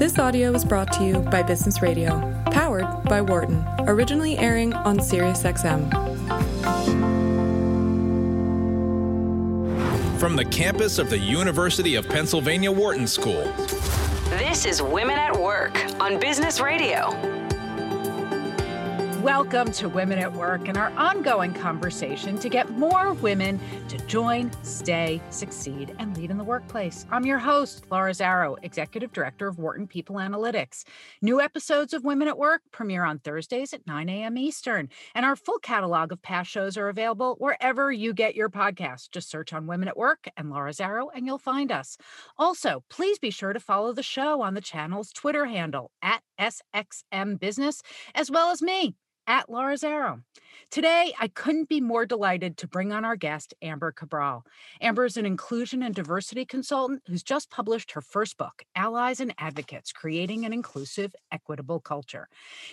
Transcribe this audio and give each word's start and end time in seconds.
This 0.00 0.18
audio 0.18 0.50
was 0.50 0.64
brought 0.64 0.90
to 0.94 1.04
you 1.04 1.18
by 1.18 1.42
Business 1.42 1.82
Radio, 1.82 2.42
powered 2.46 2.86
by 3.04 3.20
Wharton, 3.20 3.62
originally 3.80 4.38
airing 4.38 4.72
on 4.72 4.96
SiriusXM. 4.96 5.90
From 10.18 10.36
the 10.36 10.44
campus 10.46 10.98
of 10.98 11.10
the 11.10 11.18
University 11.18 11.96
of 11.96 12.08
Pennsylvania 12.08 12.72
Wharton 12.72 13.06
School. 13.06 13.44
This 14.30 14.64
is 14.64 14.80
Women 14.80 15.18
at 15.18 15.38
Work 15.38 15.78
on 16.00 16.18
Business 16.18 16.60
Radio. 16.60 17.39
Welcome 19.22 19.70
to 19.72 19.90
Women 19.90 20.18
at 20.18 20.32
Work 20.32 20.66
and 20.66 20.78
our 20.78 20.90
ongoing 20.96 21.52
conversation 21.52 22.38
to 22.38 22.48
get 22.48 22.70
more 22.70 23.12
women 23.12 23.60
to 23.88 23.98
join, 24.06 24.50
stay, 24.62 25.20
succeed, 25.28 25.94
and 25.98 26.16
lead 26.16 26.30
in 26.30 26.38
the 26.38 26.44
workplace. 26.44 27.04
I'm 27.10 27.26
your 27.26 27.38
host, 27.38 27.84
Laura 27.90 28.12
Zarrow, 28.12 28.56
Executive 28.62 29.12
Director 29.12 29.46
of 29.46 29.58
Wharton 29.58 29.86
People 29.86 30.16
Analytics. 30.16 30.84
New 31.20 31.38
episodes 31.38 31.92
of 31.92 32.02
Women 32.02 32.28
at 32.28 32.38
Work 32.38 32.62
premiere 32.72 33.04
on 33.04 33.18
Thursdays 33.18 33.74
at 33.74 33.86
9 33.86 34.08
a.m. 34.08 34.38
Eastern, 34.38 34.88
and 35.14 35.26
our 35.26 35.36
full 35.36 35.58
catalog 35.58 36.12
of 36.12 36.22
past 36.22 36.50
shows 36.50 36.78
are 36.78 36.88
available 36.88 37.36
wherever 37.38 37.92
you 37.92 38.14
get 38.14 38.34
your 38.34 38.48
podcasts. 38.48 39.10
Just 39.10 39.28
search 39.28 39.52
on 39.52 39.66
Women 39.66 39.88
at 39.88 39.98
Work 39.98 40.30
and 40.38 40.48
Laura 40.48 40.72
Zarrow, 40.72 41.08
and 41.14 41.26
you'll 41.26 41.36
find 41.36 41.70
us. 41.70 41.98
Also, 42.38 42.84
please 42.88 43.18
be 43.18 43.30
sure 43.30 43.52
to 43.52 43.60
follow 43.60 43.92
the 43.92 44.02
show 44.02 44.40
on 44.40 44.54
the 44.54 44.62
channel's 44.62 45.12
Twitter 45.12 45.44
handle 45.44 45.90
at 46.00 46.22
SXM 46.40 47.38
Business, 47.38 47.82
as 48.14 48.30
well 48.30 48.50
as 48.50 48.62
me 48.62 48.96
at 49.30 49.48
Laura 49.48 49.76
Zarrow. 49.76 50.20
Today, 50.72 51.14
I 51.20 51.28
couldn't 51.28 51.68
be 51.68 51.80
more 51.80 52.04
delighted 52.04 52.56
to 52.56 52.66
bring 52.66 52.92
on 52.92 53.04
our 53.04 53.14
guest, 53.14 53.54
Amber 53.62 53.92
Cabral. 53.92 54.44
Amber 54.80 55.04
is 55.04 55.16
an 55.16 55.24
inclusion 55.24 55.84
and 55.84 55.94
diversity 55.94 56.44
consultant 56.44 57.02
who's 57.06 57.22
just 57.22 57.48
published 57.48 57.92
her 57.92 58.00
first 58.00 58.36
book, 58.36 58.64
Allies 58.74 59.20
and 59.20 59.32
Advocates 59.38 59.92
Creating 59.92 60.44
an 60.44 60.52
Inclusive, 60.52 61.14
Equitable 61.30 61.78
Culture. 61.78 62.26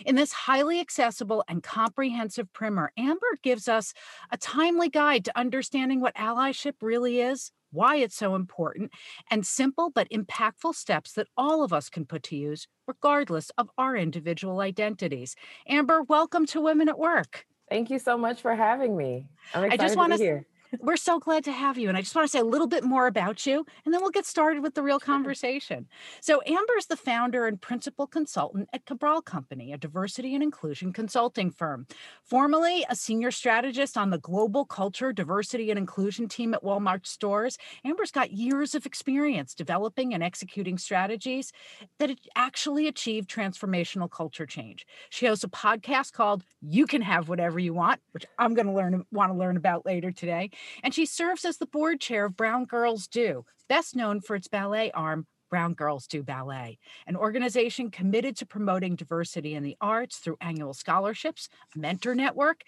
In 0.03 0.15
this 0.15 0.33
highly 0.33 0.79
accessible 0.79 1.43
and 1.47 1.61
comprehensive 1.61 2.51
primer, 2.53 2.91
Amber 2.97 3.37
gives 3.43 3.67
us 3.67 3.93
a 4.31 4.37
timely 4.37 4.89
guide 4.89 5.25
to 5.25 5.37
understanding 5.37 6.01
what 6.01 6.15
allyship 6.15 6.73
really 6.81 7.21
is, 7.21 7.51
why 7.71 7.97
it's 7.97 8.15
so 8.15 8.35
important, 8.35 8.91
and 9.29 9.45
simple 9.45 9.89
but 9.89 10.09
impactful 10.09 10.75
steps 10.75 11.13
that 11.13 11.27
all 11.37 11.63
of 11.63 11.73
us 11.73 11.89
can 11.89 12.05
put 12.05 12.23
to 12.23 12.35
use, 12.35 12.67
regardless 12.87 13.49
of 13.57 13.69
our 13.77 13.95
individual 13.95 14.59
identities. 14.59 15.35
Amber, 15.67 16.03
welcome 16.03 16.45
to 16.47 16.61
Women 16.61 16.89
at 16.89 16.99
Work. 16.99 17.45
Thank 17.69 17.89
you 17.89 17.99
so 17.99 18.17
much 18.17 18.41
for 18.41 18.55
having 18.55 18.95
me. 18.95 19.27
I'm 19.53 19.65
excited 19.65 19.81
I 19.81 19.85
just 19.85 19.97
want 19.97 20.13
to 20.13 20.17
be 20.17 20.23
here. 20.23 20.47
We're 20.79 20.97
so 20.97 21.19
glad 21.19 21.43
to 21.45 21.51
have 21.51 21.77
you. 21.77 21.87
And 21.89 21.97
I 21.97 22.01
just 22.01 22.15
want 22.15 22.25
to 22.25 22.31
say 22.31 22.39
a 22.39 22.43
little 22.45 22.67
bit 22.67 22.83
more 22.83 23.07
about 23.07 23.45
you, 23.45 23.65
and 23.85 23.93
then 23.93 24.01
we'll 24.01 24.11
get 24.11 24.25
started 24.25 24.61
with 24.61 24.75
the 24.75 24.83
real 24.83 24.99
conversation. 24.99 25.87
So, 26.21 26.41
Amber 26.45 26.77
is 26.77 26.87
the 26.87 26.97
founder 26.97 27.47
and 27.47 27.59
principal 27.59 28.07
consultant 28.07 28.69
at 28.73 28.85
Cabral 28.85 29.21
Company, 29.21 29.71
a 29.71 29.77
diversity 29.77 30.33
and 30.33 30.43
inclusion 30.43 30.93
consulting 30.93 31.51
firm. 31.51 31.87
Formerly 32.23 32.85
a 32.89 32.95
senior 32.95 33.31
strategist 33.31 33.97
on 33.97 34.09
the 34.09 34.17
global 34.17 34.65
culture, 34.65 35.13
diversity, 35.13 35.69
and 35.69 35.77
inclusion 35.77 36.27
team 36.27 36.53
at 36.53 36.63
Walmart 36.63 37.05
stores, 37.05 37.57
Amber's 37.85 38.11
got 38.11 38.31
years 38.31 38.75
of 38.75 38.85
experience 38.85 39.53
developing 39.53 40.13
and 40.13 40.23
executing 40.23 40.77
strategies 40.77 41.51
that 41.99 42.11
actually 42.35 42.87
achieve 42.87 43.27
transformational 43.27 44.09
culture 44.09 44.45
change. 44.45 44.85
She 45.09 45.27
hosts 45.27 45.43
a 45.43 45.49
podcast 45.49 46.13
called 46.13 46.43
You 46.61 46.85
Can 46.85 47.01
Have 47.01 47.29
Whatever 47.29 47.59
You 47.59 47.73
Want, 47.73 48.01
which 48.11 48.25
I'm 48.37 48.53
going 48.53 48.67
to 48.67 48.73
learn 48.73 49.05
want 49.11 49.31
to 49.31 49.37
learn 49.37 49.57
about 49.57 49.85
later 49.85 50.11
today 50.11 50.51
and 50.83 50.93
she 50.93 51.05
serves 51.05 51.45
as 51.45 51.57
the 51.57 51.65
board 51.65 51.99
chair 51.99 52.25
of 52.25 52.37
Brown 52.37 52.65
Girls 52.65 53.07
Do, 53.07 53.45
best 53.67 53.95
known 53.95 54.21
for 54.21 54.35
its 54.35 54.47
ballet 54.47 54.91
arm, 54.91 55.27
Brown 55.49 55.73
Girls 55.73 56.07
Do 56.07 56.23
Ballet, 56.23 56.77
an 57.05 57.15
organization 57.15 57.89
committed 57.89 58.35
to 58.37 58.45
promoting 58.45 58.95
diversity 58.95 59.55
in 59.55 59.63
the 59.63 59.77
arts 59.79 60.17
through 60.17 60.37
annual 60.41 60.73
scholarships, 60.73 61.49
a 61.75 61.79
mentor 61.79 62.15
network, 62.15 62.63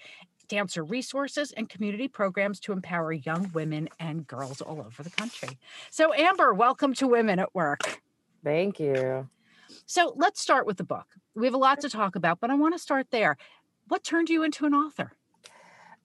dancer 0.48 0.84
resources, 0.84 1.52
and 1.54 1.70
community 1.70 2.08
programs 2.08 2.60
to 2.62 2.74
empower 2.74 3.14
young 3.14 3.52
women 3.54 3.88
and 4.00 4.28
girls 4.28 4.62
all 4.62 4.82
over 4.82 5.04
the 5.04 5.10
country. 5.10 5.58
So, 5.92 6.14
Amber, 6.14 6.54
welcome 6.54 6.94
to 6.96 7.08
Women 7.08 7.40
at 7.40 7.54
Work. 7.54 8.02
Thank 8.44 8.80
you. 8.80 9.30
So, 9.86 10.14
let's 10.16 10.42
start 10.42 10.66
with 10.66 10.78
the 10.78 10.84
book. 10.84 11.06
We 11.36 11.46
have 11.46 11.54
a 11.54 11.58
lot 11.58 11.80
to 11.82 11.90
talk 11.90 12.16
about, 12.16 12.40
but 12.40 12.50
I 12.50 12.56
want 12.56 12.74
to 12.74 12.80
start 12.80 13.08
there. 13.12 13.38
What 13.88 14.04
turned 14.04 14.30
you 14.30 14.44
into 14.44 14.66
an 14.66 14.74
author? 14.74 15.14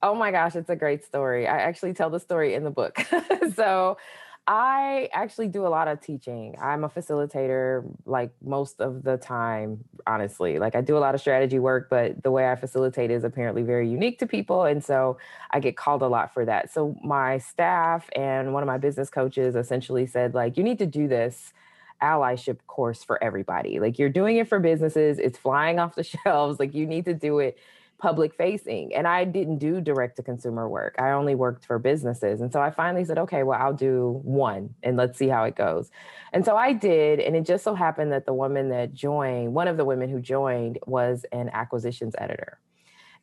Oh 0.05 0.13
my 0.13 0.29
gosh, 0.29 0.55
it's 0.55 0.69
a 0.69 0.75
great 0.75 1.03
story. 1.03 1.47
I 1.47 1.61
actually 1.61 1.93
tell 1.93 2.11
the 2.11 2.19
story 2.19 2.53
in 2.53 2.63
the 2.63 2.69
book. 2.69 2.99
so 3.55 3.97
I 4.45 5.09
actually 5.11 5.47
do 5.47 5.65
a 5.65 5.67
lot 5.67 5.87
of 5.87 5.99
teaching. 5.99 6.55
I'm 6.61 6.83
a 6.83 6.89
facilitator 6.89 7.83
like 8.05 8.29
most 8.39 8.81
of 8.81 9.01
the 9.01 9.17
time, 9.17 9.83
honestly. 10.05 10.59
Like 10.59 10.75
I 10.75 10.81
do 10.81 10.95
a 10.95 10.99
lot 10.99 11.15
of 11.15 11.21
strategy 11.21 11.57
work, 11.57 11.87
but 11.89 12.21
the 12.21 12.29
way 12.29 12.51
I 12.51 12.55
facilitate 12.55 13.09
is 13.09 13.23
apparently 13.23 13.63
very 13.63 13.89
unique 13.89 14.19
to 14.19 14.27
people. 14.27 14.65
And 14.65 14.83
so 14.85 15.17
I 15.49 15.59
get 15.59 15.75
called 15.75 16.03
a 16.03 16.07
lot 16.07 16.35
for 16.35 16.45
that. 16.45 16.71
So 16.71 16.95
my 17.03 17.39
staff 17.39 18.07
and 18.15 18.53
one 18.53 18.61
of 18.61 18.67
my 18.67 18.77
business 18.77 19.09
coaches 19.09 19.55
essentially 19.55 20.05
said, 20.05 20.35
like, 20.35 20.55
you 20.55 20.63
need 20.63 20.77
to 20.77 20.85
do 20.85 21.07
this 21.07 21.51
allyship 21.99 22.59
course 22.67 23.03
for 23.03 23.23
everybody. 23.23 23.79
Like 23.79 23.97
you're 23.97 24.09
doing 24.09 24.37
it 24.37 24.47
for 24.47 24.59
businesses, 24.59 25.17
it's 25.17 25.39
flying 25.39 25.79
off 25.79 25.95
the 25.95 26.03
shelves. 26.23 26.59
Like 26.59 26.75
you 26.75 26.85
need 26.85 27.05
to 27.05 27.15
do 27.15 27.39
it 27.39 27.57
public 27.97 28.35
facing 28.35 28.93
and 28.93 29.07
I 29.07 29.23
didn't 29.23 29.57
do 29.57 29.79
direct 29.79 30.17
to 30.17 30.23
consumer 30.23 30.67
work. 30.67 30.95
I 30.99 31.11
only 31.11 31.35
worked 31.35 31.65
for 31.65 31.79
businesses. 31.79 32.41
And 32.41 32.51
so 32.51 32.61
I 32.61 32.69
finally 32.69 33.05
said, 33.05 33.17
okay, 33.19 33.43
well, 33.43 33.59
I'll 33.59 33.73
do 33.73 34.19
one 34.23 34.75
and 34.83 34.97
let's 34.97 35.17
see 35.17 35.27
how 35.27 35.43
it 35.45 35.55
goes. 35.55 35.89
And 36.33 36.43
so 36.43 36.57
I 36.57 36.73
did. 36.73 37.19
And 37.19 37.35
it 37.35 37.45
just 37.45 37.63
so 37.63 37.73
happened 37.73 38.11
that 38.11 38.25
the 38.25 38.33
woman 38.33 38.69
that 38.69 38.93
joined, 38.93 39.53
one 39.53 39.67
of 39.67 39.77
the 39.77 39.85
women 39.85 40.09
who 40.09 40.19
joined 40.19 40.79
was 40.85 41.25
an 41.31 41.49
acquisitions 41.53 42.15
editor. 42.17 42.59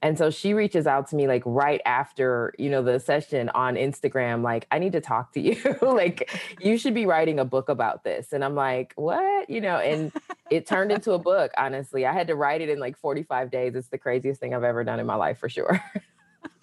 And 0.02 0.18
so 0.18 0.30
she 0.30 0.52
reaches 0.52 0.88
out 0.88 1.08
to 1.08 1.16
me 1.16 1.28
like 1.28 1.42
right 1.46 1.80
after, 1.86 2.52
you 2.58 2.68
know, 2.68 2.82
the 2.82 2.98
session 2.98 3.48
on 3.50 3.76
Instagram, 3.76 4.42
like, 4.42 4.66
I 4.72 4.80
need 4.80 4.92
to 4.92 5.00
talk 5.00 5.32
to 5.34 5.40
you. 5.40 5.78
like, 5.82 6.28
you 6.60 6.76
should 6.76 6.92
be 6.92 7.06
writing 7.06 7.38
a 7.38 7.44
book 7.44 7.68
about 7.68 8.02
this. 8.02 8.32
And 8.32 8.44
I'm 8.44 8.56
like, 8.56 8.92
what? 8.96 9.48
You 9.48 9.60
know, 9.60 9.76
and 9.76 10.12
it 10.50 10.66
turned 10.66 10.90
into 10.90 11.12
a 11.12 11.20
book, 11.20 11.52
honestly. 11.56 12.04
I 12.04 12.12
had 12.12 12.26
to 12.26 12.34
write 12.34 12.60
it 12.60 12.68
in 12.68 12.80
like 12.80 12.98
45 12.98 13.52
days. 13.52 13.76
It's 13.76 13.88
the 13.88 13.98
craziest 13.98 14.40
thing 14.40 14.54
I've 14.54 14.64
ever 14.64 14.82
done 14.82 14.98
in 14.98 15.06
my 15.06 15.14
life 15.14 15.38
for 15.38 15.48
sure. 15.48 15.80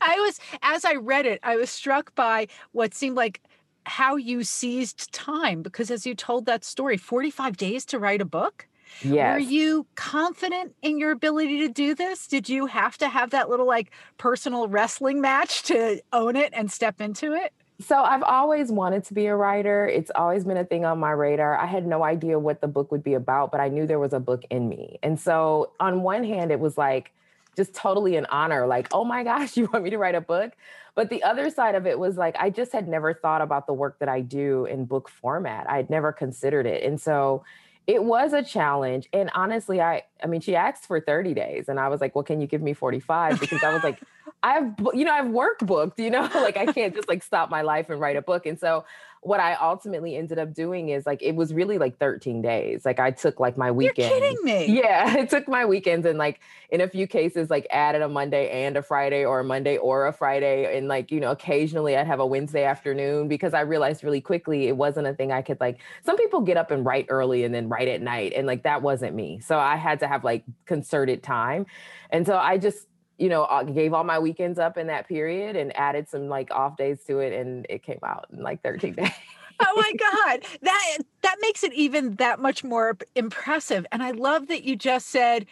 I 0.00 0.20
was, 0.20 0.38
as 0.62 0.84
I 0.84 0.94
read 0.94 1.24
it, 1.24 1.40
I 1.42 1.56
was 1.56 1.70
struck 1.70 2.14
by 2.14 2.48
what 2.72 2.92
seemed 2.92 3.16
like 3.16 3.40
how 3.86 4.16
you 4.16 4.44
seized 4.44 5.12
time 5.12 5.62
because 5.62 5.90
as 5.90 6.06
you 6.06 6.14
told 6.14 6.46
that 6.46 6.64
story, 6.64 6.96
45 6.96 7.56
days 7.56 7.84
to 7.86 7.98
write 7.98 8.20
a 8.20 8.26
book. 8.26 8.66
Yes. 9.02 9.34
Were 9.34 9.38
you 9.38 9.86
confident 9.94 10.74
in 10.82 10.98
your 10.98 11.10
ability 11.10 11.58
to 11.58 11.68
do 11.68 11.94
this? 11.94 12.26
Did 12.26 12.48
you 12.48 12.66
have 12.66 12.96
to 12.98 13.08
have 13.08 13.30
that 13.30 13.48
little 13.50 13.66
like 13.66 13.90
personal 14.18 14.68
wrestling 14.68 15.20
match 15.20 15.62
to 15.64 16.00
own 16.12 16.36
it 16.36 16.52
and 16.54 16.70
step 16.70 17.00
into 17.00 17.32
it? 17.32 17.52
So 17.80 17.96
I've 17.96 18.22
always 18.22 18.70
wanted 18.70 19.04
to 19.06 19.14
be 19.14 19.26
a 19.26 19.34
writer. 19.34 19.86
It's 19.86 20.10
always 20.14 20.44
been 20.44 20.56
a 20.56 20.64
thing 20.64 20.84
on 20.84 21.00
my 21.00 21.10
radar. 21.10 21.58
I 21.58 21.66
had 21.66 21.86
no 21.86 22.04
idea 22.04 22.38
what 22.38 22.60
the 22.60 22.68
book 22.68 22.92
would 22.92 23.02
be 23.02 23.14
about, 23.14 23.50
but 23.50 23.60
I 23.60 23.68
knew 23.68 23.86
there 23.86 23.98
was 23.98 24.12
a 24.12 24.20
book 24.20 24.44
in 24.48 24.68
me. 24.68 24.98
And 25.02 25.18
so 25.18 25.72
on 25.80 26.02
one 26.02 26.22
hand, 26.22 26.52
it 26.52 26.60
was 26.60 26.78
like 26.78 27.12
just 27.56 27.74
totally 27.74 28.16
an 28.16 28.26
honor, 28.26 28.66
like, 28.66 28.88
oh 28.92 29.04
my 29.04 29.24
gosh, 29.24 29.56
you 29.56 29.68
want 29.72 29.84
me 29.84 29.90
to 29.90 29.98
write 29.98 30.14
a 30.14 30.20
book? 30.20 30.52
But 30.94 31.10
the 31.10 31.24
other 31.24 31.50
side 31.50 31.74
of 31.74 31.86
it 31.86 31.98
was 31.98 32.16
like, 32.16 32.36
I 32.38 32.50
just 32.50 32.72
had 32.72 32.86
never 32.86 33.12
thought 33.12 33.42
about 33.42 33.66
the 33.66 33.72
work 33.72 33.98
that 33.98 34.08
I 34.08 34.20
do 34.20 34.66
in 34.66 34.84
book 34.84 35.08
format. 35.08 35.68
I 35.68 35.76
had 35.76 35.90
never 35.90 36.12
considered 36.12 36.66
it. 36.66 36.84
And 36.84 37.00
so 37.00 37.44
it 37.86 38.02
was 38.02 38.32
a 38.32 38.42
challenge 38.42 39.08
and 39.12 39.30
honestly 39.34 39.80
i 39.80 40.02
i 40.22 40.26
mean 40.26 40.40
she 40.40 40.56
asked 40.56 40.86
for 40.86 41.00
30 41.00 41.34
days 41.34 41.68
and 41.68 41.78
i 41.78 41.88
was 41.88 42.00
like 42.00 42.14
well 42.14 42.24
can 42.24 42.40
you 42.40 42.46
give 42.46 42.62
me 42.62 42.72
45 42.72 43.40
because 43.40 43.62
i 43.62 43.72
was 43.72 43.82
like 43.82 44.00
i've 44.42 44.72
you 44.92 45.04
know 45.04 45.12
i've 45.12 45.28
work 45.28 45.58
booked 45.60 45.98
you 45.98 46.10
know 46.10 46.22
like 46.34 46.56
i 46.56 46.66
can't 46.66 46.94
just 46.94 47.08
like 47.08 47.22
stop 47.22 47.50
my 47.50 47.62
life 47.62 47.90
and 47.90 48.00
write 48.00 48.16
a 48.16 48.22
book. 48.22 48.46
And 48.46 48.58
so 48.58 48.84
what 49.24 49.40
I 49.40 49.54
ultimately 49.54 50.16
ended 50.16 50.38
up 50.38 50.52
doing 50.52 50.90
is 50.90 51.06
like 51.06 51.22
it 51.22 51.34
was 51.34 51.54
really 51.54 51.78
like 51.78 51.98
13 51.98 52.42
days. 52.42 52.84
Like 52.84 53.00
I 53.00 53.10
took 53.10 53.40
like 53.40 53.56
my 53.56 53.70
weekend. 53.70 54.10
You're 54.10 54.20
kidding 54.20 54.44
me. 54.44 54.66
Yeah, 54.66 55.14
I 55.18 55.24
took 55.24 55.48
my 55.48 55.64
weekends 55.64 56.06
and 56.06 56.18
like 56.18 56.40
in 56.68 56.82
a 56.82 56.88
few 56.88 57.06
cases 57.06 57.48
like 57.48 57.66
added 57.70 58.02
a 58.02 58.08
Monday 58.08 58.50
and 58.50 58.76
a 58.76 58.82
Friday 58.82 59.24
or 59.24 59.40
a 59.40 59.44
Monday 59.44 59.78
or 59.78 60.06
a 60.06 60.12
Friday 60.12 60.76
and 60.76 60.88
like 60.88 61.10
you 61.10 61.20
know 61.20 61.30
occasionally 61.30 61.96
I'd 61.96 62.06
have 62.06 62.20
a 62.20 62.26
Wednesday 62.26 62.64
afternoon 62.64 63.26
because 63.26 63.54
I 63.54 63.62
realized 63.62 64.04
really 64.04 64.20
quickly 64.20 64.68
it 64.68 64.76
wasn't 64.76 65.06
a 65.06 65.14
thing 65.14 65.32
I 65.32 65.40
could 65.40 65.58
like 65.58 65.80
some 66.04 66.18
people 66.18 66.42
get 66.42 66.58
up 66.58 66.70
and 66.70 66.84
write 66.84 67.06
early 67.08 67.44
and 67.44 67.54
then 67.54 67.70
write 67.70 67.88
at 67.88 68.02
night 68.02 68.34
and 68.36 68.46
like 68.46 68.64
that 68.64 68.82
wasn't 68.82 69.14
me. 69.14 69.40
So 69.40 69.58
I 69.58 69.76
had 69.76 70.00
to 70.00 70.06
have 70.06 70.22
like 70.22 70.44
concerted 70.66 71.22
time. 71.22 71.64
And 72.10 72.26
so 72.26 72.36
I 72.36 72.58
just 72.58 72.86
you 73.18 73.28
know, 73.28 73.44
I 73.44 73.60
uh, 73.60 73.62
gave 73.64 73.92
all 73.92 74.04
my 74.04 74.18
weekends 74.18 74.58
up 74.58 74.76
in 74.76 74.88
that 74.88 75.08
period 75.08 75.56
and 75.56 75.76
added 75.76 76.08
some 76.08 76.28
like 76.28 76.50
off 76.50 76.76
days 76.76 77.02
to 77.06 77.20
it, 77.20 77.32
and 77.32 77.66
it 77.68 77.82
came 77.82 78.00
out 78.02 78.26
in 78.32 78.42
like 78.42 78.62
13 78.62 78.94
days. 78.94 79.10
oh 79.60 79.72
my 79.76 79.92
god 79.92 80.44
that 80.62 80.98
that 81.22 81.36
makes 81.40 81.62
it 81.62 81.72
even 81.74 82.16
that 82.16 82.40
much 82.40 82.64
more 82.64 82.96
impressive 83.14 83.86
and 83.92 84.02
i 84.02 84.10
love 84.10 84.48
that 84.48 84.64
you 84.64 84.74
just 84.74 85.06
said 85.06 85.46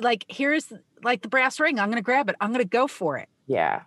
like 0.00 0.24
here's 0.28 0.72
like 1.02 1.20
the 1.20 1.28
brass 1.28 1.60
ring 1.60 1.78
i'm 1.78 1.90
gonna 1.90 2.00
grab 2.00 2.30
it 2.30 2.36
i'm 2.40 2.50
gonna 2.50 2.64
go 2.64 2.86
for 2.86 3.18
it 3.18 3.28
yeah 3.46 3.82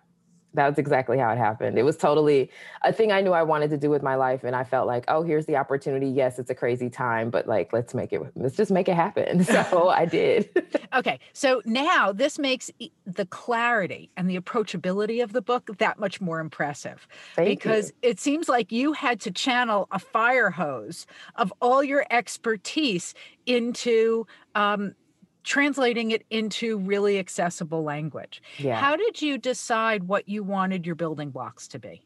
That's 0.56 0.80
exactly 0.80 1.18
how 1.18 1.32
it 1.32 1.38
happened. 1.38 1.78
It 1.78 1.84
was 1.84 1.98
totally 1.98 2.50
a 2.84 2.94
thing 2.94 3.12
I 3.12 3.22
knew 3.22 3.32
I 3.32 3.44
wanted 3.44 3.70
to 3.72 3.78
do 3.78 3.90
with 3.90 4.02
my 4.02 4.16
life. 4.16 4.44
And 4.44 4.56
I 4.56 4.64
felt 4.64 4.88
like, 4.88 5.06
oh, 5.08 5.22
here's 5.22 5.46
the 5.46 5.58
opportunity. 5.58 6.08
Yes, 6.08 6.40
it's 6.40 6.50
a 6.50 6.56
crazy 6.56 6.90
time, 6.90 7.30
but 7.30 7.48
like, 7.48 7.74
let's 7.74 7.94
make 7.94 8.14
it, 8.14 8.22
let's 8.36 8.56
just 8.56 8.72
make 8.72 8.88
it 8.88 8.96
happen. 8.96 9.46
So 9.56 9.90
I 9.90 10.06
did. 10.06 10.50
okay. 10.94 11.20
So 11.34 11.62
now 11.66 12.12
this 12.12 12.38
makes 12.38 12.70
the 13.06 13.26
clarity 13.26 14.10
and 14.18 14.30
the 14.30 14.38
approachability 14.38 15.24
of 15.24 15.34
the 15.34 15.42
book 15.42 15.70
that 15.78 15.98
much 15.98 16.20
more 16.20 16.40
impressive 16.40 17.08
Thank 17.36 17.48
because 17.48 17.90
you. 18.02 18.10
it 18.10 18.20
seems 18.20 18.50
like 18.50 18.72
you 18.72 18.94
had 18.94 19.20
to 19.22 19.32
channel 19.32 19.88
a 19.92 20.00
fire 20.00 20.50
hose 20.50 21.06
of 21.36 21.54
all 21.62 21.84
your 21.84 22.06
expertise 22.10 23.14
into, 23.46 24.28
um, 24.56 24.96
translating 25.46 26.12
it 26.12 26.26
into 26.30 26.80
really 26.80 27.20
accessible 27.20 27.84
language. 27.84 28.42
Yeah. 28.58 28.76
How 28.80 28.96
did 28.96 29.22
you 29.22 29.38
decide 29.38 30.04
what 30.04 30.28
you 30.28 30.44
wanted 30.44 30.86
your 30.86 30.96
building 30.96 31.30
blocks 31.30 31.68
to 31.70 31.80
be? 31.80 32.02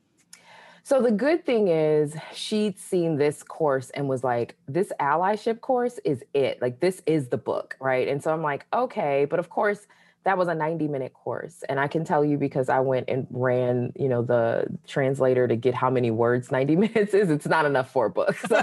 So 0.84 1.02
the 1.02 1.12
good 1.12 1.46
thing 1.46 1.68
is 1.68 2.16
she'd 2.34 2.80
seen 2.80 3.18
this 3.18 3.44
course 3.44 3.90
and 3.92 4.08
was 4.10 4.24
like, 4.24 4.56
this 4.68 4.92
allyship 5.00 5.62
course 5.62 6.00
is 6.04 6.24
it. 6.34 6.62
Like 6.62 6.80
this 6.80 7.02
is 7.06 7.28
the 7.28 7.38
book, 7.38 7.76
right? 7.80 8.08
And 8.08 8.24
so 8.24 8.34
I'm 8.34 8.42
like, 8.42 8.66
okay, 8.74 9.26
but 9.26 9.40
of 9.40 9.50
course 9.50 9.88
that 10.26 10.38
was 10.38 10.48
a 10.48 10.54
90 10.54 10.88
minute 10.90 11.14
course 11.14 11.64
and 11.70 11.80
i 11.80 11.88
can 11.88 12.04
tell 12.04 12.26
you 12.26 12.38
because 12.38 12.70
i 12.70 12.80
went 12.80 13.10
and 13.10 13.26
ran 13.32 13.92
you 13.98 14.10
know 14.10 14.22
the 14.22 14.66
translator 14.86 15.48
to 15.48 15.56
get 15.56 15.74
how 15.74 15.90
many 15.90 16.12
words 16.12 16.52
90 16.52 16.76
minutes 16.88 17.14
is 17.14 17.30
it's 17.30 17.48
not 17.48 17.66
enough 17.66 17.92
for 17.92 18.08
a 18.08 18.10
book 18.10 18.36
so 18.48 18.58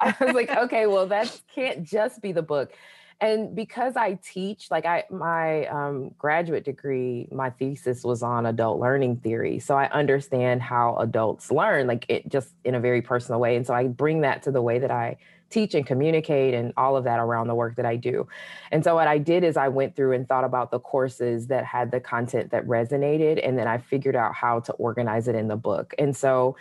i 0.00 0.14
was 0.20 0.34
like 0.34 0.48
okay 0.50 0.86
well 0.86 1.06
that 1.06 1.40
can't 1.54 1.82
just 1.82 2.22
be 2.22 2.32
the 2.32 2.40
book 2.40 2.72
and 3.20 3.54
because 3.54 3.96
i 3.96 4.18
teach 4.22 4.70
like 4.70 4.84
i 4.84 5.04
my 5.10 5.66
um, 5.66 6.10
graduate 6.18 6.64
degree 6.64 7.26
my 7.32 7.50
thesis 7.50 8.04
was 8.04 8.22
on 8.22 8.46
adult 8.46 8.78
learning 8.78 9.16
theory 9.16 9.58
so 9.58 9.76
i 9.76 9.88
understand 9.90 10.60
how 10.60 10.96
adults 10.96 11.50
learn 11.50 11.86
like 11.86 12.04
it 12.08 12.28
just 12.28 12.50
in 12.64 12.74
a 12.74 12.80
very 12.80 13.00
personal 13.02 13.40
way 13.40 13.56
and 13.56 13.66
so 13.66 13.74
i 13.74 13.86
bring 13.86 14.20
that 14.20 14.42
to 14.42 14.50
the 14.50 14.62
way 14.62 14.78
that 14.78 14.90
i 14.90 15.16
teach 15.50 15.74
and 15.74 15.86
communicate 15.86 16.54
and 16.54 16.72
all 16.76 16.96
of 16.96 17.04
that 17.04 17.20
around 17.20 17.46
the 17.46 17.54
work 17.54 17.76
that 17.76 17.86
i 17.86 17.96
do. 17.96 18.26
And 18.72 18.82
so 18.82 18.94
what 18.94 19.06
i 19.06 19.18
did 19.18 19.44
is 19.44 19.56
i 19.56 19.68
went 19.68 19.94
through 19.94 20.12
and 20.12 20.28
thought 20.28 20.44
about 20.44 20.70
the 20.70 20.80
courses 20.80 21.46
that 21.48 21.64
had 21.64 21.90
the 21.90 22.00
content 22.00 22.50
that 22.50 22.66
resonated 22.66 23.40
and 23.46 23.56
then 23.56 23.68
i 23.68 23.78
figured 23.78 24.16
out 24.16 24.34
how 24.34 24.60
to 24.60 24.72
organize 24.72 25.28
it 25.28 25.34
in 25.34 25.48
the 25.48 25.56
book. 25.56 25.94
And 25.98 26.16
so 26.16 26.56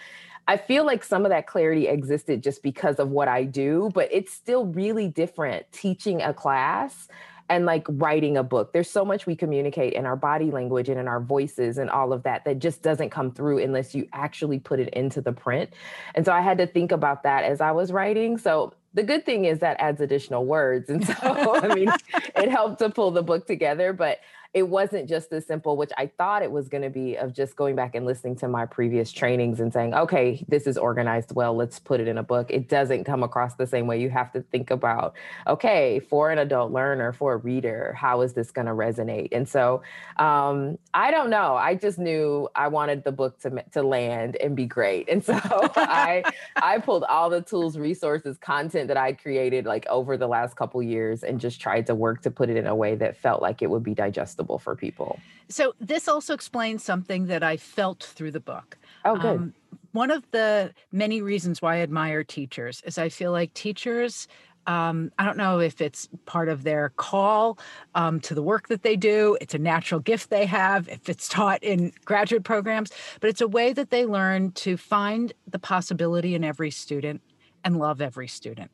I 0.47 0.57
feel 0.57 0.85
like 0.85 1.03
some 1.03 1.25
of 1.25 1.29
that 1.29 1.47
clarity 1.47 1.87
existed 1.87 2.43
just 2.43 2.61
because 2.61 2.99
of 2.99 3.09
what 3.09 3.27
I 3.27 3.43
do, 3.43 3.89
but 3.93 4.09
it's 4.11 4.31
still 4.31 4.65
really 4.65 5.07
different 5.07 5.71
teaching 5.71 6.21
a 6.21 6.33
class 6.33 7.07
and 7.49 7.65
like 7.65 7.85
writing 7.89 8.37
a 8.37 8.43
book. 8.43 8.73
There's 8.73 8.89
so 8.89 9.05
much 9.05 9.25
we 9.25 9.35
communicate 9.35 9.93
in 9.93 10.05
our 10.05 10.15
body 10.15 10.51
language 10.51 10.89
and 10.89 10.99
in 10.99 11.07
our 11.07 11.19
voices 11.19 11.77
and 11.77 11.89
all 11.89 12.11
of 12.11 12.23
that 12.23 12.43
that 12.45 12.59
just 12.59 12.81
doesn't 12.81 13.09
come 13.09 13.31
through 13.31 13.59
unless 13.59 13.93
you 13.93 14.07
actually 14.13 14.59
put 14.59 14.79
it 14.79 14.89
into 14.89 15.21
the 15.21 15.31
print. 15.31 15.71
And 16.15 16.25
so 16.25 16.31
I 16.31 16.41
had 16.41 16.57
to 16.57 16.67
think 16.67 16.91
about 16.91 17.23
that 17.23 17.43
as 17.43 17.61
I 17.61 17.71
was 17.71 17.91
writing. 17.91 18.37
So 18.37 18.73
the 18.93 19.03
good 19.03 19.25
thing 19.25 19.45
is 19.45 19.59
that 19.59 19.77
adds 19.79 20.01
additional 20.01 20.45
words. 20.45 20.89
And 20.89 21.05
so, 21.05 21.13
I 21.21 21.73
mean, 21.73 21.91
it 22.35 22.49
helped 22.49 22.79
to 22.79 22.89
pull 22.89 23.11
the 23.11 23.23
book 23.23 23.45
together. 23.45 23.93
But 23.93 24.19
it 24.55 24.69
wasn't 24.69 25.09
just 25.09 25.33
as 25.33 25.45
simple, 25.45 25.75
which 25.75 25.91
I 25.97 26.07
thought 26.07 26.41
it 26.41 26.49
was 26.49 26.69
going 26.69 26.83
to 26.83 26.89
be, 26.89 27.17
of 27.17 27.33
just 27.33 27.57
going 27.57 27.75
back 27.75 27.93
and 27.93 28.05
listening 28.05 28.37
to 28.37 28.47
my 28.47 28.65
previous 28.65 29.11
trainings 29.11 29.59
and 29.59 29.71
saying, 29.71 29.93
okay, 29.93 30.45
this 30.47 30.65
is 30.65 30.77
organized 30.77 31.35
well, 31.35 31.53
let's 31.53 31.77
put 31.77 31.99
it 31.99 32.07
in 32.07 32.17
a 32.17 32.23
book. 32.23 32.49
It 32.49 32.69
doesn't 32.69 33.03
come 33.03 33.21
across 33.21 33.55
the 33.55 33.67
same 33.67 33.85
way. 33.85 33.99
You 33.99 34.09
have 34.11 34.31
to 34.31 34.41
think 34.41 34.71
about, 34.71 35.13
okay, 35.45 35.99
for 35.99 36.31
an 36.31 36.37
adult 36.37 36.71
learner, 36.71 37.11
for 37.11 37.33
a 37.33 37.37
reader, 37.37 37.91
how 37.99 38.21
is 38.21 38.31
this 38.31 38.49
going 38.49 38.67
to 38.67 38.71
resonate? 38.71 39.27
And 39.33 39.45
so 39.45 39.83
um, 40.15 40.77
I 40.93 41.11
don't 41.11 41.29
know. 41.29 41.55
I 41.55 41.75
just 41.75 41.99
knew 41.99 42.47
I 42.55 42.69
wanted 42.69 43.03
the 43.03 43.11
book 43.11 43.37
to, 43.41 43.61
to 43.73 43.83
land 43.83 44.37
and 44.37 44.55
be 44.55 44.65
great. 44.67 45.09
And 45.09 45.21
so 45.21 45.33
I, 45.43 46.23
I 46.55 46.77
pulled 46.77 47.03
all 47.03 47.29
the 47.29 47.41
tools, 47.41 47.77
resources, 47.77 48.37
content 48.37 48.87
that 48.87 48.95
I 48.95 49.11
created 49.11 49.65
like 49.65 49.85
over 49.87 50.15
the 50.15 50.27
last 50.27 50.55
couple 50.55 50.81
years 50.81 51.25
and 51.25 51.41
just 51.41 51.59
tried 51.59 51.87
to 51.87 51.95
work 51.95 52.21
to 52.21 52.31
put 52.31 52.49
it 52.49 52.55
in 52.55 52.67
a 52.67 52.75
way 52.75 52.95
that 52.95 53.17
felt 53.17 53.41
like 53.41 53.61
it 53.61 53.69
would 53.69 53.83
be 53.83 53.93
digestible 53.93 54.44
accessible 54.45 54.59
for 54.59 54.75
people. 54.75 55.19
So 55.49 55.73
this 55.79 56.07
also 56.07 56.33
explains 56.33 56.83
something 56.83 57.27
that 57.27 57.43
I 57.43 57.57
felt 57.57 58.03
through 58.03 58.31
the 58.31 58.39
book. 58.39 58.77
Oh, 59.03 59.15
good. 59.15 59.37
Um, 59.37 59.53
one 59.91 60.11
of 60.11 60.29
the 60.31 60.73
many 60.91 61.21
reasons 61.21 61.61
why 61.61 61.77
I 61.77 61.79
admire 61.79 62.23
teachers 62.23 62.81
is 62.85 62.97
I 62.97 63.09
feel 63.09 63.31
like 63.31 63.53
teachers 63.53 64.27
um, 64.67 65.11
I 65.19 65.25
don't 65.25 65.37
know 65.37 65.59
if 65.59 65.79
it's 65.79 66.09
part 66.25 66.49
of 66.49 66.63
their 66.63 66.91
call 66.97 67.59
um, 67.93 68.19
to 68.21 68.33
the 68.33 68.41
work 68.41 68.67
that 68.69 68.81
they 68.81 68.95
do. 68.95 69.37
It's 69.39 69.53
a 69.53 69.59
natural 69.59 69.99
gift 69.99 70.31
they 70.31 70.47
have, 70.47 70.89
if 70.89 71.07
it's 71.07 71.27
taught 71.39 71.63
in 71.63 71.93
graduate 72.03 72.43
programs, 72.43 72.89
but 73.21 73.29
it's 73.29 73.41
a 73.41 73.47
way 73.47 73.73
that 73.73 73.91
they 73.91 74.07
learn 74.07 74.53
to 74.53 74.75
find 74.75 75.33
the 75.47 75.59
possibility 75.59 76.33
in 76.33 76.43
every 76.43 76.71
student 76.71 77.21
and 77.63 77.77
love 77.77 78.01
every 78.01 78.27
student 78.27 78.71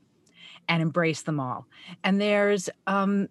and 0.69 0.81
embrace 0.81 1.23
them 1.23 1.41
all. 1.41 1.67
And 2.05 2.21
there's 2.21 2.69
um, 2.87 3.27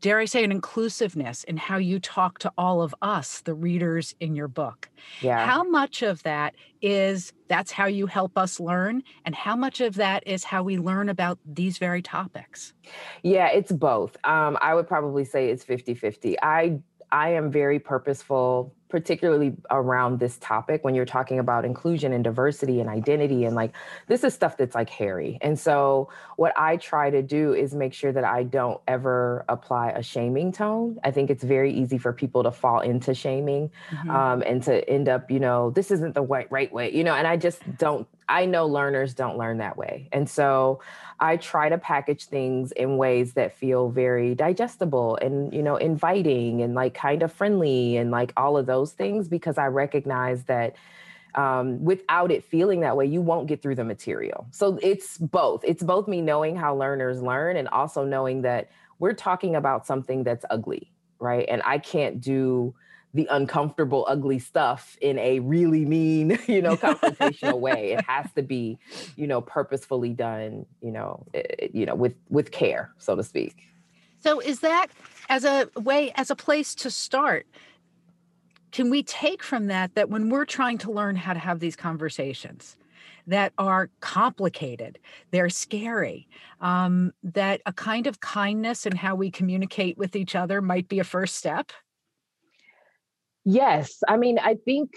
dare 0.00 0.18
I 0.18 0.24
say, 0.24 0.44
an 0.44 0.52
inclusiveness 0.52 1.44
in 1.44 1.56
how 1.56 1.76
you 1.76 1.98
talk 1.98 2.38
to 2.40 2.52
all 2.56 2.82
of 2.82 2.94
us, 3.02 3.40
the 3.40 3.54
readers 3.54 4.14
in 4.20 4.34
your 4.34 4.48
book. 4.48 4.88
Yeah. 5.20 5.44
How 5.44 5.64
much 5.64 6.02
of 6.02 6.22
that 6.22 6.54
is 6.80 7.32
that's 7.48 7.72
how 7.72 7.86
you 7.86 8.06
help 8.06 8.36
us 8.36 8.60
learn, 8.60 9.02
and 9.24 9.34
how 9.34 9.56
much 9.56 9.80
of 9.80 9.94
that 9.96 10.26
is 10.26 10.44
how 10.44 10.62
we 10.62 10.78
learn 10.78 11.08
about 11.08 11.38
these 11.44 11.78
very 11.78 12.02
topics? 12.02 12.72
Yeah, 13.22 13.48
it's 13.48 13.72
both. 13.72 14.16
Um, 14.24 14.58
I 14.60 14.74
would 14.74 14.86
probably 14.86 15.24
say 15.24 15.48
it's 15.48 15.64
50 15.64 15.94
50. 15.94 16.40
I 16.42 16.78
I 17.10 17.30
am 17.30 17.50
very 17.50 17.78
purposeful 17.78 18.74
particularly 18.88 19.54
around 19.70 20.18
this 20.18 20.38
topic 20.38 20.82
when 20.82 20.94
you're 20.94 21.04
talking 21.04 21.38
about 21.38 21.64
inclusion 21.64 22.12
and 22.12 22.24
diversity 22.24 22.80
and 22.80 22.88
identity 22.88 23.44
and 23.44 23.54
like 23.54 23.74
this 24.06 24.24
is 24.24 24.32
stuff 24.32 24.56
that's 24.56 24.74
like 24.74 24.88
hairy 24.88 25.38
and 25.42 25.58
so 25.58 26.08
what 26.36 26.52
i 26.56 26.76
try 26.76 27.10
to 27.10 27.22
do 27.22 27.52
is 27.52 27.74
make 27.74 27.92
sure 27.92 28.12
that 28.12 28.24
i 28.24 28.42
don't 28.42 28.80
ever 28.88 29.44
apply 29.48 29.90
a 29.90 30.02
shaming 30.02 30.50
tone 30.50 30.98
i 31.04 31.10
think 31.10 31.28
it's 31.28 31.44
very 31.44 31.72
easy 31.72 31.98
for 31.98 32.12
people 32.12 32.42
to 32.42 32.50
fall 32.50 32.80
into 32.80 33.14
shaming 33.14 33.70
mm-hmm. 33.90 34.10
um, 34.10 34.42
and 34.46 34.62
to 34.62 34.88
end 34.88 35.08
up 35.08 35.30
you 35.30 35.40
know 35.40 35.70
this 35.70 35.90
isn't 35.90 36.14
the 36.14 36.22
right 36.22 36.50
right 36.50 36.72
way 36.72 36.90
you 36.94 37.04
know 37.04 37.14
and 37.14 37.26
i 37.26 37.36
just 37.36 37.60
don't 37.76 38.08
i 38.28 38.44
know 38.44 38.66
learners 38.66 39.14
don't 39.14 39.38
learn 39.38 39.58
that 39.58 39.76
way 39.76 40.08
and 40.12 40.28
so 40.28 40.80
I 41.20 41.36
try 41.36 41.68
to 41.68 41.78
package 41.78 42.26
things 42.26 42.70
in 42.72 42.96
ways 42.96 43.32
that 43.32 43.56
feel 43.56 43.90
very 43.90 44.34
digestible 44.34 45.16
and, 45.20 45.52
you 45.52 45.62
know, 45.62 45.76
inviting 45.76 46.62
and 46.62 46.74
like 46.74 46.94
kind 46.94 47.22
of 47.22 47.32
friendly 47.32 47.96
and 47.96 48.10
like 48.10 48.32
all 48.36 48.56
of 48.56 48.66
those 48.66 48.92
things 48.92 49.28
because 49.28 49.58
I 49.58 49.66
recognize 49.66 50.44
that 50.44 50.76
um, 51.34 51.84
without 51.84 52.30
it 52.30 52.44
feeling 52.44 52.80
that 52.80 52.96
way, 52.96 53.06
you 53.06 53.20
won't 53.20 53.48
get 53.48 53.62
through 53.62 53.74
the 53.74 53.84
material. 53.84 54.46
So 54.50 54.78
it's 54.80 55.18
both. 55.18 55.62
It's 55.64 55.82
both 55.82 56.06
me 56.08 56.20
knowing 56.20 56.56
how 56.56 56.74
learners 56.76 57.20
learn 57.20 57.56
and 57.56 57.68
also 57.68 58.04
knowing 58.04 58.42
that 58.42 58.70
we're 58.98 59.12
talking 59.12 59.56
about 59.56 59.86
something 59.86 60.22
that's 60.22 60.44
ugly, 60.50 60.92
right? 61.18 61.46
And 61.48 61.62
I 61.64 61.78
can't 61.78 62.20
do 62.20 62.74
the 63.14 63.26
uncomfortable, 63.30 64.04
ugly 64.08 64.38
stuff 64.38 64.96
in 65.00 65.18
a 65.18 65.40
really 65.40 65.84
mean, 65.84 66.38
you 66.46 66.60
know, 66.60 66.76
confrontational 66.76 67.58
way. 67.66 67.92
It 67.92 68.04
has 68.06 68.30
to 68.34 68.42
be, 68.42 68.78
you 69.16 69.26
know, 69.26 69.40
purposefully 69.40 70.12
done, 70.12 70.66
you 70.82 70.92
know, 70.92 71.26
it, 71.32 71.46
eh, 71.58 71.64
eh, 71.64 71.68
you 71.72 71.86
know, 71.86 71.94
with 71.94 72.14
with 72.28 72.50
care, 72.50 72.92
so 72.98 73.16
to 73.16 73.22
speak. 73.22 73.56
So 74.20 74.40
is 74.40 74.60
that 74.60 74.88
as 75.28 75.44
a 75.44 75.68
way, 75.76 76.12
as 76.16 76.30
a 76.30 76.36
place 76.36 76.74
to 76.76 76.90
start? 76.90 77.46
Can 78.70 78.90
we 78.90 79.02
take 79.02 79.42
from 79.42 79.68
that 79.68 79.94
that 79.94 80.10
when 80.10 80.28
we're 80.28 80.44
trying 80.44 80.78
to 80.78 80.92
learn 80.92 81.16
how 81.16 81.32
to 81.32 81.38
have 81.38 81.60
these 81.60 81.76
conversations 81.76 82.76
that 83.26 83.52
are 83.58 83.90
complicated, 84.00 84.98
they're 85.30 85.50
scary, 85.50 86.28
um, 86.60 87.12
that 87.22 87.60
a 87.66 87.72
kind 87.72 88.06
of 88.06 88.20
kindness 88.20 88.86
in 88.86 88.96
how 88.96 89.14
we 89.14 89.30
communicate 89.30 89.96
with 89.96 90.16
each 90.16 90.34
other 90.34 90.60
might 90.60 90.88
be 90.88 90.98
a 90.98 91.04
first 91.04 91.36
step? 91.36 91.72
Yes. 93.50 94.00
I 94.06 94.18
mean, 94.18 94.38
I 94.38 94.56
think 94.66 94.90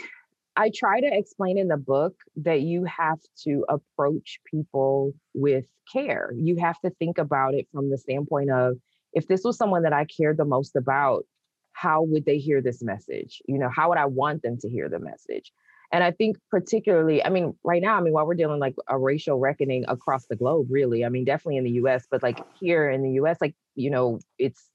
I 0.57 0.71
try 0.75 0.99
to 0.99 1.07
explain 1.07 1.57
in 1.57 1.69
the 1.69 1.77
book 1.77 2.13
that 2.35 2.59
you 2.59 2.83
have 2.83 3.19
to 3.45 3.65
approach 3.69 4.39
people 4.45 5.13
with 5.33 5.67
care. 5.91 6.33
You 6.35 6.57
have 6.57 6.77
to 6.81 6.89
think 6.99 7.17
about 7.17 7.53
it 7.53 7.69
from 7.71 7.89
the 7.89 7.97
standpoint 7.97 8.51
of 8.51 8.75
if 9.13 9.29
this 9.29 9.43
was 9.45 9.55
someone 9.55 9.83
that 9.83 9.93
I 9.93 10.03
cared 10.03 10.35
the 10.35 10.43
most 10.43 10.75
about, 10.75 11.23
how 11.71 12.03
would 12.03 12.25
they 12.25 12.39
hear 12.39 12.61
this 12.61 12.83
message? 12.83 13.41
You 13.47 13.57
know, 13.57 13.69
how 13.73 13.87
would 13.87 13.97
I 13.97 14.05
want 14.05 14.41
them 14.41 14.57
to 14.59 14.69
hear 14.69 14.89
the 14.89 14.99
message? 14.99 15.53
And 15.93 16.03
I 16.03 16.11
think 16.11 16.35
particularly, 16.49 17.23
I 17.23 17.29
mean, 17.29 17.53
right 17.63 17.81
now, 17.81 17.95
I 17.95 18.01
mean, 18.01 18.11
while 18.11 18.27
we're 18.27 18.35
dealing 18.35 18.59
like 18.59 18.75
a 18.89 18.97
racial 18.97 19.39
reckoning 19.39 19.85
across 19.87 20.25
the 20.25 20.35
globe, 20.35 20.67
really, 20.69 21.05
I 21.05 21.09
mean, 21.09 21.23
definitely 21.23 21.55
in 21.55 21.63
the 21.63 21.79
US, 21.83 22.05
but 22.11 22.21
like 22.21 22.41
here 22.59 22.89
in 22.89 23.01
the 23.01 23.11
US, 23.11 23.37
like, 23.39 23.55
you 23.75 23.89
know, 23.89 24.19
it's 24.37 24.70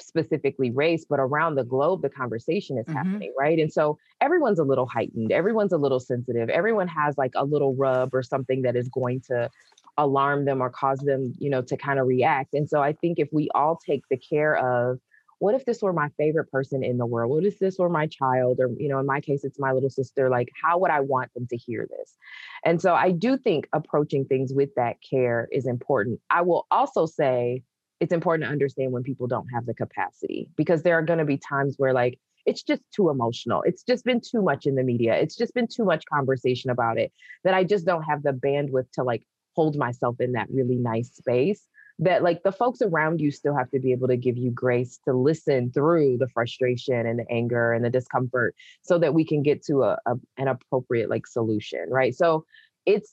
specifically 0.00 0.70
race, 0.70 1.04
but 1.08 1.20
around 1.20 1.54
the 1.54 1.64
globe, 1.64 2.02
the 2.02 2.08
conversation 2.08 2.78
is 2.78 2.86
mm-hmm. 2.86 2.96
happening, 2.96 3.32
right? 3.38 3.58
And 3.58 3.72
so 3.72 3.98
everyone's 4.20 4.58
a 4.58 4.64
little 4.64 4.86
heightened, 4.86 5.32
everyone's 5.32 5.72
a 5.72 5.78
little 5.78 6.00
sensitive, 6.00 6.48
everyone 6.48 6.88
has 6.88 7.16
like 7.18 7.32
a 7.34 7.44
little 7.44 7.74
rub 7.74 8.14
or 8.14 8.22
something 8.22 8.62
that 8.62 8.76
is 8.76 8.88
going 8.88 9.20
to 9.28 9.50
alarm 9.98 10.44
them 10.44 10.62
or 10.62 10.70
cause 10.70 11.00
them, 11.00 11.34
you 11.38 11.50
know, 11.50 11.62
to 11.62 11.76
kind 11.76 11.98
of 11.98 12.06
react. 12.06 12.54
And 12.54 12.68
so 12.68 12.80
I 12.82 12.92
think 12.92 13.18
if 13.18 13.28
we 13.32 13.48
all 13.54 13.76
take 13.76 14.02
the 14.10 14.16
care 14.16 14.56
of 14.56 14.98
what 15.40 15.54
if 15.54 15.64
this 15.64 15.80
were 15.80 15.94
my 15.94 16.10
favorite 16.18 16.50
person 16.52 16.84
in 16.84 16.98
the 16.98 17.06
world? 17.06 17.30
What 17.30 17.46
if 17.46 17.58
this 17.58 17.78
were 17.78 17.88
my 17.88 18.06
child? 18.06 18.60
Or, 18.60 18.70
you 18.76 18.90
know, 18.90 18.98
in 18.98 19.06
my 19.06 19.22
case, 19.22 19.42
it's 19.42 19.58
my 19.58 19.72
little 19.72 19.88
sister. 19.88 20.28
Like, 20.28 20.50
how 20.62 20.78
would 20.78 20.90
I 20.90 21.00
want 21.00 21.32
them 21.32 21.46
to 21.48 21.56
hear 21.56 21.88
this? 21.90 22.14
And 22.62 22.80
so 22.80 22.94
I 22.94 23.10
do 23.10 23.38
think 23.38 23.66
approaching 23.72 24.26
things 24.26 24.52
with 24.52 24.68
that 24.76 24.96
care 25.00 25.48
is 25.50 25.66
important. 25.66 26.20
I 26.28 26.42
will 26.42 26.66
also 26.70 27.06
say 27.06 27.62
it's 28.00 28.12
important 28.12 28.46
to 28.46 28.50
understand 28.50 28.92
when 28.92 29.02
people 29.02 29.26
don't 29.26 29.48
have 29.54 29.66
the 29.66 29.74
capacity 29.74 30.48
because 30.56 30.82
there 30.82 30.98
are 30.98 31.02
going 31.02 31.18
to 31.18 31.24
be 31.24 31.38
times 31.38 31.74
where, 31.76 31.92
like, 31.92 32.18
it's 32.46 32.62
just 32.62 32.82
too 32.94 33.10
emotional. 33.10 33.62
It's 33.62 33.82
just 33.82 34.04
been 34.04 34.20
too 34.20 34.42
much 34.42 34.66
in 34.66 34.74
the 34.74 34.82
media. 34.82 35.14
It's 35.14 35.36
just 35.36 35.54
been 35.54 35.68
too 35.68 35.84
much 35.84 36.04
conversation 36.12 36.70
about 36.70 36.98
it 36.98 37.12
that 37.44 37.54
I 37.54 37.64
just 37.64 37.84
don't 37.84 38.02
have 38.04 38.22
the 38.22 38.32
bandwidth 38.32 38.90
to 38.94 39.02
like 39.04 39.24
hold 39.54 39.76
myself 39.76 40.16
in 40.20 40.32
that 40.32 40.48
really 40.50 40.76
nice 40.76 41.10
space 41.14 41.66
that 42.00 42.22
like 42.22 42.42
the 42.42 42.52
folks 42.52 42.80
around 42.80 43.20
you 43.20 43.30
still 43.30 43.54
have 43.54 43.70
to 43.70 43.78
be 43.78 43.92
able 43.92 44.08
to 44.08 44.16
give 44.16 44.36
you 44.38 44.50
grace 44.50 44.98
to 45.04 45.12
listen 45.12 45.70
through 45.70 46.16
the 46.18 46.28
frustration 46.28 47.06
and 47.06 47.18
the 47.18 47.30
anger 47.30 47.72
and 47.72 47.84
the 47.84 47.90
discomfort 47.90 48.54
so 48.82 48.98
that 48.98 49.12
we 49.12 49.24
can 49.24 49.42
get 49.42 49.62
to 49.62 49.82
a, 49.82 49.98
a 50.06 50.14
an 50.38 50.48
appropriate 50.48 51.10
like 51.10 51.26
solution 51.26 51.84
right 51.90 52.14
so 52.14 52.44
it's 52.86 53.12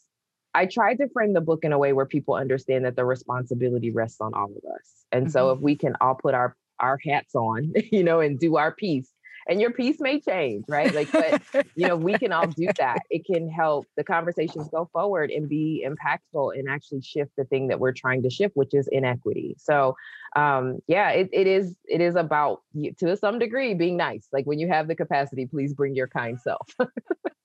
i 0.57 0.65
tried 0.65 0.95
to 0.95 1.07
frame 1.09 1.33
the 1.33 1.41
book 1.41 1.63
in 1.63 1.73
a 1.73 1.77
way 1.77 1.93
where 1.93 2.05
people 2.05 2.33
understand 2.33 2.85
that 2.85 2.95
the 2.95 3.05
responsibility 3.05 3.91
rests 3.91 4.21
on 4.21 4.33
all 4.33 4.45
of 4.45 4.71
us 4.75 5.05
and 5.11 5.25
mm-hmm. 5.25 5.31
so 5.31 5.51
if 5.51 5.59
we 5.59 5.75
can 5.75 5.95
all 6.01 6.15
put 6.15 6.33
our 6.33 6.55
our 6.79 6.99
hats 7.03 7.35
on 7.35 7.73
you 7.91 8.03
know 8.03 8.19
and 8.19 8.39
do 8.39 8.57
our 8.57 8.71
piece 8.71 9.11
and 9.47 9.61
your 9.61 9.71
piece 9.71 9.99
may 9.99 10.19
change, 10.19 10.65
right? 10.67 10.93
Like, 10.93 11.11
but 11.11 11.41
you 11.75 11.87
know, 11.87 11.95
we 11.95 12.17
can 12.17 12.31
all 12.31 12.47
do 12.47 12.67
that. 12.77 12.99
It 13.09 13.25
can 13.25 13.49
help 13.49 13.87
the 13.95 14.03
conversations 14.03 14.67
go 14.69 14.89
forward 14.91 15.31
and 15.31 15.47
be 15.47 15.87
impactful 15.87 16.57
and 16.57 16.69
actually 16.69 17.01
shift 17.01 17.31
the 17.37 17.45
thing 17.45 17.67
that 17.69 17.79
we're 17.79 17.93
trying 17.93 18.23
to 18.23 18.29
shift, 18.29 18.55
which 18.55 18.73
is 18.73 18.87
inequity. 18.91 19.55
So, 19.57 19.95
um, 20.35 20.79
yeah, 20.87 21.11
it, 21.11 21.29
it 21.31 21.47
is 21.47 21.75
it 21.85 22.01
is 22.01 22.15
about 22.15 22.61
to 22.99 23.15
some 23.15 23.39
degree 23.39 23.73
being 23.73 23.97
nice. 23.97 24.27
Like 24.31 24.45
when 24.45 24.59
you 24.59 24.67
have 24.67 24.87
the 24.87 24.95
capacity, 24.95 25.45
please 25.45 25.73
bring 25.73 25.95
your 25.95 26.07
kind 26.07 26.39
self. 26.39 26.67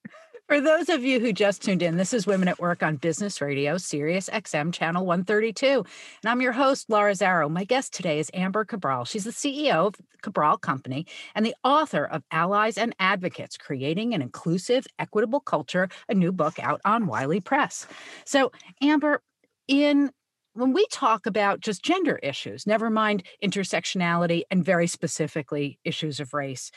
For 0.49 0.61
those 0.61 0.89
of 0.89 1.05
you 1.05 1.21
who 1.21 1.33
just 1.33 1.63
tuned 1.63 1.83
in, 1.83 1.97
this 1.97 2.13
is 2.13 2.27
Women 2.27 2.49
at 2.49 2.59
Work 2.59 2.83
on 2.83 2.97
Business 2.97 3.41
Radio, 3.41 3.79
Sirius 3.79 4.29
XM 4.29 4.73
Channel 4.73 5.07
132. 5.07 5.67
And 5.67 6.31
I'm 6.31 6.43
your 6.43 6.53
host, 6.53 6.91
Laura 6.91 7.13
Zarrow. 7.13 7.49
My 7.49 7.65
guest 7.65 7.95
today 7.95 8.19
is 8.19 8.31
Amber 8.35 8.65
Cabral. 8.65 9.05
She's 9.05 9.25
the 9.25 9.31
CEO 9.31 9.87
of 9.87 9.95
Cabral 10.21 10.59
Company 10.59 11.07
and 11.35 11.47
the 11.47 11.55
author 11.65 12.05
of 12.05 12.25
Allies 12.33 12.77
and 12.77 12.95
Advocates 12.99 13.57
Creating 13.57 14.15
an 14.15 14.21
Inclusive, 14.21 14.85
Equitable 14.99 15.41
Culture, 15.41 15.89
a 16.09 16.15
new 16.15 16.33
book 16.33 16.59
out 16.59 16.81
on 16.85 17.07
Wiley 17.07 17.41
Press. 17.41 17.87
So, 18.27 18.51
Amber, 18.83 19.23
in 19.69 20.11
when 20.55 20.75
we 20.75 20.87
talk 20.93 21.25
about 21.25 21.61
just 21.61 21.83
gender 21.83 22.19
issues, 22.23 22.67
never 22.67 22.91
mind 22.91 23.23
intersectionality 23.43 24.43
and 24.51 24.63
very 24.63 24.89
specifically 24.89 25.79
issues 25.85 26.21
of 26.21 26.35
race, 26.35 26.73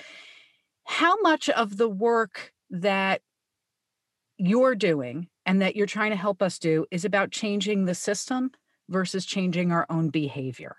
how 0.85 1.19
much 1.21 1.49
of 1.49 1.75
the 1.75 1.89
work 1.89 2.53
that 2.69 3.21
you're 4.37 4.75
doing 4.75 5.27
and 5.45 5.61
that 5.61 5.75
you're 5.75 5.87
trying 5.87 6.11
to 6.11 6.17
help 6.17 6.41
us 6.41 6.59
do 6.59 6.85
is 6.91 7.05
about 7.05 7.31
changing 7.31 7.85
the 7.85 7.95
system 7.95 8.51
versus 8.89 9.25
changing 9.25 9.71
our 9.71 9.85
own 9.89 10.09
behavior? 10.09 10.77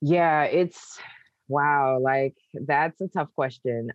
Yeah, 0.00 0.44
it's 0.44 0.98
wow, 1.48 1.98
like 2.00 2.36
that's 2.54 3.00
a 3.00 3.08
tough 3.08 3.28
question. 3.34 3.90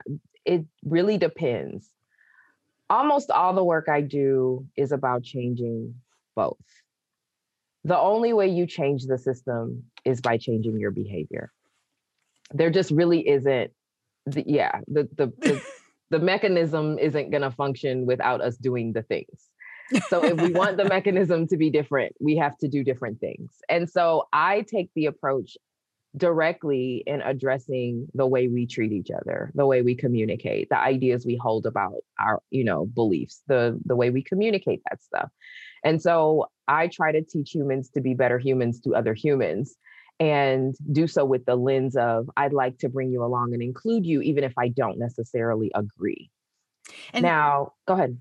It 0.46 0.66
really 0.84 1.18
depends. 1.18 1.90
Almost 2.90 3.32
all 3.32 3.54
the 3.54 3.64
work 3.64 3.88
I 3.88 4.02
do 4.02 4.68
is 4.76 4.92
about 4.92 5.24
changing 5.24 5.96
both. 6.36 6.58
The 7.84 7.98
only 7.98 8.34
way 8.34 8.48
you 8.48 8.68
change 8.68 9.06
the 9.06 9.18
system 9.18 9.86
is 10.06 10.22
by 10.22 10.38
changing 10.38 10.80
your 10.80 10.92
behavior. 10.92 11.52
There 12.52 12.70
just 12.70 12.92
really 12.92 13.28
isn't 13.28 13.72
the, 14.26 14.44
yeah, 14.46 14.82
the 14.88 15.08
the, 15.16 15.28
the 15.40 15.64
the 16.12 16.20
mechanism 16.20 17.00
isn't 17.00 17.32
going 17.32 17.42
to 17.42 17.50
function 17.50 18.06
without 18.06 18.42
us 18.42 18.58
doing 18.58 18.94
the 18.94 19.02
things. 19.02 19.50
So 20.10 20.24
if 20.24 20.40
we 20.40 20.52
want 20.52 20.78
the 20.78 20.86
mechanism 20.98 21.48
to 21.48 21.58
be 21.58 21.70
different, 21.70 22.14
we 22.20 22.36
have 22.36 22.58
to 22.60 22.68
do 22.68 22.84
different 22.84 23.20
things. 23.20 23.52
And 23.70 23.90
so 23.90 24.28
I 24.32 24.62
take 24.62 24.90
the 24.94 25.08
approach 25.08 25.58
directly 26.18 27.04
in 27.08 27.22
addressing 27.22 28.08
the 28.14 28.28
way 28.28 28.50
we 28.50 28.68
treat 28.68 28.92
each 28.92 29.10
other, 29.10 29.52
the 29.56 29.66
way 29.66 29.82
we 29.82 29.96
communicate, 29.96 30.68
the 30.70 30.78
ideas 30.78 31.26
we 31.26 31.38
hold 31.38 31.66
about 31.66 32.04
our, 32.20 32.42
you 32.50 32.66
know, 32.66 32.86
beliefs, 32.86 33.42
the 33.48 33.80
the 33.86 33.96
way 33.96 34.10
we 34.10 34.22
communicate 34.22 34.82
that 34.90 35.02
stuff. 35.02 35.30
And 35.86 36.02
so 36.02 36.48
I 36.68 36.88
try 36.88 37.14
to 37.14 37.22
teach 37.22 37.52
humans 37.52 37.90
to 37.92 38.02
be 38.02 38.14
better 38.14 38.38
humans 38.38 38.82
to 38.82 38.94
other 38.96 39.14
humans 39.14 39.78
and 40.22 40.76
do 40.92 41.08
so 41.08 41.26
with 41.26 41.46
the 41.46 41.56
lens 41.56 41.96
of 41.96 42.30
I'd 42.38 42.54
like 42.54 42.78
to 42.80 42.90
bring 42.90 43.12
you 43.12 43.24
along 43.24 43.54
and 43.54 43.62
include 43.64 44.06
you, 44.06 44.22
even 44.22 44.44
if 44.44 44.54
I 44.56 44.68
don't 44.68 45.00
necessarily 45.00 45.72
agree. 45.74 46.30
And 47.12 47.24
now, 47.24 47.74
go 47.88 47.96
ahead. 47.96 48.20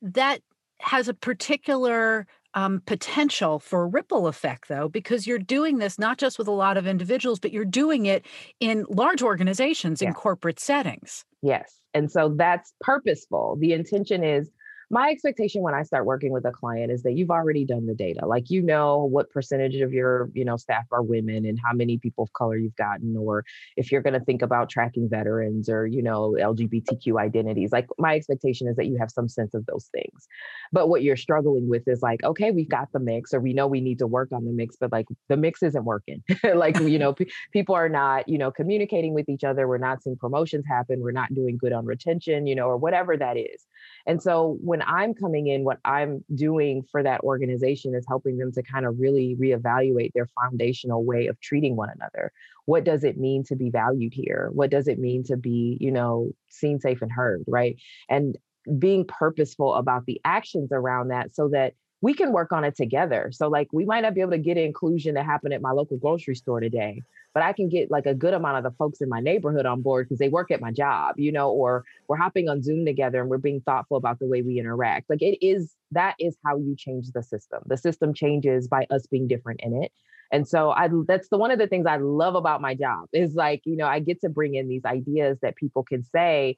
That 0.00 0.40
has 0.80 1.08
a 1.08 1.14
particular 1.14 2.26
um, 2.54 2.80
potential 2.86 3.58
for 3.58 3.86
ripple 3.86 4.28
effect, 4.28 4.68
though, 4.68 4.88
because 4.88 5.26
you're 5.26 5.38
doing 5.38 5.76
this 5.76 5.98
not 5.98 6.16
just 6.16 6.38
with 6.38 6.48
a 6.48 6.52
lot 6.52 6.78
of 6.78 6.86
individuals, 6.86 7.38
but 7.38 7.52
you're 7.52 7.66
doing 7.66 8.06
it 8.06 8.24
in 8.58 8.86
large 8.88 9.22
organizations, 9.22 10.00
in 10.00 10.14
corporate 10.14 10.58
settings. 10.58 11.26
Yes. 11.42 11.74
And 11.92 12.10
so 12.10 12.34
that's 12.34 12.72
purposeful. 12.80 13.58
The 13.60 13.74
intention 13.74 14.24
is 14.24 14.50
my 14.92 15.08
expectation 15.08 15.62
when 15.62 15.72
I 15.72 15.84
start 15.84 16.04
working 16.04 16.32
with 16.32 16.44
a 16.44 16.50
client 16.50 16.92
is 16.92 17.02
that 17.04 17.14
you've 17.14 17.30
already 17.30 17.64
done 17.64 17.86
the 17.86 17.94
data. 17.94 18.26
Like 18.26 18.50
you 18.50 18.60
know 18.60 19.04
what 19.04 19.30
percentage 19.30 19.76
of 19.76 19.90
your, 19.90 20.30
you 20.34 20.44
know, 20.44 20.58
staff 20.58 20.84
are 20.92 21.02
women 21.02 21.46
and 21.46 21.58
how 21.64 21.72
many 21.72 21.96
people 21.96 22.24
of 22.24 22.32
color 22.34 22.58
you've 22.58 22.76
gotten, 22.76 23.16
or 23.16 23.42
if 23.78 23.90
you're 23.90 24.02
going 24.02 24.12
to 24.12 24.24
think 24.24 24.42
about 24.42 24.68
tracking 24.68 25.08
veterans 25.08 25.70
or, 25.70 25.86
you 25.86 26.02
know, 26.02 26.36
LGBTQ 26.38 27.18
identities. 27.18 27.72
Like 27.72 27.86
my 27.98 28.14
expectation 28.14 28.68
is 28.68 28.76
that 28.76 28.84
you 28.84 28.98
have 29.00 29.10
some 29.10 29.30
sense 29.30 29.54
of 29.54 29.64
those 29.64 29.88
things. 29.92 30.28
But 30.72 30.90
what 30.90 31.02
you're 31.02 31.16
struggling 31.16 31.70
with 31.70 31.88
is 31.88 32.02
like, 32.02 32.22
okay, 32.22 32.50
we've 32.50 32.68
got 32.68 32.92
the 32.92 33.00
mix, 33.00 33.32
or 33.32 33.40
we 33.40 33.54
know 33.54 33.66
we 33.66 33.80
need 33.80 33.98
to 34.00 34.06
work 34.06 34.28
on 34.30 34.44
the 34.44 34.52
mix, 34.52 34.76
but 34.78 34.92
like 34.92 35.06
the 35.30 35.38
mix 35.38 35.62
isn't 35.62 35.86
working. 35.86 36.22
like, 36.54 36.78
you 36.78 36.98
know, 36.98 37.12
p- 37.14 37.32
people 37.50 37.74
are 37.74 37.88
not, 37.88 38.28
you 38.28 38.36
know, 38.36 38.50
communicating 38.50 39.14
with 39.14 39.30
each 39.30 39.42
other. 39.42 39.66
We're 39.66 39.78
not 39.78 40.02
seeing 40.02 40.16
promotions 40.16 40.66
happen. 40.68 41.00
We're 41.00 41.12
not 41.12 41.32
doing 41.32 41.56
good 41.56 41.72
on 41.72 41.86
retention, 41.86 42.46
you 42.46 42.54
know, 42.54 42.66
or 42.66 42.76
whatever 42.76 43.16
that 43.16 43.38
is. 43.38 43.66
And 44.06 44.22
so 44.22 44.58
when 44.60 44.81
I'm 44.86 45.14
coming 45.14 45.46
in, 45.46 45.64
what 45.64 45.78
I'm 45.84 46.24
doing 46.34 46.84
for 46.90 47.02
that 47.02 47.20
organization 47.22 47.94
is 47.94 48.04
helping 48.08 48.38
them 48.38 48.52
to 48.52 48.62
kind 48.62 48.86
of 48.86 48.98
really 48.98 49.36
reevaluate 49.40 50.12
their 50.14 50.28
foundational 50.40 51.04
way 51.04 51.26
of 51.26 51.40
treating 51.40 51.76
one 51.76 51.90
another. 51.94 52.32
What 52.66 52.84
does 52.84 53.04
it 53.04 53.18
mean 53.18 53.44
to 53.44 53.56
be 53.56 53.70
valued 53.70 54.14
here? 54.14 54.50
What 54.52 54.70
does 54.70 54.88
it 54.88 54.98
mean 54.98 55.24
to 55.24 55.36
be, 55.36 55.78
you 55.80 55.90
know, 55.90 56.32
seen, 56.48 56.80
safe, 56.80 57.02
and 57.02 57.12
heard? 57.12 57.44
Right. 57.46 57.76
And 58.08 58.36
being 58.78 59.04
purposeful 59.04 59.74
about 59.74 60.06
the 60.06 60.20
actions 60.24 60.70
around 60.72 61.08
that 61.08 61.34
so 61.34 61.48
that 61.48 61.74
we 62.00 62.14
can 62.14 62.32
work 62.32 62.52
on 62.52 62.64
it 62.64 62.76
together. 62.76 63.30
So, 63.32 63.48
like, 63.48 63.68
we 63.72 63.84
might 63.84 64.00
not 64.00 64.14
be 64.14 64.20
able 64.20 64.32
to 64.32 64.38
get 64.38 64.58
inclusion 64.58 65.14
to 65.14 65.22
happen 65.22 65.52
at 65.52 65.62
my 65.62 65.70
local 65.70 65.96
grocery 65.96 66.34
store 66.34 66.60
today, 66.60 67.00
but 67.34 67.42
I 67.42 67.52
can 67.52 67.68
get 67.68 67.90
like 67.90 68.06
a 68.06 68.14
good 68.14 68.34
amount 68.34 68.58
of 68.58 68.64
the 68.64 68.76
folks 68.76 69.00
in 69.00 69.08
my 69.08 69.20
neighborhood 69.20 69.66
on 69.66 69.82
board 69.82 70.06
because 70.06 70.18
they 70.18 70.28
work 70.28 70.50
at 70.50 70.60
my 70.60 70.70
job, 70.70 71.18
you 71.18 71.32
know, 71.32 71.50
or 71.50 71.84
we're 72.08 72.16
hopping 72.16 72.48
on 72.48 72.62
Zoom 72.62 72.84
together 72.84 73.20
and 73.20 73.30
we're 73.30 73.38
being 73.38 73.60
thoughtful 73.60 73.96
about 73.96 74.18
the 74.18 74.26
way 74.26 74.42
we 74.42 74.58
interact. 74.58 75.08
Like, 75.08 75.22
it 75.22 75.44
is 75.44 75.74
that 75.90 76.14
is 76.18 76.36
how 76.44 76.56
you 76.56 76.74
change 76.76 77.10
the 77.12 77.22
system. 77.22 77.62
The 77.66 77.76
system 77.76 78.14
changes 78.14 78.68
by 78.68 78.86
us 78.90 79.06
being 79.06 79.28
different 79.28 79.60
in 79.62 79.82
it. 79.82 79.92
And 80.30 80.48
so 80.48 80.70
I 80.70 80.88
that's 81.06 81.28
the 81.28 81.36
one 81.36 81.50
of 81.50 81.58
the 81.58 81.66
things 81.66 81.86
I 81.86 81.98
love 81.98 82.34
about 82.34 82.62
my 82.62 82.74
job 82.74 83.08
is 83.12 83.34
like, 83.34 83.60
you 83.64 83.76
know, 83.76 83.86
I 83.86 84.00
get 84.00 84.20
to 84.22 84.30
bring 84.30 84.54
in 84.54 84.68
these 84.68 84.84
ideas 84.84 85.38
that 85.42 85.56
people 85.56 85.82
can 85.82 86.02
say, 86.02 86.56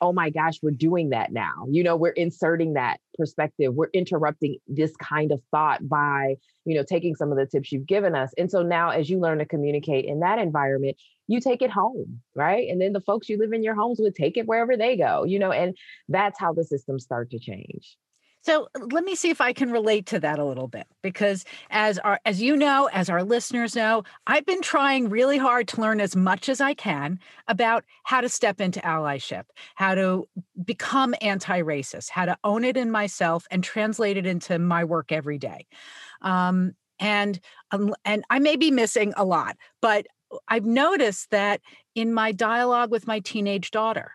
oh 0.00 0.12
my 0.12 0.30
gosh, 0.30 0.58
we're 0.62 0.70
doing 0.70 1.10
that 1.10 1.32
now. 1.32 1.66
You 1.68 1.82
know, 1.82 1.96
we're 1.96 2.10
inserting 2.10 2.74
that 2.74 3.00
perspective. 3.16 3.74
We're 3.74 3.90
interrupting 3.92 4.58
this 4.66 4.94
kind 4.96 5.32
of 5.32 5.40
thought 5.50 5.88
by, 5.88 6.36
you 6.64 6.74
know, 6.74 6.82
taking 6.82 7.14
some 7.14 7.32
of 7.32 7.38
the 7.38 7.46
tips 7.46 7.72
you've 7.72 7.86
given 7.86 8.14
us. 8.14 8.32
And 8.36 8.50
so 8.50 8.62
now, 8.62 8.90
as 8.90 9.08
you 9.08 9.18
learn 9.18 9.38
to 9.38 9.46
communicate 9.46 10.04
in 10.04 10.20
that 10.20 10.38
environment, 10.38 10.96
you 11.28 11.40
take 11.40 11.62
it 11.62 11.70
home, 11.70 12.20
right? 12.34 12.68
And 12.68 12.80
then 12.80 12.92
the 12.92 13.00
folks 13.00 13.28
you 13.28 13.38
live 13.38 13.52
in 13.52 13.62
your 13.62 13.74
homes 13.74 13.98
would 14.00 14.14
take 14.14 14.36
it 14.36 14.46
wherever 14.46 14.76
they 14.76 14.96
go, 14.96 15.24
you 15.24 15.38
know, 15.38 15.50
and 15.50 15.76
that's 16.08 16.38
how 16.38 16.52
the 16.52 16.64
systems 16.64 17.04
start 17.04 17.30
to 17.30 17.38
change. 17.38 17.96
So 18.46 18.68
let 18.78 19.02
me 19.02 19.16
see 19.16 19.30
if 19.30 19.40
I 19.40 19.52
can 19.52 19.72
relate 19.72 20.06
to 20.06 20.20
that 20.20 20.38
a 20.38 20.44
little 20.44 20.68
bit 20.68 20.86
because 21.02 21.44
as 21.70 21.98
our 21.98 22.20
as 22.24 22.40
you 22.40 22.56
know, 22.56 22.88
as 22.92 23.10
our 23.10 23.24
listeners 23.24 23.74
know, 23.74 24.04
I've 24.28 24.46
been 24.46 24.62
trying 24.62 25.08
really 25.08 25.36
hard 25.36 25.66
to 25.68 25.80
learn 25.80 26.00
as 26.00 26.14
much 26.14 26.48
as 26.48 26.60
I 26.60 26.72
can 26.72 27.18
about 27.48 27.84
how 28.04 28.20
to 28.20 28.28
step 28.28 28.60
into 28.60 28.78
allyship, 28.82 29.46
how 29.74 29.96
to 29.96 30.28
become 30.64 31.12
anti-racist, 31.20 32.10
how 32.10 32.24
to 32.24 32.38
own 32.44 32.62
it 32.62 32.76
in 32.76 32.92
myself 32.92 33.46
and 33.50 33.64
translate 33.64 34.16
it 34.16 34.26
into 34.26 34.60
my 34.60 34.84
work 34.84 35.10
every 35.10 35.38
day. 35.38 35.66
Um, 36.22 36.76
and 37.00 37.40
um, 37.72 37.96
and 38.04 38.24
I 38.30 38.38
may 38.38 38.54
be 38.54 38.70
missing 38.70 39.12
a 39.16 39.24
lot, 39.24 39.56
but 39.82 40.06
I've 40.46 40.64
noticed 40.64 41.30
that 41.30 41.60
in 41.96 42.14
my 42.14 42.30
dialogue 42.30 42.92
with 42.92 43.08
my 43.08 43.18
teenage 43.18 43.72
daughter, 43.72 44.12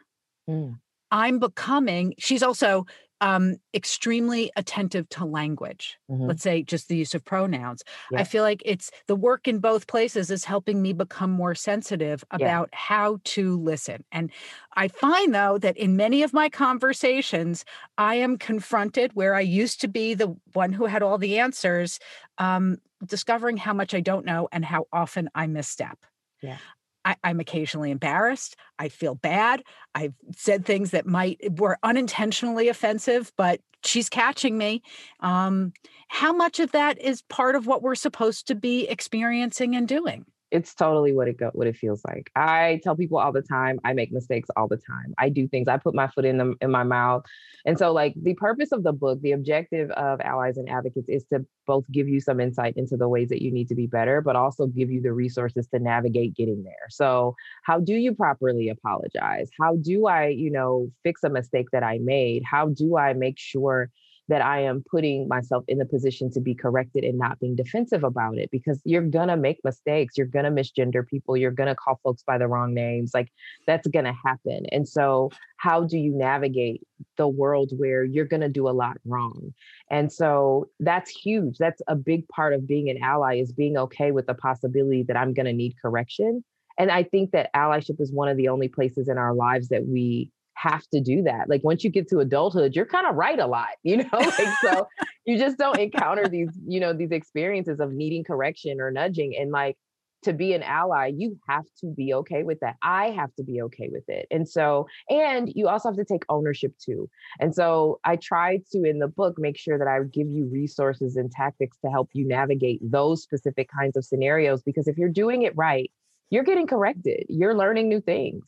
mm. 0.50 0.79
I'm 1.11 1.39
becoming. 1.39 2.13
She's 2.17 2.43
also 2.43 2.85
um, 3.21 3.57
extremely 3.73 4.51
attentive 4.57 5.07
to 5.09 5.25
language. 5.25 5.97
Mhm. 6.09 6.31
Let's 6.31 6.43
say 6.43 6.63
just 6.63 6.87
the 6.87 6.95
use 6.97 7.15
of 7.15 7.25
pronouns. 7.25 7.83
I 8.15 8.23
feel 8.23 8.43
like 8.43 8.61
it's 8.63 8.91
the 9.07 9.15
work 9.15 9.47
in 9.47 9.59
both 9.59 9.87
places 9.87 10.29
is 10.29 10.45
helping 10.45 10.81
me 10.81 10.93
become 10.93 11.31
more 11.31 11.55
sensitive 11.55 12.23
about 12.31 12.69
how 12.73 13.19
to 13.25 13.59
listen. 13.59 14.05
And 14.11 14.31
I 14.75 14.87
find 14.87 15.33
though 15.33 15.57
that 15.57 15.77
in 15.77 15.95
many 15.97 16.23
of 16.23 16.33
my 16.33 16.49
conversations, 16.49 17.65
I 17.97 18.15
am 18.15 18.37
confronted 18.37 19.13
where 19.13 19.35
I 19.35 19.41
used 19.41 19.81
to 19.81 19.87
be 19.87 20.13
the 20.13 20.35
one 20.53 20.73
who 20.73 20.85
had 20.85 21.03
all 21.03 21.17
the 21.17 21.39
answers, 21.39 21.99
um, 22.37 22.77
discovering 23.05 23.57
how 23.57 23.73
much 23.73 23.93
I 23.93 23.99
don't 24.01 24.25
know 24.25 24.47
and 24.51 24.63
how 24.63 24.85
often 24.93 25.29
I 25.35 25.47
misstep. 25.47 26.05
Yeah. 26.41 26.59
I, 27.05 27.15
I'm 27.24 27.39
occasionally 27.39 27.91
embarrassed. 27.91 28.55
I 28.79 28.89
feel 28.89 29.15
bad. 29.15 29.63
I've 29.96 30.13
said 30.36 30.65
things 30.65 30.91
that 30.91 31.05
might 31.05 31.39
were 31.60 31.77
unintentionally 31.84 32.67
offensive, 32.67 33.31
but 33.38 33.62
she's 33.84 34.10
catching 34.10 34.58
me. 34.58 34.84
Um, 35.20 35.74
how 36.08 36.34
much 36.34 36.60
of 36.60 36.72
that 36.74 37.00
is 37.01 37.22
part 37.24 37.55
of 37.55 37.67
what 37.67 37.81
we're 37.81 37.96
supposed 37.96 38.48
to 38.48 38.55
be 38.55 38.88
experiencing 38.88 39.75
and 39.75 39.88
doing? 39.88 40.25
It's 40.51 40.75
totally 40.75 41.13
what 41.13 41.27
it 41.27 41.38
go 41.38 41.50
what 41.53 41.67
it 41.67 41.77
feels 41.77 42.03
like. 42.05 42.29
I 42.36 42.81
tell 42.84 42.96
people 42.96 43.17
all 43.17 43.31
the 43.31 43.41
time, 43.41 43.79
I 43.84 43.93
make 43.93 44.12
mistakes 44.12 44.50
all 44.55 44.67
the 44.67 44.77
time. 44.77 45.13
I 45.17 45.29
do 45.29 45.48
things, 45.48 45.67
I 45.67 45.77
put 45.77 45.96
my 45.96 46.08
foot 46.08 46.25
in 46.25 46.38
them 46.38 46.55
in 46.62 46.72
my 46.72 46.84
mouth. 46.84 47.24
And 47.65 47.77
so 47.77 47.91
like 47.91 48.13
the 48.22 48.34
purpose 48.36 48.72
of 48.72 48.84
the 48.84 48.91
book, 48.91 49.22
the 49.22 49.31
objective 49.31 49.89
of 49.91 50.20
allies 50.22 50.58
and 50.58 50.70
advocates 50.70 51.10
is 51.10 51.25
to 51.31 51.46
both 51.65 51.86
give 51.91 52.08
you 52.08 52.20
some 52.20 52.39
insight 52.39 52.75
into 52.75 52.98
the 52.98 53.08
ways 53.08 53.29
that 53.29 53.41
you 53.41 53.51
need 53.51 53.70
to 53.70 53.75
be 53.75 53.88
better, 53.88 54.22
but 54.22 54.36
also 54.36 54.67
give 54.67 54.91
you 54.91 55.01
the 55.01 55.13
resources 55.13 55.67
to 55.67 55.79
navigate 55.79 56.36
getting 56.36 56.63
there. 56.63 56.88
So 56.89 57.36
how 57.63 57.79
do 57.79 57.93
you 57.93 58.13
properly 58.13 58.70
apologize? 58.70 59.50
How 59.60 59.77
do 59.77 60.08
I, 60.08 60.27
you 60.27 60.51
know, 60.51 60.91
fix 61.03 61.24
a 61.24 61.29
mistake 61.29 61.67
that 61.72 61.84
I 61.84 62.00
made? 62.00 62.43
How 62.43 62.70
do 62.70 62.98
I 62.98 63.13
make 63.13 63.39
sure 63.39 63.89
that 64.27 64.41
I 64.41 64.61
am 64.61 64.83
putting 64.89 65.27
myself 65.27 65.63
in 65.67 65.77
the 65.77 65.85
position 65.85 66.31
to 66.31 66.39
be 66.39 66.55
corrected 66.55 67.03
and 67.03 67.17
not 67.17 67.39
being 67.39 67.55
defensive 67.55 68.03
about 68.03 68.37
it 68.37 68.49
because 68.51 68.81
you're 68.85 69.01
to 69.27 69.37
make 69.37 69.59
mistakes. 69.63 70.17
You're 70.17 70.27
to 70.45 70.51
misgender 70.51 71.05
people. 71.05 71.35
You're 71.35 71.51
to 71.67 71.75
call 71.75 71.99
folks 72.03 72.23
by 72.23 72.37
the 72.37 72.47
wrong 72.47 72.73
names. 72.73 73.11
Like 73.13 73.31
that's 73.67 73.87
to 74.05 74.13
happen. 74.13 74.65
And 74.71 74.87
so, 74.87 75.31
how 75.57 75.83
do 75.83 75.97
you 75.97 76.11
navigate 76.11 76.81
the 77.17 77.27
world 77.27 77.71
where 77.77 78.03
you're 78.03 78.25
to 78.41 78.49
do 78.49 78.67
a 78.67 78.71
lot 78.71 78.97
wrong? 79.05 79.53
And 79.89 80.11
so, 80.11 80.69
that's 80.79 81.09
huge. 81.09 81.57
That's 81.57 81.81
a 81.87 81.95
big 81.95 82.27
part 82.29 82.53
of 82.53 82.67
being 82.67 82.89
an 82.89 83.01
ally 83.01 83.37
is 83.37 83.51
being 83.51 83.77
okay 83.77 84.11
with 84.11 84.27
the 84.27 84.33
possibility 84.33 85.03
that 85.03 85.17
I'm 85.17 85.33
to 85.45 85.53
need 85.53 85.75
correction. 85.81 86.43
And 86.77 86.89
I 86.89 87.03
think 87.03 87.31
that 87.31 87.53
allyship 87.53 87.99
is 87.99 88.11
one 88.11 88.29
of 88.29 88.37
the 88.37 88.47
only 88.47 88.67
places 88.67 89.07
in 89.07 89.17
our 89.17 89.33
lives 89.33 89.69
that 89.69 89.85
we 89.85 90.31
have 90.55 90.86
to 90.88 91.00
do 91.00 91.24
that. 91.24 91.50
Like 91.50 91.63
once 91.63 91.84
you 91.84 91.89
get 91.89 92.08
to 92.10 92.20
adulthood, 92.20 92.75
you're 92.75 92.86
kind 92.86 93.08
of 93.08 93.15
right 93.15 93.39
a 93.39 93.48
lot, 93.48 93.70
you 93.84 93.98
know? 93.98 94.10
like 94.13 94.58
so 94.63 94.88
you 95.25 95.38
just 95.38 95.58
don't 95.58 95.79
encounter 95.79 96.27
these, 96.27 96.50
you 96.65 96.79
know, 96.79 96.93
these 96.93 97.12
experiences 97.12 97.79
of 97.79 97.91
needing 97.91 98.24
correction 98.24 98.79
or 98.81 98.91
nudging 98.91 99.36
and 99.38 99.51
like 99.51 99.77
to 100.24 100.34
be 100.34 100.53
an 100.53 100.63
ally, 100.63 101.12
you 101.15 101.38
have 101.48 101.65
to 101.79 101.88
be 101.88 102.13
okay 102.13 102.43
with 102.43 102.60
that. 102.60 102.75
I 102.84 103.10
have 103.10 103.34
to 103.36 103.43
be 103.43 103.62
okay 103.63 103.89
with 103.91 104.08
it. 104.08 104.27
And 104.29 104.48
so, 104.48 104.88
and 105.10 105.51
you 105.55 105.67
also 105.67 105.89
have 105.89 105.98
to 105.98 106.05
take 106.05 106.24
ownership 106.29 106.74
too. 106.77 107.10
And 107.39 107.55
so 107.55 108.00
I 108.03 108.17
tried 108.17 108.65
to 108.72 108.84
in 108.84 109.00
the 109.00 109.08
book 109.08 109.36
make 109.39 109.58
sure 109.58 109.79
that 109.79 109.88
I 109.88 110.00
give 110.03 110.29
you 110.29 110.48
resources 110.51 111.15
and 111.15 111.31
tactics 111.31 111.77
to 111.84 111.89
help 111.89 112.10
you 112.13 112.27
navigate 112.27 112.79
those 112.84 113.24
specific 113.24 113.70
kinds 113.75 113.98
of 113.98 114.05
scenarios 114.05 114.62
because 114.62 114.88
if 114.88 114.98
you're 114.98 115.10
doing 115.10 115.41
it 115.41 115.53
right, 115.55 115.91
you're 116.29 116.43
getting 116.43 116.67
corrected. 116.67 117.25
You're 117.27 117.55
learning 117.55 117.89
new 117.89 118.00
things. 118.00 118.46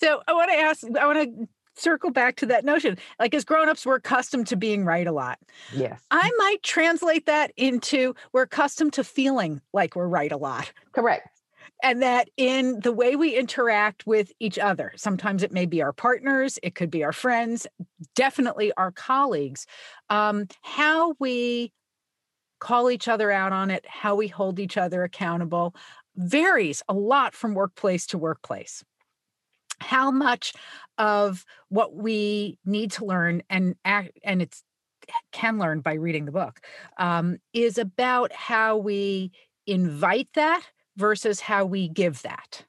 So 0.00 0.22
I 0.26 0.32
want 0.32 0.50
to 0.50 0.56
ask, 0.56 0.84
I 0.98 1.06
want 1.06 1.38
to 1.38 1.48
circle 1.80 2.10
back 2.10 2.36
to 2.36 2.46
that 2.46 2.64
notion. 2.64 2.98
Like 3.18 3.34
as 3.34 3.44
grown-ups, 3.44 3.86
we're 3.86 3.96
accustomed 3.96 4.46
to 4.48 4.56
being 4.56 4.84
right 4.84 5.06
a 5.06 5.12
lot. 5.12 5.38
Yes. 5.74 6.00
I 6.10 6.30
might 6.38 6.62
translate 6.62 7.26
that 7.26 7.52
into 7.56 8.14
we're 8.32 8.42
accustomed 8.42 8.92
to 8.94 9.04
feeling 9.04 9.60
like 9.72 9.96
we're 9.96 10.08
right 10.08 10.32
a 10.32 10.36
lot. 10.36 10.72
Correct. 10.92 11.28
And 11.82 12.02
that 12.02 12.28
in 12.36 12.80
the 12.80 12.92
way 12.92 13.16
we 13.16 13.34
interact 13.34 14.06
with 14.06 14.32
each 14.38 14.58
other, 14.58 14.92
sometimes 14.96 15.42
it 15.42 15.52
may 15.52 15.64
be 15.64 15.80
our 15.80 15.92
partners, 15.92 16.58
it 16.62 16.74
could 16.74 16.90
be 16.90 17.02
our 17.04 17.12
friends, 17.12 17.66
definitely 18.14 18.72
our 18.76 18.92
colleagues, 18.92 19.66
um, 20.10 20.46
how 20.60 21.14
we 21.18 21.72
call 22.58 22.90
each 22.90 23.08
other 23.08 23.30
out 23.30 23.52
on 23.54 23.70
it, 23.70 23.86
how 23.88 24.14
we 24.14 24.28
hold 24.28 24.58
each 24.58 24.76
other 24.76 25.04
accountable 25.04 25.74
varies 26.16 26.82
a 26.88 26.92
lot 26.92 27.34
from 27.34 27.54
workplace 27.54 28.06
to 28.08 28.18
workplace 28.18 28.84
how 29.80 30.10
much 30.10 30.52
of 30.98 31.44
what 31.68 31.94
we 31.94 32.58
need 32.64 32.92
to 32.92 33.04
learn 33.04 33.42
and 33.48 33.74
act 33.84 34.18
and 34.24 34.42
it's 34.42 34.62
can 35.32 35.58
learn 35.58 35.80
by 35.80 35.94
reading 35.94 36.24
the 36.24 36.32
book 36.32 36.60
um, 36.98 37.38
is 37.52 37.78
about 37.78 38.32
how 38.32 38.76
we 38.76 39.32
invite 39.66 40.28
that 40.34 40.62
versus 40.96 41.40
how 41.40 41.64
we 41.64 41.88
give 41.88 42.22
that. 42.22 42.64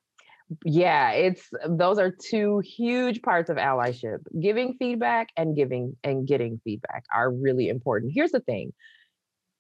Yeah 0.66 1.12
it's 1.12 1.50
those 1.68 1.98
are 1.98 2.12
two 2.12 2.60
huge 2.60 3.22
parts 3.22 3.50
of 3.50 3.58
allyship. 3.58 4.20
Giving 4.42 4.76
feedback 4.80 5.30
and 5.38 5.56
giving 5.56 5.96
and 6.04 6.28
getting 6.28 6.60
feedback 6.64 7.06
are 7.14 7.32
really 7.32 7.70
important. 7.70 8.12
Here's 8.14 8.32
the 8.32 8.42
thing 8.42 8.74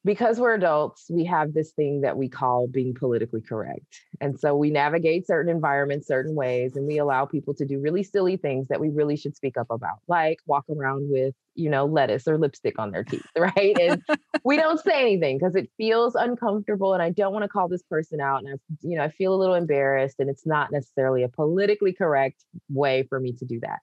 because 0.03 0.39
we're 0.39 0.55
adults, 0.55 1.05
we 1.09 1.25
have 1.25 1.53
this 1.53 1.71
thing 1.71 2.01
that 2.01 2.17
we 2.17 2.27
call 2.27 2.67
being 2.67 2.93
politically 2.93 3.41
correct. 3.41 4.01
And 4.19 4.39
so 4.39 4.55
we 4.55 4.71
navigate 4.71 5.27
certain 5.27 5.53
environments 5.53 6.07
certain 6.07 6.33
ways 6.35 6.75
and 6.75 6.87
we 6.87 6.97
allow 6.97 7.25
people 7.25 7.53
to 7.55 7.65
do 7.65 7.79
really 7.79 8.01
silly 8.01 8.37
things 8.37 8.67
that 8.69 8.79
we 8.79 8.89
really 8.89 9.15
should 9.15 9.35
speak 9.35 9.57
up 9.57 9.67
about, 9.69 9.99
like 10.07 10.39
walk 10.47 10.65
around 10.69 11.09
with, 11.11 11.35
you 11.53 11.69
know, 11.69 11.85
lettuce 11.85 12.27
or 12.27 12.37
lipstick 12.37 12.79
on 12.79 12.91
their 12.91 13.03
teeth, 13.03 13.25
right? 13.37 13.77
And 13.79 14.01
we 14.43 14.55
don't 14.55 14.79
say 14.79 15.01
anything 15.01 15.37
because 15.37 15.55
it 15.55 15.69
feels 15.77 16.15
uncomfortable 16.15 16.93
and 16.93 17.03
I 17.03 17.11
don't 17.11 17.33
want 17.33 17.43
to 17.43 17.49
call 17.49 17.67
this 17.67 17.83
person 17.83 18.19
out 18.19 18.43
and 18.43 18.55
I 18.55 18.57
you 18.81 18.97
know, 18.97 19.03
I 19.03 19.09
feel 19.09 19.35
a 19.35 19.37
little 19.37 19.55
embarrassed 19.55 20.15
and 20.19 20.29
it's 20.29 20.47
not 20.47 20.71
necessarily 20.71 21.23
a 21.23 21.29
politically 21.29 21.93
correct 21.93 22.43
way 22.69 23.03
for 23.03 23.19
me 23.19 23.33
to 23.33 23.45
do 23.45 23.59
that 23.59 23.79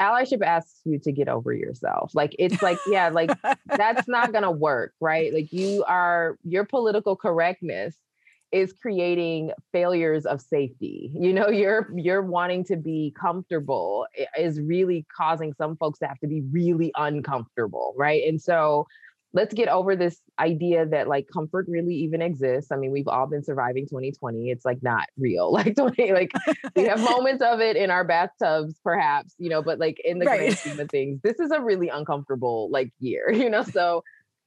allyship 0.00 0.42
asks 0.42 0.80
you 0.84 0.98
to 1.00 1.12
get 1.12 1.28
over 1.28 1.52
yourself. 1.52 2.12
Like 2.14 2.34
it's 2.38 2.62
like, 2.62 2.78
yeah, 2.86 3.08
like 3.08 3.30
that's 3.66 4.08
not 4.08 4.32
gonna 4.32 4.50
work, 4.50 4.94
right? 5.00 5.32
Like 5.32 5.52
you 5.52 5.84
are 5.86 6.38
your 6.44 6.64
political 6.64 7.16
correctness 7.16 7.96
is 8.50 8.72
creating 8.72 9.52
failures 9.72 10.24
of 10.24 10.40
safety. 10.40 11.10
You 11.14 11.32
know, 11.32 11.48
you're 11.48 11.90
you're 11.94 12.22
wanting 12.22 12.64
to 12.64 12.76
be 12.76 13.14
comfortable 13.20 14.06
is 14.38 14.60
really 14.60 15.06
causing 15.14 15.52
some 15.52 15.76
folks 15.76 15.98
to 16.00 16.06
have 16.06 16.18
to 16.20 16.26
be 16.26 16.42
really 16.50 16.92
uncomfortable, 16.96 17.94
right? 17.96 18.22
And 18.26 18.40
so 18.40 18.86
let's 19.34 19.52
get 19.54 19.68
over 19.68 19.94
this 19.94 20.20
idea 20.38 20.86
that 20.86 21.06
like 21.08 21.26
comfort 21.32 21.66
really 21.68 21.94
even 21.94 22.22
exists. 22.22 22.72
I 22.72 22.76
mean, 22.76 22.90
we've 22.92 23.08
all 23.08 23.26
been 23.26 23.44
surviving 23.44 23.86
2020. 23.86 24.50
It's 24.50 24.64
like 24.64 24.82
not 24.82 25.06
real. 25.18 25.52
Like 25.58 25.76
20, 25.76 26.12
like 26.12 26.30
we 26.76 26.84
have 26.86 27.00
moments 27.02 27.42
of 27.42 27.60
it 27.60 27.76
in 27.76 27.90
our 27.90 28.04
bathtubs, 28.04 28.74
perhaps, 28.82 29.34
you 29.38 29.50
know, 29.50 29.62
but 29.62 29.78
like 29.78 30.00
in 30.04 30.18
the 30.18 30.26
Right. 30.26 30.38
grand 30.38 30.58
scheme 30.58 30.78
of 30.80 30.90
things, 30.90 31.20
this 31.22 31.38
is 31.40 31.50
a 31.50 31.60
really 31.60 31.88
uncomfortable 31.88 32.68
like 32.70 32.92
year, 33.00 33.30
you 33.32 33.50
know. 33.50 33.62
So 33.62 34.02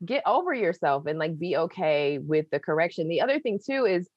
get 0.05 0.23
over 0.25 0.53
yourself 0.53 1.05
and 1.05 1.19
like 1.19 1.37
be 1.37 1.55
okay 1.55 2.17
with 2.17 2.47
the 2.51 2.59
correction. 2.59 3.07
The 3.07 3.21
other 3.21 3.39
thing 3.39 3.59
too 3.63 3.85
is 3.85 4.09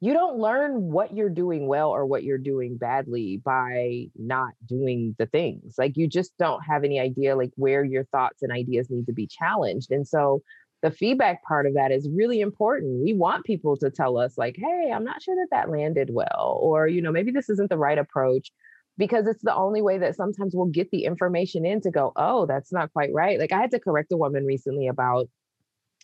you 0.00 0.12
don't 0.12 0.38
learn 0.38 0.92
what 0.92 1.14
you're 1.14 1.28
doing 1.30 1.66
well 1.66 1.90
or 1.90 2.06
what 2.06 2.22
you're 2.22 2.38
doing 2.38 2.76
badly 2.76 3.40
by 3.44 4.06
not 4.16 4.52
doing 4.64 5.16
the 5.18 5.26
things. 5.26 5.74
Like 5.76 5.96
you 5.96 6.06
just 6.06 6.36
don't 6.38 6.62
have 6.62 6.84
any 6.84 7.00
idea 7.00 7.34
like 7.36 7.50
where 7.56 7.84
your 7.84 8.04
thoughts 8.04 8.42
and 8.42 8.52
ideas 8.52 8.90
need 8.90 9.06
to 9.06 9.12
be 9.12 9.26
challenged. 9.26 9.90
And 9.90 10.06
so 10.06 10.42
the 10.82 10.92
feedback 10.92 11.42
part 11.42 11.66
of 11.66 11.74
that 11.74 11.90
is 11.90 12.08
really 12.08 12.40
important. 12.40 13.02
We 13.02 13.12
want 13.12 13.44
people 13.44 13.76
to 13.78 13.90
tell 13.90 14.16
us 14.18 14.38
like, 14.38 14.54
"Hey, 14.56 14.92
I'm 14.94 15.02
not 15.04 15.20
sure 15.22 15.34
that 15.34 15.48
that 15.50 15.70
landed 15.70 16.10
well," 16.12 16.58
or 16.62 16.86
you 16.86 17.02
know, 17.02 17.10
maybe 17.10 17.32
this 17.32 17.50
isn't 17.50 17.68
the 17.70 17.76
right 17.78 17.98
approach 17.98 18.52
because 18.96 19.26
it's 19.26 19.42
the 19.42 19.54
only 19.54 19.82
way 19.82 19.98
that 19.98 20.14
sometimes 20.16 20.54
we'll 20.54 20.66
get 20.66 20.90
the 20.92 21.04
information 21.04 21.66
in 21.66 21.80
to 21.80 21.90
go, 21.90 22.12
"Oh, 22.14 22.46
that's 22.46 22.72
not 22.72 22.92
quite 22.92 23.12
right." 23.12 23.40
Like 23.40 23.50
I 23.52 23.60
had 23.60 23.72
to 23.72 23.80
correct 23.80 24.12
a 24.12 24.16
woman 24.16 24.46
recently 24.46 24.86
about 24.86 25.28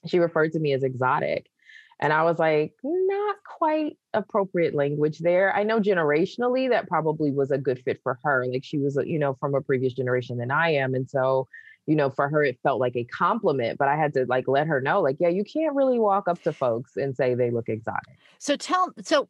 she 0.07 0.19
referred 0.19 0.53
to 0.53 0.61
me 0.61 0.73
as 0.73 0.83
exotic. 0.83 1.47
And 2.01 2.13
I 2.13 2.25
was 2.25 2.39
like, 2.39 2.75
not 2.83 3.37
quite 3.47 3.97
appropriate 4.13 4.75
language 4.75 5.19
there. 5.21 5.55
I 5.55 5.63
know 5.63 5.81
generationally 5.81 6.69
that 6.71 6.89
probably 6.89 7.31
was 7.31 7.51
a 7.51 7.59
good 7.59 7.81
fit 7.85 8.01
for 8.03 8.19
her. 8.25 8.47
Like 8.47 8.65
she 8.65 8.79
was, 8.79 8.99
you 9.05 9.19
know, 9.19 9.35
from 9.35 9.55
a 9.55 9.61
previous 9.61 9.95
generation 9.95 10.39
than 10.39 10.51
I 10.51 10.71
am. 10.75 10.95
And 10.95 11.09
so, 11.09 11.49
you 11.87 11.95
know, 11.95 12.11
for 12.11 12.29
her, 12.29 12.43
it 12.43 12.59
felt 12.63 12.81
like 12.81 12.97
a 12.97 13.05
compliment, 13.05 13.79
but 13.79 13.89
I 13.89 13.97
had 13.97 14.15
to 14.15 14.27
like 14.27 14.49
let 14.49 14.67
her 14.67 14.81
know, 14.81 15.01
like, 15.03 15.17
yeah, 15.21 15.29
you 15.29 15.45
can't 15.45 15.75
really 15.75 15.99
walk 15.99 16.29
up 16.29 16.43
to 16.43 16.53
folks 16.53 16.97
and 16.97 17.17
say 17.17 17.35
they 17.35 17.51
look 17.51 17.69
exotic. 17.69 18.19
so 18.39 18.57
tell 18.57 18.93
so 19.03 19.29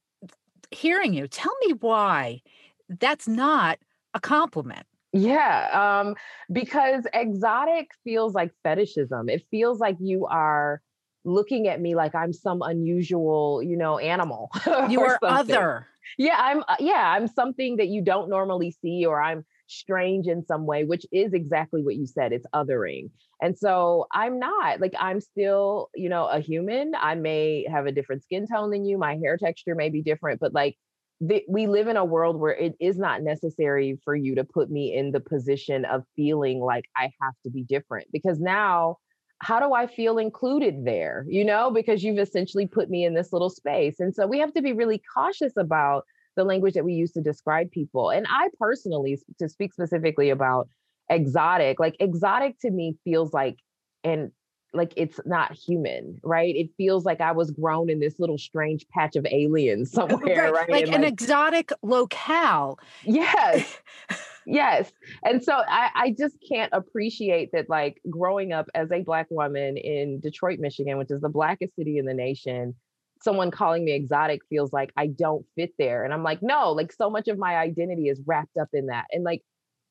hearing 0.70 1.14
you 1.14 1.28
tell 1.28 1.52
me 1.66 1.74
why 1.74 2.40
that's 2.88 3.28
not 3.28 3.78
a 4.14 4.20
compliment 4.20 4.86
Yeah. 5.12 5.68
Um, 5.72 6.16
because 6.52 7.06
exotic 7.12 7.90
feels 8.02 8.34
like 8.34 8.52
fetishism. 8.64 9.28
It 9.28 9.44
feels 9.50 9.78
like 9.78 9.96
you 10.00 10.26
are 10.26 10.80
looking 11.24 11.68
at 11.68 11.80
me 11.80 11.94
like 11.94 12.14
I'm 12.14 12.32
some 12.32 12.62
unusual, 12.62 13.62
you 13.62 13.76
know, 13.76 13.98
animal. 13.98 14.50
you 14.88 15.00
are 15.00 15.18
something. 15.22 15.56
other 15.56 15.86
yeah 16.18 16.36
i'm 16.38 16.62
uh, 16.68 16.76
yeah 16.80 17.14
i'm 17.16 17.26
something 17.26 17.76
that 17.76 17.88
you 17.88 18.02
don't 18.02 18.28
normally 18.28 18.70
see 18.70 19.06
or 19.06 19.22
i'm 19.22 19.42
strange 19.66 20.26
in 20.26 20.44
some 20.44 20.66
way, 20.66 20.84
which 20.84 21.06
is 21.12 21.32
exactly 21.32 21.82
what 21.82 21.96
you 21.96 22.06
said. 22.06 22.32
It's 22.32 22.46
othering. 22.54 23.10
And 23.40 23.58
so 23.58 24.06
I'm 24.12 24.38
not 24.38 24.80
like, 24.80 24.94
I'm 24.98 25.20
still, 25.20 25.90
you 25.94 26.08
know, 26.08 26.26
a 26.26 26.40
human. 26.40 26.92
I 26.98 27.14
may 27.14 27.66
have 27.70 27.86
a 27.86 27.92
different 27.92 28.22
skin 28.22 28.46
tone 28.46 28.70
than 28.70 28.84
you. 28.84 28.98
My 28.98 29.16
hair 29.16 29.36
texture 29.36 29.74
may 29.74 29.90
be 29.90 30.02
different, 30.02 30.40
but 30.40 30.54
like, 30.54 30.76
the, 31.20 31.44
we 31.48 31.68
live 31.68 31.86
in 31.86 31.96
a 31.96 32.04
world 32.04 32.38
where 32.38 32.54
it 32.54 32.74
is 32.80 32.98
not 32.98 33.22
necessary 33.22 33.98
for 34.04 34.16
you 34.16 34.34
to 34.34 34.44
put 34.44 34.70
me 34.70 34.94
in 34.94 35.12
the 35.12 35.20
position 35.20 35.84
of 35.84 36.02
feeling 36.16 36.60
like 36.60 36.86
I 36.96 37.04
have 37.22 37.34
to 37.44 37.50
be 37.50 37.62
different 37.62 38.08
because 38.12 38.40
now 38.40 38.96
how 39.40 39.60
do 39.60 39.74
I 39.74 39.86
feel 39.86 40.18
included 40.18 40.84
there? 40.84 41.26
You 41.28 41.44
know, 41.44 41.70
because 41.70 42.02
you've 42.02 42.18
essentially 42.18 42.66
put 42.66 42.90
me 42.90 43.04
in 43.04 43.14
this 43.14 43.32
little 43.32 43.50
space. 43.50 44.00
And 44.00 44.14
so 44.14 44.26
we 44.26 44.38
have 44.38 44.54
to 44.54 44.62
be 44.62 44.72
really 44.72 45.02
cautious 45.14 45.52
about 45.56 46.04
the 46.36 46.44
language 46.44 46.74
that 46.74 46.84
we 46.84 46.94
use 46.94 47.12
to 47.12 47.20
describe 47.20 47.70
people. 47.70 48.10
And 48.10 48.26
I 48.28 48.48
personally, 48.58 49.18
to 49.38 49.48
speak 49.48 49.72
specifically 49.72 50.30
about 50.30 50.68
exotic, 51.10 51.78
like 51.78 51.96
exotic 52.00 52.58
to 52.60 52.70
me 52.70 52.96
feels 53.04 53.32
like, 53.32 53.58
and 54.02 54.32
like 54.74 54.92
it's 54.96 55.20
not 55.24 55.52
human, 55.52 56.20
right? 56.22 56.54
It 56.54 56.70
feels 56.76 57.04
like 57.04 57.20
I 57.20 57.32
was 57.32 57.50
grown 57.50 57.90
in 57.90 58.00
this 58.00 58.18
little 58.18 58.38
strange 58.38 58.86
patch 58.88 59.16
of 59.16 59.26
aliens 59.30 59.90
somewhere, 59.92 60.52
right? 60.52 60.52
right? 60.52 60.70
Like 60.70 60.86
and 60.86 60.94
an 60.94 61.02
like, 61.02 61.12
exotic 61.12 61.72
locale. 61.82 62.78
Yes. 63.04 63.78
yes. 64.46 64.92
And 65.24 65.42
so 65.42 65.62
I, 65.68 65.90
I 65.94 66.14
just 66.18 66.36
can't 66.46 66.70
appreciate 66.72 67.50
that, 67.52 67.68
like 67.68 68.00
growing 68.10 68.52
up 68.52 68.68
as 68.74 68.90
a 68.90 69.02
Black 69.02 69.26
woman 69.30 69.76
in 69.76 70.20
Detroit, 70.20 70.58
Michigan, 70.58 70.98
which 70.98 71.10
is 71.10 71.20
the 71.20 71.28
blackest 71.28 71.74
city 71.76 71.98
in 71.98 72.06
the 72.06 72.14
nation, 72.14 72.74
someone 73.22 73.50
calling 73.50 73.84
me 73.84 73.92
exotic 73.92 74.40
feels 74.50 74.72
like 74.72 74.92
I 74.96 75.06
don't 75.06 75.46
fit 75.56 75.72
there. 75.78 76.04
And 76.04 76.12
I'm 76.12 76.22
like, 76.22 76.42
no, 76.42 76.72
like 76.72 76.92
so 76.92 77.08
much 77.08 77.28
of 77.28 77.38
my 77.38 77.56
identity 77.56 78.08
is 78.08 78.20
wrapped 78.26 78.56
up 78.58 78.68
in 78.72 78.86
that. 78.86 79.06
And 79.10 79.24
like, 79.24 79.42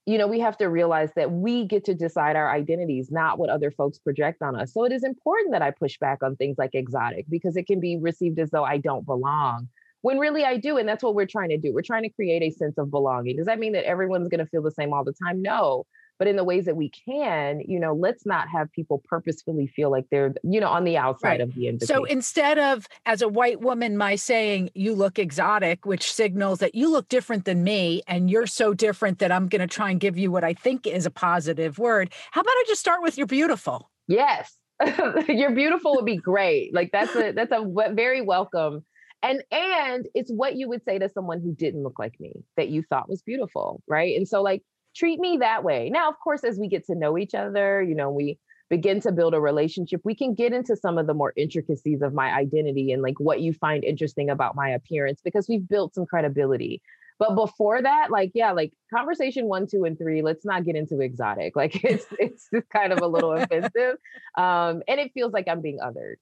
you 0.05 0.17
know, 0.17 0.27
we 0.27 0.39
have 0.39 0.57
to 0.57 0.65
realize 0.65 1.11
that 1.15 1.31
we 1.31 1.65
get 1.65 1.85
to 1.85 1.93
decide 1.93 2.35
our 2.35 2.51
identities, 2.51 3.09
not 3.09 3.39
what 3.39 3.49
other 3.49 3.71
folks 3.71 3.99
project 3.99 4.41
on 4.41 4.55
us. 4.55 4.73
So 4.73 4.83
it 4.83 4.91
is 4.91 5.03
important 5.03 5.53
that 5.53 5.61
I 5.61 5.71
push 5.71 5.97
back 5.97 6.21
on 6.21 6.35
things 6.35 6.57
like 6.57 6.71
exotic 6.73 7.25
because 7.29 7.55
it 7.55 7.67
can 7.67 7.79
be 7.79 7.97
received 7.97 8.37
as 8.39 8.49
though 8.49 8.65
I 8.65 8.77
don't 8.77 9.05
belong 9.05 9.69
when 10.01 10.19
really 10.19 10.43
I 10.43 10.57
do. 10.57 10.77
And 10.77 10.87
that's 10.87 11.03
what 11.03 11.15
we're 11.15 11.25
trying 11.25 11.49
to 11.49 11.57
do. 11.57 11.73
We're 11.73 11.81
trying 11.81 12.03
to 12.03 12.09
create 12.09 12.43
a 12.43 12.51
sense 12.51 12.77
of 12.77 12.91
belonging. 12.91 13.37
Does 13.37 13.45
that 13.45 13.59
mean 13.59 13.71
that 13.73 13.85
everyone's 13.85 14.27
going 14.27 14.39
to 14.39 14.45
feel 14.45 14.61
the 14.61 14.71
same 14.71 14.93
all 14.93 15.05
the 15.05 15.13
time? 15.13 15.41
No. 15.41 15.85
But 16.23 16.29
in 16.29 16.37
the 16.37 16.43
ways 16.45 16.63
that 16.67 16.77
we 16.77 16.87
can, 16.87 17.59
you 17.67 17.77
know, 17.77 17.93
let's 17.93 18.25
not 18.25 18.47
have 18.47 18.71
people 18.71 19.03
purposefully 19.03 19.67
feel 19.67 19.91
like 19.91 20.05
they're, 20.09 20.33
you 20.41 20.61
know, 20.61 20.69
on 20.69 20.85
the 20.85 20.95
outside 20.95 21.27
right. 21.27 21.41
of 21.41 21.53
the 21.53 21.67
invitation. 21.67 21.93
So 21.93 22.05
instead 22.05 22.57
of, 22.57 22.87
as 23.05 23.21
a 23.21 23.27
white 23.27 23.59
woman, 23.59 23.97
my 23.97 24.15
saying, 24.15 24.69
you 24.73 24.95
look 24.95 25.19
exotic, 25.19 25.85
which 25.85 26.13
signals 26.13 26.59
that 26.59 26.75
you 26.75 26.89
look 26.89 27.09
different 27.09 27.43
than 27.43 27.61
me 27.65 28.03
and 28.07 28.31
you're 28.31 28.47
so 28.47 28.73
different 28.73 29.19
that 29.19 29.33
I'm 29.33 29.49
going 29.49 29.59
to 29.59 29.67
try 29.67 29.91
and 29.91 29.99
give 29.99 30.17
you 30.17 30.31
what 30.31 30.45
I 30.45 30.53
think 30.53 30.87
is 30.87 31.05
a 31.05 31.11
positive 31.11 31.77
word. 31.77 32.13
How 32.31 32.39
about 32.39 32.51
I 32.51 32.63
just 32.69 32.79
start 32.79 33.01
with 33.01 33.17
you're 33.17 33.27
beautiful? 33.27 33.91
Yes. 34.07 34.57
you're 35.27 35.51
beautiful 35.53 35.93
would 35.97 36.05
be 36.05 36.15
great. 36.15 36.73
Like 36.73 36.93
that's 36.93 37.13
a 37.17 37.33
that's 37.33 37.51
a 37.51 37.65
very 37.91 38.21
welcome 38.21 38.85
and 39.23 39.43
and 39.51 40.07
it's 40.13 40.31
what 40.31 40.55
you 40.55 40.69
would 40.69 40.85
say 40.85 40.99
to 40.99 41.09
someone 41.09 41.41
who 41.41 41.53
didn't 41.53 41.83
look 41.83 41.99
like 41.99 42.13
me 42.21 42.31
that 42.55 42.69
you 42.69 42.83
thought 42.83 43.09
was 43.09 43.21
beautiful 43.21 43.81
right 43.87 44.17
and 44.17 44.27
so 44.27 44.41
like 44.41 44.61
treat 44.95 45.19
me 45.19 45.37
that 45.37 45.63
way. 45.63 45.89
Now 45.89 46.09
of 46.09 46.19
course 46.19 46.43
as 46.43 46.57
we 46.57 46.67
get 46.67 46.85
to 46.87 46.95
know 46.95 47.17
each 47.17 47.33
other 47.33 47.81
you 47.81 47.95
know 47.95 48.09
we 48.09 48.37
begin 48.69 48.99
to 49.01 49.11
build 49.11 49.33
a 49.33 49.39
relationship 49.39 50.01
we 50.03 50.15
can 50.15 50.33
get 50.33 50.53
into 50.53 50.75
some 50.75 50.97
of 50.97 51.05
the 51.05 51.13
more 51.13 51.33
intricacies 51.35 52.01
of 52.01 52.13
my 52.13 52.33
identity 52.33 52.91
and 52.91 53.03
like 53.03 53.19
what 53.19 53.41
you 53.41 53.53
find 53.53 53.83
interesting 53.83 54.29
about 54.29 54.55
my 54.55 54.69
appearance 54.69 55.21
because 55.23 55.47
we've 55.47 55.67
built 55.67 55.93
some 55.93 56.05
credibility. 56.05 56.81
But 57.19 57.35
before 57.35 57.81
that 57.81 58.09
like 58.09 58.31
yeah 58.33 58.51
like 58.51 58.73
conversation 58.93 59.45
one 59.45 59.67
two 59.67 59.83
and 59.83 59.97
three 59.97 60.21
let's 60.21 60.45
not 60.45 60.65
get 60.65 60.75
into 60.75 61.01
exotic. 61.01 61.55
Like 61.63 61.83
it's 61.83 62.05
it's 62.19 62.47
just 62.53 62.69
kind 62.69 62.91
of 62.91 63.01
a 63.01 63.07
little 63.07 63.33
offensive 63.39 63.97
um 64.37 64.81
and 64.87 64.99
it 64.99 65.11
feels 65.13 65.33
like 65.33 65.47
i'm 65.47 65.61
being 65.61 65.79
othered 65.79 66.15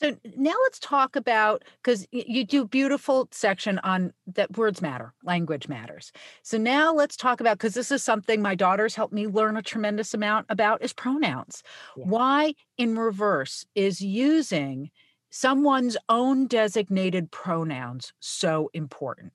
so 0.00 0.16
now 0.36 0.54
let's 0.64 0.78
talk 0.78 1.16
about 1.16 1.64
because 1.82 2.06
you 2.10 2.44
do 2.44 2.66
beautiful 2.66 3.28
section 3.32 3.78
on 3.80 4.12
that 4.26 4.56
words 4.56 4.80
matter, 4.80 5.12
language 5.24 5.68
matters. 5.68 6.12
So 6.42 6.56
now 6.58 6.92
let's 6.92 7.16
talk 7.16 7.40
about 7.40 7.58
because 7.58 7.74
this 7.74 7.90
is 7.90 8.02
something 8.02 8.40
my 8.40 8.54
daughters 8.54 8.94
helped 8.94 9.12
me 9.12 9.26
learn 9.26 9.56
a 9.56 9.62
tremendous 9.62 10.14
amount 10.14 10.46
about 10.48 10.82
is 10.82 10.92
pronouns. 10.92 11.62
Yeah. 11.96 12.04
Why 12.06 12.54
in 12.78 12.98
reverse 12.98 13.64
is 13.74 14.00
using 14.00 14.90
someone's 15.30 15.96
own 16.08 16.46
designated 16.46 17.30
pronouns 17.30 18.12
so 18.20 18.70
important? 18.72 19.32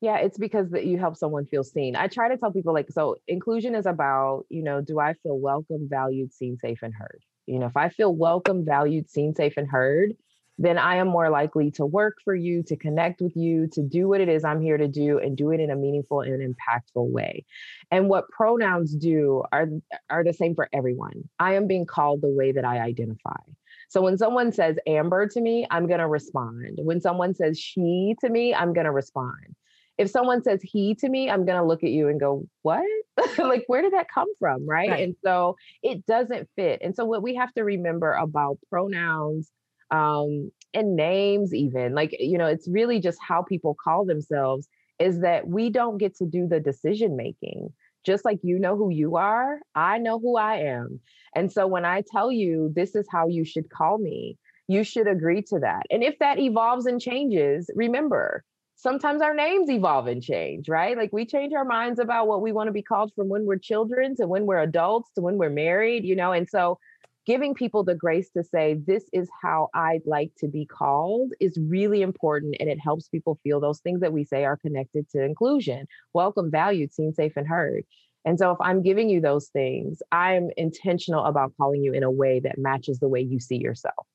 Yeah, 0.00 0.18
it's 0.18 0.38
because 0.38 0.70
that 0.70 0.84
you 0.86 0.98
help 0.98 1.16
someone 1.16 1.46
feel 1.46 1.64
seen. 1.64 1.96
I 1.96 2.06
try 2.06 2.28
to 2.28 2.36
tell 2.36 2.52
people 2.52 2.72
like 2.72 2.90
so 2.90 3.16
inclusion 3.26 3.74
is 3.74 3.86
about, 3.86 4.44
you 4.48 4.62
know, 4.62 4.80
do 4.80 5.00
I 5.00 5.14
feel 5.14 5.38
welcome, 5.38 5.88
valued, 5.90 6.32
seen, 6.32 6.56
safe 6.56 6.78
and 6.82 6.94
heard? 6.94 7.20
You 7.48 7.58
know, 7.58 7.66
if 7.66 7.76
I 7.76 7.88
feel 7.88 8.14
welcome, 8.14 8.64
valued, 8.64 9.08
seen, 9.08 9.34
safe, 9.34 9.54
and 9.56 9.68
heard, 9.68 10.14
then 10.58 10.76
I 10.76 10.96
am 10.96 11.08
more 11.08 11.30
likely 11.30 11.70
to 11.72 11.86
work 11.86 12.18
for 12.24 12.34
you, 12.34 12.62
to 12.64 12.76
connect 12.76 13.20
with 13.20 13.36
you, 13.36 13.68
to 13.72 13.82
do 13.82 14.08
what 14.08 14.20
it 14.20 14.28
is 14.28 14.44
I'm 14.44 14.60
here 14.60 14.76
to 14.76 14.88
do 14.88 15.18
and 15.18 15.36
do 15.36 15.52
it 15.52 15.60
in 15.60 15.70
a 15.70 15.76
meaningful 15.76 16.20
and 16.20 16.42
impactful 16.42 17.10
way. 17.10 17.44
And 17.90 18.08
what 18.08 18.28
pronouns 18.28 18.94
do 18.94 19.44
are, 19.52 19.68
are 20.10 20.24
the 20.24 20.34
same 20.34 20.54
for 20.54 20.68
everyone. 20.72 21.28
I 21.38 21.54
am 21.54 21.68
being 21.68 21.86
called 21.86 22.20
the 22.20 22.28
way 22.28 22.52
that 22.52 22.64
I 22.64 22.80
identify. 22.80 23.40
So 23.88 24.02
when 24.02 24.18
someone 24.18 24.52
says 24.52 24.76
Amber 24.86 25.28
to 25.28 25.40
me, 25.40 25.66
I'm 25.70 25.86
going 25.86 26.00
to 26.00 26.08
respond. 26.08 26.78
When 26.82 27.00
someone 27.00 27.34
says 27.34 27.58
she 27.58 28.16
to 28.20 28.28
me, 28.28 28.54
I'm 28.54 28.74
going 28.74 28.84
to 28.84 28.92
respond 28.92 29.54
if 29.98 30.08
someone 30.08 30.42
says 30.42 30.60
he 30.62 30.94
to 30.94 31.08
me, 31.08 31.28
I'm 31.28 31.44
going 31.44 31.58
to 31.58 31.66
look 31.66 31.82
at 31.82 31.90
you 31.90 32.08
and 32.08 32.20
go, 32.20 32.46
what? 32.62 32.84
like, 33.38 33.64
where 33.66 33.82
did 33.82 33.92
that 33.92 34.06
come 34.08 34.28
from? 34.38 34.66
Right? 34.66 34.88
right? 34.88 35.02
And 35.02 35.16
so 35.24 35.56
it 35.82 36.06
doesn't 36.06 36.48
fit. 36.54 36.80
And 36.82 36.94
so, 36.94 37.04
what 37.04 37.22
we 37.22 37.34
have 37.34 37.52
to 37.54 37.64
remember 37.64 38.12
about 38.12 38.58
pronouns 38.70 39.50
um, 39.90 40.52
and 40.72 40.94
names, 40.94 41.52
even 41.52 41.94
like, 41.94 42.14
you 42.18 42.38
know, 42.38 42.46
it's 42.46 42.68
really 42.68 43.00
just 43.00 43.18
how 43.20 43.42
people 43.42 43.76
call 43.82 44.04
themselves, 44.04 44.68
is 45.00 45.20
that 45.20 45.48
we 45.48 45.68
don't 45.68 45.98
get 45.98 46.16
to 46.16 46.26
do 46.26 46.46
the 46.46 46.60
decision 46.60 47.16
making. 47.16 47.72
Just 48.06 48.24
like 48.24 48.38
you 48.42 48.58
know 48.58 48.76
who 48.76 48.90
you 48.90 49.16
are, 49.16 49.58
I 49.74 49.98
know 49.98 50.20
who 50.20 50.36
I 50.36 50.58
am. 50.58 51.00
And 51.34 51.50
so, 51.50 51.66
when 51.66 51.84
I 51.84 52.04
tell 52.08 52.30
you 52.30 52.72
this 52.74 52.94
is 52.94 53.06
how 53.10 53.26
you 53.26 53.44
should 53.44 53.68
call 53.68 53.98
me, 53.98 54.38
you 54.68 54.84
should 54.84 55.08
agree 55.08 55.42
to 55.42 55.58
that. 55.58 55.82
And 55.90 56.04
if 56.04 56.16
that 56.20 56.38
evolves 56.38 56.86
and 56.86 57.00
changes, 57.00 57.68
remember, 57.74 58.44
sometimes 58.78 59.20
our 59.20 59.34
names 59.34 59.68
evolve 59.68 60.06
and 60.06 60.22
change, 60.22 60.68
right? 60.68 60.96
Like 60.96 61.12
we 61.12 61.26
change 61.26 61.52
our 61.52 61.64
minds 61.64 61.98
about 61.98 62.28
what 62.28 62.40
we 62.40 62.52
want 62.52 62.68
to 62.68 62.72
be 62.72 62.82
called 62.82 63.12
from 63.14 63.28
when 63.28 63.44
we're 63.44 63.58
children 63.58 64.14
to 64.16 64.26
when 64.26 64.46
we're 64.46 64.62
adults 64.62 65.10
to 65.16 65.20
when 65.20 65.36
we're 65.36 65.50
married, 65.50 66.04
you 66.04 66.14
know? 66.14 66.32
And 66.32 66.48
so 66.48 66.78
giving 67.26 67.54
people 67.54 67.82
the 67.82 67.96
grace 67.96 68.30
to 68.30 68.44
say, 68.44 68.78
this 68.86 69.04
is 69.12 69.28
how 69.42 69.68
I'd 69.74 70.06
like 70.06 70.30
to 70.38 70.48
be 70.48 70.64
called 70.64 71.32
is 71.40 71.58
really 71.60 72.02
important. 72.02 72.56
And 72.60 72.70
it 72.70 72.78
helps 72.78 73.08
people 73.08 73.38
feel 73.42 73.60
those 73.60 73.80
things 73.80 74.00
that 74.00 74.12
we 74.12 74.24
say 74.24 74.44
are 74.44 74.56
connected 74.56 75.10
to 75.10 75.22
inclusion, 75.22 75.86
welcome, 76.14 76.50
valued, 76.50 76.94
seen, 76.94 77.12
safe, 77.12 77.32
and 77.36 77.48
heard. 77.48 77.84
And 78.24 78.38
so 78.38 78.52
if 78.52 78.58
I'm 78.60 78.82
giving 78.82 79.08
you 79.08 79.20
those 79.20 79.48
things, 79.48 80.00
I'm 80.12 80.50
intentional 80.56 81.24
about 81.24 81.52
calling 81.56 81.82
you 81.82 81.92
in 81.92 82.04
a 82.04 82.10
way 82.10 82.40
that 82.40 82.58
matches 82.58 83.00
the 83.00 83.08
way 83.08 83.20
you 83.20 83.40
see 83.40 83.56
yourself. 83.56 84.06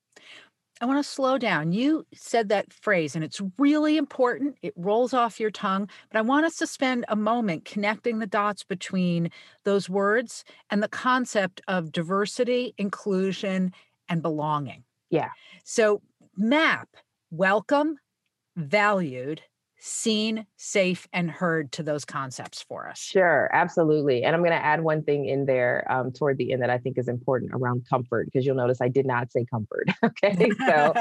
I 0.80 0.86
want 0.86 1.04
to 1.04 1.08
slow 1.08 1.38
down. 1.38 1.72
You 1.72 2.04
said 2.12 2.48
that 2.48 2.72
phrase, 2.72 3.14
and 3.14 3.24
it's 3.24 3.40
really 3.58 3.96
important. 3.96 4.56
It 4.62 4.74
rolls 4.76 5.14
off 5.14 5.38
your 5.38 5.50
tongue, 5.50 5.88
but 6.10 6.18
I 6.18 6.22
want 6.22 6.46
us 6.46 6.56
to 6.56 6.66
spend 6.66 7.04
a 7.08 7.16
moment 7.16 7.64
connecting 7.64 8.18
the 8.18 8.26
dots 8.26 8.64
between 8.64 9.30
those 9.64 9.88
words 9.88 10.44
and 10.70 10.82
the 10.82 10.88
concept 10.88 11.60
of 11.68 11.92
diversity, 11.92 12.74
inclusion, 12.76 13.72
and 14.08 14.20
belonging. 14.20 14.84
Yeah. 15.10 15.28
So, 15.62 16.02
MAP, 16.36 16.88
welcome, 17.30 17.96
valued, 18.56 19.42
seen, 19.86 20.46
safe, 20.56 21.06
and 21.12 21.30
heard 21.30 21.70
to 21.70 21.82
those 21.82 22.06
concepts 22.06 22.62
for 22.62 22.88
us? 22.88 22.98
Sure, 22.98 23.50
absolutely. 23.52 24.24
And 24.24 24.34
I'm 24.34 24.40
going 24.40 24.52
to 24.52 24.64
add 24.64 24.82
one 24.82 25.02
thing 25.02 25.26
in 25.26 25.44
there 25.44 25.86
um, 25.90 26.10
toward 26.10 26.38
the 26.38 26.52
end 26.52 26.62
that 26.62 26.70
I 26.70 26.78
think 26.78 26.96
is 26.96 27.06
important 27.06 27.50
around 27.52 27.84
comfort, 27.88 28.24
because 28.24 28.46
you'll 28.46 28.56
notice 28.56 28.80
I 28.80 28.88
did 28.88 29.04
not 29.04 29.30
say 29.30 29.44
comfort. 29.44 29.88
okay. 30.04 30.50
So 30.66 30.94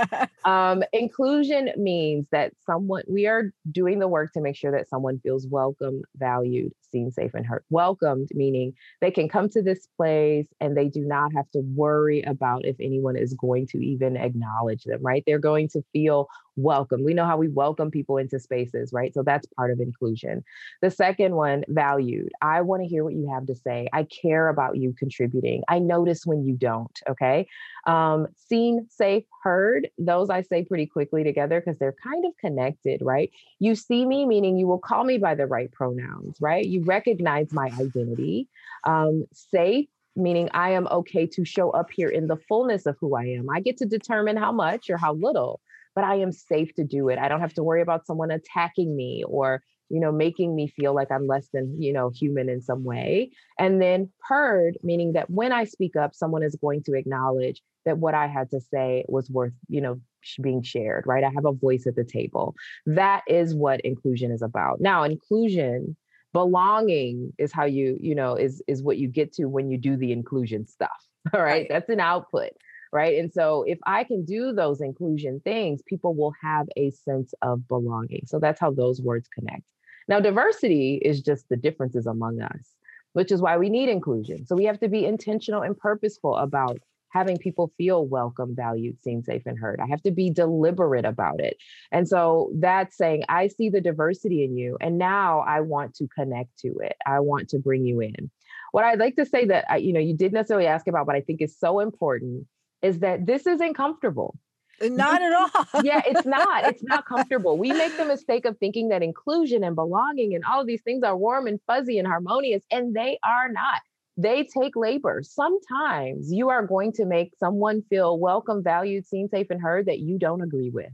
um, 0.49 0.83
inclusion 0.91 1.69
means 1.77 2.27
that 2.33 2.51
someone, 2.65 3.03
we 3.07 3.25
are 3.25 3.53
doing 3.71 3.99
the 3.99 4.07
work 4.09 4.33
to 4.33 4.41
make 4.41 4.57
sure 4.57 4.71
that 4.73 4.89
someone 4.89 5.17
feels 5.21 5.47
welcome, 5.47 6.01
valued, 6.17 6.73
seen, 6.91 7.09
safe, 7.09 7.33
and 7.33 7.45
heard. 7.45 7.63
Welcomed, 7.69 8.29
meaning 8.33 8.73
they 8.99 9.11
can 9.11 9.29
come 9.29 9.47
to 9.51 9.61
this 9.61 9.87
place 9.95 10.47
and 10.59 10.75
they 10.75 10.89
do 10.89 11.05
not 11.05 11.31
have 11.33 11.49
to 11.51 11.61
worry 11.73 12.21
about 12.23 12.65
if 12.65 12.75
anyone 12.81 13.15
is 13.15 13.33
going 13.33 13.65
to 13.67 13.77
even 13.77 14.17
acknowledge 14.17 14.83
them, 14.83 15.01
right? 15.01 15.23
They're 15.25 15.39
going 15.39 15.69
to 15.69 15.81
feel 15.93 16.27
welcome. 16.55 17.03
We 17.03 17.13
know 17.13 17.25
how 17.25 17.37
we 17.37 17.47
welcome 17.47 17.91
people 17.91 18.17
into 18.17 18.39
spaces, 18.39 18.91
right? 18.93 19.13
So 19.13 19.23
that's 19.23 19.47
part 19.57 19.71
of 19.71 19.79
inclusion. 19.79 20.43
The 20.81 20.91
second 20.91 21.35
one, 21.35 21.63
valued. 21.67 22.31
I 22.41 22.61
want 22.61 22.83
to 22.83 22.87
hear 22.87 23.03
what 23.03 23.13
you 23.13 23.29
have 23.33 23.45
to 23.47 23.55
say. 23.55 23.87
I 23.93 24.03
care 24.03 24.49
about 24.49 24.77
you 24.77 24.93
contributing. 24.97 25.63
I 25.67 25.79
notice 25.79 26.25
when 26.25 26.45
you 26.45 26.55
don't. 26.55 26.99
Okay. 27.09 27.47
Um, 27.85 28.27
seen, 28.35 28.87
safe, 28.89 29.23
heard. 29.43 29.89
Those 29.97 30.29
I 30.29 30.41
say 30.41 30.63
pretty 30.63 30.85
quickly 30.85 31.23
together 31.23 31.59
because 31.59 31.79
they're 31.79 31.95
kind 32.03 32.25
of 32.25 32.31
connected, 32.37 33.01
right? 33.01 33.31
You 33.59 33.75
see 33.75 34.05
me, 34.05 34.25
meaning 34.25 34.57
you 34.57 34.67
will 34.67 34.79
call 34.79 35.03
me 35.03 35.17
by 35.17 35.35
the 35.35 35.47
right 35.47 35.71
pronouns, 35.71 36.37
right? 36.39 36.65
You 36.65 36.83
recognize 36.83 37.51
my 37.51 37.71
identity. 37.79 38.47
Um, 38.83 39.25
safe, 39.33 39.87
meaning 40.15 40.49
I 40.53 40.71
am 40.71 40.87
okay 40.87 41.25
to 41.27 41.45
show 41.45 41.71
up 41.71 41.89
here 41.91 42.09
in 42.09 42.27
the 42.27 42.37
fullness 42.37 42.85
of 42.85 42.97
who 42.99 43.15
I 43.15 43.25
am. 43.25 43.49
I 43.49 43.59
get 43.59 43.77
to 43.77 43.85
determine 43.85 44.37
how 44.37 44.51
much 44.51 44.89
or 44.89 44.97
how 44.97 45.13
little, 45.13 45.61
but 45.95 46.03
I 46.03 46.15
am 46.15 46.31
safe 46.31 46.73
to 46.75 46.83
do 46.83 47.09
it. 47.09 47.19
I 47.19 47.27
don't 47.27 47.41
have 47.41 47.53
to 47.55 47.63
worry 47.63 47.81
about 47.81 48.05
someone 48.05 48.31
attacking 48.31 48.95
me 48.95 49.23
or 49.27 49.63
you 49.89 49.99
know 49.99 50.11
making 50.11 50.55
me 50.55 50.67
feel 50.67 50.95
like 50.95 51.11
i'm 51.11 51.27
less 51.27 51.49
than 51.53 51.79
you 51.79 51.91
know 51.93 52.09
human 52.09 52.49
in 52.49 52.61
some 52.61 52.83
way. 52.83 53.31
And 53.59 53.81
then 53.81 54.11
heard 54.27 54.77
meaning 54.81 55.13
that 55.13 55.29
when 55.29 55.51
i 55.51 55.65
speak 55.65 55.95
up 55.95 56.15
someone 56.15 56.43
is 56.43 56.55
going 56.55 56.83
to 56.83 56.93
acknowledge 56.93 57.61
that 57.85 57.97
what 57.97 58.13
i 58.13 58.27
had 58.27 58.49
to 58.51 58.59
say 58.59 59.05
was 59.07 59.29
worth 59.29 59.53
you 59.67 59.81
know 59.81 59.99
being 60.41 60.63
shared 60.63 61.03
right? 61.05 61.23
I 61.23 61.29
have 61.35 61.45
a 61.45 61.51
voice 61.51 61.85
at 61.85 61.95
the 61.95 62.05
table. 62.05 62.55
That 62.85 63.23
is 63.27 63.53
what 63.53 63.81
inclusion 63.81 64.31
is 64.31 64.41
about. 64.41 64.79
Now 64.79 65.03
inclusion 65.03 65.97
belonging 66.33 67.31
is 67.37 67.51
how 67.53 67.65
you 67.65 67.97
you 68.01 68.15
know 68.15 68.35
is 68.35 68.61
is 68.67 68.81
what 68.81 68.97
you 68.97 69.07
get 69.07 69.31
to 69.33 69.45
when 69.45 69.69
you 69.69 69.77
do 69.77 69.95
the 69.95 70.11
inclusion 70.11 70.65
stuff 70.65 70.89
all 71.33 71.39
right, 71.39 71.51
right. 71.51 71.67
that's 71.69 71.89
an 71.89 71.99
output 71.99 72.49
right 72.93 73.17
and 73.17 73.33
so 73.33 73.63
if 73.63 73.79
i 73.85 74.03
can 74.03 74.23
do 74.23 74.53
those 74.53 74.79
inclusion 74.79 75.41
things 75.43 75.81
people 75.85 76.13
will 76.13 76.33
have 76.41 76.67
a 76.77 76.91
sense 76.91 77.33
of 77.41 77.67
belonging 77.67 78.23
so 78.25 78.39
that's 78.39 78.59
how 78.59 78.71
those 78.71 79.01
words 79.01 79.27
connect 79.27 79.63
now 80.07 80.19
diversity 80.19 81.01
is 81.03 81.21
just 81.21 81.49
the 81.49 81.57
differences 81.57 82.05
among 82.05 82.41
us 82.41 82.75
which 83.13 83.31
is 83.31 83.41
why 83.41 83.57
we 83.57 83.69
need 83.69 83.89
inclusion 83.89 84.45
so 84.45 84.55
we 84.55 84.65
have 84.65 84.79
to 84.79 84.87
be 84.87 85.05
intentional 85.05 85.63
and 85.63 85.77
purposeful 85.77 86.37
about 86.37 86.77
having 87.13 87.37
people 87.37 87.71
feel 87.77 88.05
welcome, 88.05 88.55
valued, 88.55 89.01
seen, 89.03 89.23
safe, 89.23 89.43
and 89.45 89.57
heard. 89.57 89.79
I 89.79 89.85
have 89.87 90.01
to 90.01 90.11
be 90.11 90.31
deliberate 90.31 91.05
about 91.05 91.39
it. 91.39 91.57
And 91.91 92.07
so 92.07 92.51
that's 92.55 92.97
saying, 92.97 93.23
I 93.29 93.47
see 93.49 93.69
the 93.69 93.81
diversity 93.81 94.43
in 94.43 94.57
you, 94.57 94.77
and 94.81 94.97
now 94.97 95.41
I 95.41 95.61
want 95.61 95.93
to 95.95 96.07
connect 96.07 96.57
to 96.59 96.69
it. 96.79 96.95
I 97.05 97.19
want 97.19 97.49
to 97.49 97.59
bring 97.59 97.85
you 97.85 98.01
in. 98.01 98.31
What 98.71 98.83
I'd 98.83 98.99
like 98.99 99.15
to 99.17 99.25
say 99.25 99.45
that 99.45 99.65
I, 99.69 99.77
you 99.77 99.93
know 99.93 99.99
you 99.99 100.15
didn't 100.15 100.33
necessarily 100.33 100.65
ask 100.65 100.87
about, 100.87 101.05
but 101.05 101.15
I 101.15 101.21
think 101.21 101.41
is 101.41 101.57
so 101.57 101.79
important 101.79 102.47
is 102.83 102.99
that 102.99 103.25
this 103.25 103.47
isn't 103.47 103.73
comfortable. 103.73 104.37
Not 104.81 105.21
at 105.21 105.33
all. 105.33 105.81
yeah, 105.83 106.01
it's 106.05 106.25
not. 106.25 106.65
It's 106.65 106.83
not 106.93 107.05
comfortable. 107.05 107.57
We 107.57 107.71
make 107.71 107.95
the 107.97 108.05
mistake 108.05 108.45
of 108.45 108.57
thinking 108.57 108.89
that 108.89 109.01
inclusion 109.01 109.63
and 109.63 109.75
belonging 109.75 110.35
and 110.35 110.43
all 110.43 110.61
of 110.61 110.67
these 110.67 110.81
things 110.81 111.03
are 111.03 111.17
warm 111.17 111.47
and 111.47 111.59
fuzzy 111.65 111.97
and 111.97 112.07
harmonious, 112.07 112.63
and 112.69 112.93
they 112.93 113.17
are 113.23 113.49
not 113.49 113.79
they 114.17 114.43
take 114.43 114.75
labor. 114.75 115.21
Sometimes 115.23 116.31
you 116.31 116.49
are 116.49 116.65
going 116.65 116.91
to 116.93 117.05
make 117.05 117.35
someone 117.37 117.83
feel 117.89 118.19
welcome, 118.19 118.63
valued, 118.63 119.07
seen, 119.07 119.27
safe, 119.29 119.47
and 119.49 119.61
heard 119.61 119.87
that 119.87 119.99
you 119.99 120.19
don't 120.19 120.41
agree 120.41 120.69
with. 120.69 120.91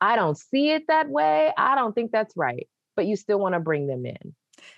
I 0.00 0.16
don't 0.16 0.36
see 0.36 0.70
it 0.70 0.84
that 0.88 1.08
way. 1.08 1.52
I 1.56 1.74
don't 1.74 1.94
think 1.94 2.12
that's 2.12 2.36
right, 2.36 2.68
but 2.94 3.06
you 3.06 3.16
still 3.16 3.38
want 3.38 3.54
to 3.54 3.60
bring 3.60 3.86
them 3.86 4.06
in. 4.06 4.34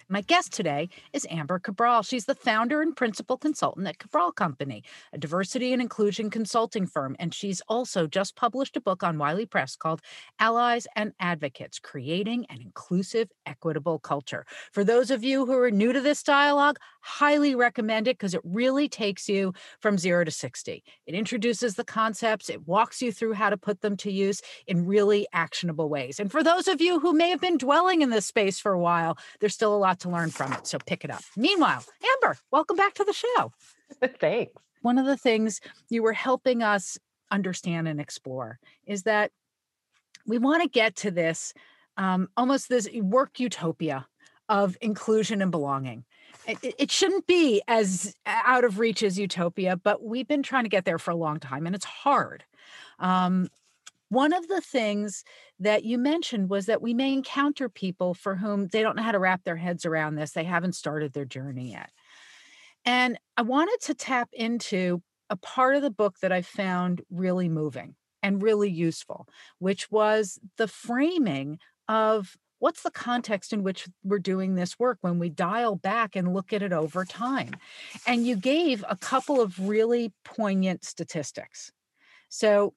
My 0.09 0.21
guest 0.21 0.53
today 0.53 0.89
is 1.13 1.27
Amber 1.29 1.59
Cabral. 1.59 2.05
She's 2.05 2.27
the 2.27 2.37
founder 2.37 2.81
and 2.81 2.95
principal 2.95 3.37
consultant 3.37 3.89
at 3.89 3.99
Cabral 3.99 4.31
Company, 4.31 4.85
a 5.13 5.19
diversity 5.19 5.73
and 5.73 5.83
inclusion 5.83 6.31
consulting 6.31 6.87
firm. 6.87 7.17
And 7.19 7.35
she's 7.35 7.61
also 7.69 8.07
just 8.07 8.37
published 8.37 8.77
a 8.77 8.81
book 8.81 9.03
on 9.03 9.19
Wiley 9.19 9.47
Press 9.47 9.75
called 9.75 10.01
Allies 10.39 10.87
and 10.95 11.13
Advocates 11.19 11.81
Creating 11.81 12.47
an 12.51 12.63
Inclusive, 12.63 13.33
Equitable 13.47 13.99
Culture. 13.99 14.47
For 14.71 14.85
those 14.85 15.11
of 15.11 15.25
you 15.25 15.45
who 15.45 15.59
are 15.59 15.73
new 15.73 15.93
to 15.93 16.01
this 16.01 16.23
dialogue, 16.23 16.79
highly 17.01 17.57
recommend 17.57 18.07
it 18.07 18.17
because 18.17 18.35
it 18.35 18.43
really 18.45 18.89
takes 18.89 19.29
you 19.29 19.55
from 19.81 19.99
zero 19.99 20.23
to 20.23 20.31
60. 20.31 20.85
It 21.07 21.15
introduces 21.17 21.75
the 21.75 21.85
concepts, 21.85 22.49
it 22.49 22.69
walks 22.69 23.03
you 23.03 23.11
through 23.11 23.33
how 23.33 23.51
to 23.51 23.57
put 23.57 23.81
them 23.81 23.97
to 23.99 24.13
use 24.13 24.41
in 24.69 24.87
really 24.87 25.27
actionable 25.33 25.89
ways. 25.89 26.21
And 26.21 26.31
for 26.31 26.45
those 26.45 26.69
of 26.69 26.81
you 26.81 27.01
who 27.01 27.13
may 27.13 27.31
have 27.31 27.41
been 27.41 27.59
dwelling 27.59 28.03
in 28.03 28.11
this 28.11 28.27
space 28.27 28.61
for 28.61 28.71
a 28.71 28.79
while, 28.79 29.19
there's 29.41 29.55
still 29.55 29.75
a 29.75 29.77
lot 29.77 29.96
to 30.01 30.09
learn 30.09 30.31
from 30.31 30.53
it. 30.53 30.67
So 30.67 30.79
pick 30.87 31.05
it 31.05 31.11
up. 31.11 31.23
Meanwhile, 31.37 31.85
Amber, 32.15 32.39
welcome 32.51 32.77
back 32.77 32.95
to 32.95 33.05
the 33.05 33.13
show. 33.13 33.53
Thanks. 34.21 34.53
One 34.83 34.99
of 34.99 35.07
the 35.07 35.17
things 35.17 35.61
you 35.89 36.03
were 36.03 36.13
helping 36.13 36.63
us 36.63 36.99
understand 37.31 37.89
and 37.89 38.01
explore 38.01 38.59
is 38.87 39.03
that 39.03 39.33
we 40.27 40.39
want 40.39 40.63
to 40.63 40.69
get 40.69 40.97
to 40.97 41.11
this 41.11 41.53
um, 41.97 42.29
almost 42.37 42.69
this 42.69 42.89
work 42.95 43.41
utopia 43.41 44.07
of 44.49 44.77
inclusion 44.81 45.43
and 45.43 45.51
belonging. 45.51 46.05
It, 46.47 46.75
it, 46.79 46.91
shouldn't 46.91 47.27
be 47.27 47.63
as 47.67 48.15
out 48.27 48.65
of 48.65 48.79
reach 48.79 49.03
as 49.03 49.19
utopia, 49.19 49.77
but 49.77 50.05
we've 50.05 50.29
been 50.29 50.43
trying 50.43 50.65
to 50.65 50.71
get 50.71 50.85
there 50.85 50.99
for 50.99 51.11
a 51.11 51.17
long 51.17 51.41
time 51.41 51.67
and 51.67 51.75
it's 51.75 51.85
hard. 51.85 52.45
Um, 52.99 53.49
one 54.09 54.33
of 54.33 54.47
the 54.49 54.61
things 54.61 55.25
that 55.59 55.85
you 55.85 55.99
mentioned 55.99 56.49
was 56.49 56.67
that 56.67 56.83
we 56.83 56.95
may 56.95 57.13
encounter 57.13 57.69
people 57.69 58.15
for 58.15 58.37
whom 58.37 58.69
they 58.69 58.83
don't 58.83 58.97
know 58.97 59.03
how 59.03 59.13
to 59.13 59.19
wrap 59.19 59.45
their 59.45 59.57
heads 59.57 59.85
around 59.85 60.15
this. 60.15 60.33
They 60.33 60.45
haven't 60.45 60.75
started 60.75 61.13
their 61.13 61.25
journey 61.25 61.73
yet. 61.73 61.91
And 62.85 63.19
I 63.37 63.43
wanted 63.43 63.79
to 63.83 63.95
tap 63.95 64.29
into 64.33 65.03
a 65.29 65.37
part 65.37 65.75
of 65.75 65.83
the 65.83 65.91
book 65.91 66.17
that 66.23 66.31
I 66.31 66.43
found 66.43 67.03
really 67.11 67.49
moving 67.49 67.97
and 68.23 68.43
really 68.43 68.71
useful, 68.71 69.27
which 69.59 69.91
was 69.91 70.39
the 70.57 70.69
framing 70.69 71.59
of 71.89 72.37
what's 72.59 72.83
the 72.83 72.91
context 72.91 73.53
in 73.53 73.63
which 73.63 73.89
we're 74.03 74.19
doing 74.19 74.55
this 74.55 74.79
work 74.79 74.99
when 75.01 75.19
we 75.19 75.29
dial 75.29 75.77
back 75.77 76.17
and 76.17 76.33
look 76.33 76.53
at 76.53 76.63
it 76.63 76.73
over 76.73 77.05
time. 77.05 77.55
And 78.07 78.27
you 78.27 78.37
gave 78.37 78.85
a 78.89 78.97
couple 78.97 79.41
of 79.41 79.59
really 79.59 80.13
poignant 80.25 80.85
statistics. 80.85 81.71
So 82.29 82.75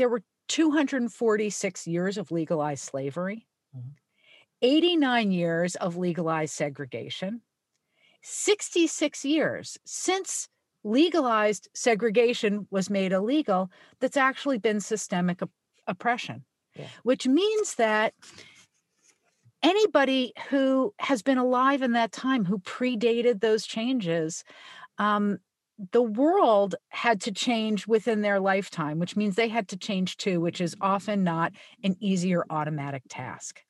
there 0.00 0.08
were 0.08 0.22
246 0.48 1.86
years 1.86 2.16
of 2.16 2.30
legalized 2.30 2.82
slavery, 2.82 3.46
mm-hmm. 3.76 3.90
89 4.62 5.30
years 5.30 5.76
of 5.76 5.98
legalized 5.98 6.54
segregation, 6.54 7.42
66 8.22 9.24
years 9.26 9.76
since 9.84 10.48
legalized 10.84 11.68
segregation 11.74 12.66
was 12.70 12.88
made 12.88 13.12
illegal 13.12 13.70
that's 14.00 14.16
actually 14.16 14.56
been 14.56 14.80
systemic 14.80 15.42
op- 15.42 15.50
oppression, 15.86 16.46
yeah. 16.74 16.86
which 17.02 17.26
means 17.26 17.74
that 17.74 18.14
anybody 19.62 20.32
who 20.48 20.94
has 20.98 21.20
been 21.20 21.36
alive 21.36 21.82
in 21.82 21.92
that 21.92 22.10
time 22.10 22.46
who 22.46 22.58
predated 22.60 23.40
those 23.42 23.66
changes 23.66 24.44
um, 24.96 25.38
the 25.92 26.02
world 26.02 26.74
had 26.90 27.20
to 27.22 27.32
change 27.32 27.86
within 27.86 28.20
their 28.20 28.40
lifetime, 28.40 28.98
which 28.98 29.16
means 29.16 29.34
they 29.34 29.48
had 29.48 29.68
to 29.68 29.76
change 29.76 30.16
too, 30.16 30.40
which 30.40 30.60
is 30.60 30.76
often 30.80 31.24
not 31.24 31.52
an 31.82 31.96
easier 32.00 32.44
automatic 32.50 33.02
task. 33.08 33.60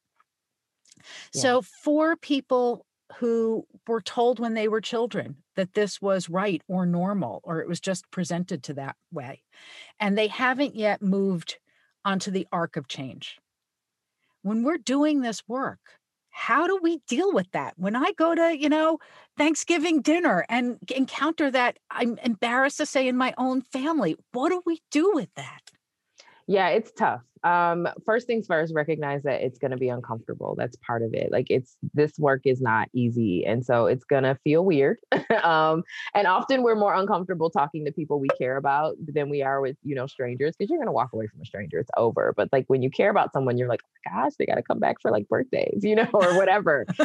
Yeah. 1.32 1.40
So, 1.40 1.62
for 1.62 2.16
people 2.16 2.84
who 3.18 3.66
were 3.86 4.00
told 4.00 4.38
when 4.38 4.54
they 4.54 4.68
were 4.68 4.80
children 4.80 5.36
that 5.56 5.74
this 5.74 6.00
was 6.00 6.28
right 6.28 6.62
or 6.68 6.86
normal, 6.86 7.40
or 7.42 7.60
it 7.60 7.68
was 7.68 7.80
just 7.80 8.10
presented 8.10 8.62
to 8.64 8.74
that 8.74 8.96
way, 9.12 9.42
and 9.98 10.16
they 10.16 10.28
haven't 10.28 10.76
yet 10.76 11.02
moved 11.02 11.58
onto 12.04 12.30
the 12.30 12.46
arc 12.52 12.76
of 12.76 12.88
change. 12.88 13.38
When 14.42 14.62
we're 14.62 14.78
doing 14.78 15.20
this 15.20 15.42
work, 15.46 15.80
how 16.40 16.66
do 16.66 16.78
we 16.82 17.00
deal 17.06 17.32
with 17.34 17.50
that? 17.52 17.74
When 17.76 17.94
i 17.94 18.12
go 18.16 18.34
to 18.34 18.56
you 18.58 18.70
know 18.70 18.98
thanksgiving 19.36 20.00
dinner 20.00 20.46
and 20.48 20.78
encounter 20.96 21.50
that 21.50 21.78
i'm 21.90 22.18
embarrassed 22.18 22.78
to 22.78 22.86
say 22.86 23.06
in 23.06 23.16
my 23.16 23.34
own 23.36 23.60
family 23.60 24.16
what 24.32 24.48
do 24.48 24.62
we 24.64 24.80
do 24.90 25.12
with 25.14 25.28
that? 25.36 25.70
Yeah 26.46 26.68
it's 26.68 26.92
tough 26.92 27.22
um 27.44 27.88
first 28.04 28.26
things 28.26 28.46
first 28.46 28.74
recognize 28.74 29.22
that 29.22 29.40
it's 29.42 29.58
going 29.58 29.70
to 29.70 29.76
be 29.76 29.88
uncomfortable 29.88 30.54
that's 30.56 30.76
part 30.76 31.02
of 31.02 31.14
it 31.14 31.30
like 31.32 31.46
it's 31.50 31.76
this 31.94 32.18
work 32.18 32.42
is 32.44 32.60
not 32.60 32.88
easy 32.92 33.44
and 33.46 33.64
so 33.64 33.86
it's 33.86 34.04
going 34.04 34.24
to 34.24 34.34
feel 34.44 34.64
weird 34.64 34.98
um 35.42 35.82
and 36.14 36.26
often 36.26 36.62
we're 36.62 36.74
more 36.74 36.94
uncomfortable 36.94 37.50
talking 37.50 37.84
to 37.84 37.92
people 37.92 38.20
we 38.20 38.28
care 38.38 38.56
about 38.56 38.94
than 39.06 39.30
we 39.30 39.42
are 39.42 39.60
with 39.60 39.76
you 39.82 39.94
know 39.94 40.06
strangers 40.06 40.54
because 40.56 40.70
you're 40.70 40.78
going 40.78 40.86
to 40.86 40.92
walk 40.92 41.12
away 41.12 41.26
from 41.26 41.40
a 41.40 41.44
stranger 41.44 41.78
it's 41.78 41.90
over 41.96 42.34
but 42.36 42.48
like 42.52 42.64
when 42.68 42.82
you 42.82 42.90
care 42.90 43.10
about 43.10 43.32
someone 43.32 43.56
you're 43.56 43.68
like 43.68 43.82
oh 43.84 44.10
gosh 44.10 44.32
they 44.38 44.46
got 44.46 44.56
to 44.56 44.62
come 44.62 44.78
back 44.78 45.00
for 45.00 45.10
like 45.10 45.28
birthdays 45.28 45.82
you 45.82 45.94
know 45.96 46.08
or 46.12 46.36
whatever. 46.36 46.86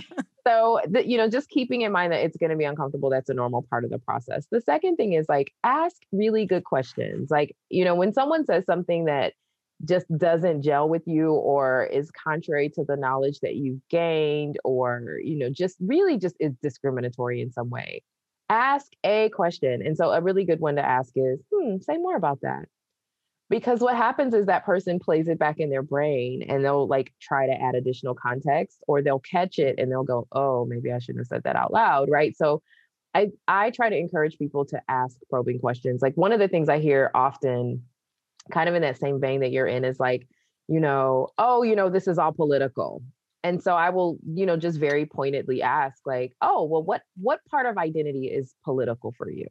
So 0.48 0.80
the, 0.88 1.04
you 1.04 1.18
know 1.18 1.28
just 1.28 1.50
keeping 1.50 1.82
in 1.82 1.92
mind 1.92 2.14
that 2.14 2.24
it's 2.24 2.38
going 2.38 2.52
to 2.52 2.56
be 2.56 2.66
uncomfortable 2.66 3.10
that's 3.10 3.32
a 3.32 3.34
normal 3.34 3.64
part 3.64 3.84
of 3.84 3.90
the 3.90 3.98
process. 3.98 4.46
The 4.52 4.62
second 4.62 4.96
thing 4.96 5.14
is 5.14 5.26
like 5.28 5.52
ask 5.64 5.96
really 6.12 6.46
good 6.46 6.64
questions 6.66 7.32
like 7.32 7.56
you 7.72 7.84
know 7.84 7.96
when 7.96 8.14
someone 8.14 8.46
says 8.46 8.64
something 8.68 9.06
that 9.06 9.34
just 9.84 10.06
doesn't 10.18 10.62
gel 10.62 10.88
with 10.88 11.04
you 11.06 11.32
or 11.32 11.86
is 11.86 12.10
contrary 12.12 12.70
to 12.70 12.84
the 12.86 12.96
knowledge 12.96 13.40
that 13.42 13.56
you've 13.56 13.82
gained 13.90 14.58
or 14.64 15.20
you 15.24 15.38
know 15.38 15.50
just 15.50 15.78
really 15.82 16.18
just 16.18 16.36
is 16.40 16.54
discriminatory 16.62 17.42
in 17.42 17.52
some 17.52 17.70
way. 17.70 18.02
Ask 18.50 18.92
a 19.04 19.30
question 19.30 19.82
and 19.86 19.98
so 19.98 20.12
a 20.12 20.22
really 20.22 20.46
good 20.46 20.60
one 20.60 20.76
to 20.76 20.86
ask 20.86 21.12
is 21.16 21.40
hmm 21.54 21.78
say 21.82 21.98
more 21.98 22.16
about 22.16 22.42
that. 22.42 22.66
Because 23.48 23.80
what 23.80 23.96
happens 23.96 24.34
is 24.34 24.48
that 24.48 24.66
person 24.66 24.98
plays 24.98 25.28
it 25.28 25.38
back 25.38 25.60
in 25.60 25.70
their 25.70 25.84
brain 25.84 26.44
and 26.50 26.66
they'll 26.66 26.88
like 26.88 27.14
try 27.22 27.46
to 27.46 27.54
add 27.54 27.76
additional 27.76 28.16
context 28.16 28.80
or 28.88 29.02
they'll 29.02 29.20
catch 29.20 29.60
it 29.60 29.76
and 29.78 29.92
they'll 29.92 30.04
go 30.04 30.28
oh 30.32 30.66
maybe 30.66 30.92
i 30.92 31.00
shouldn't 31.00 31.20
have 31.20 31.28
said 31.28 31.44
that 31.44 31.56
out 31.56 31.74
loud 31.74 32.10
right? 32.10 32.36
So 32.38 32.62
i 33.14 33.30
i 33.48 33.72
try 33.72 33.90
to 33.90 33.98
encourage 33.98 34.38
people 34.38 34.66
to 34.68 34.82
ask 34.88 35.18
probing 35.30 35.60
questions. 35.60 36.02
Like 36.02 36.16
one 36.16 36.32
of 36.32 36.40
the 36.40 36.48
things 36.48 36.70
i 36.70 36.80
hear 36.80 37.12
often 37.14 37.84
kind 38.52 38.70
of 38.70 38.76
in 38.76 38.82
that 38.82 39.00
same 39.00 39.20
vein 39.20 39.42
that 39.42 39.52
you're 39.52 39.68
in 39.68 39.84
is 39.84 40.00
like 40.00 40.28
you 40.68 40.80
know 40.80 41.28
oh 41.38 41.64
you 41.64 41.76
know 41.76 41.90
this 41.90 42.08
is 42.08 42.18
all 42.18 42.32
political 42.32 43.02
and 43.44 43.62
so 43.62 43.76
i 43.76 43.90
will 43.90 44.18
you 44.34 44.46
know 44.46 44.58
just 44.58 44.80
very 44.80 45.06
pointedly 45.06 45.62
ask 45.62 46.00
like 46.06 46.34
oh 46.42 46.64
well 46.64 46.84
what 46.84 47.02
what 47.22 47.40
part 47.50 47.66
of 47.66 47.78
identity 47.78 48.28
is 48.28 48.54
political 48.64 49.14
for 49.18 49.30
you 49.30 49.48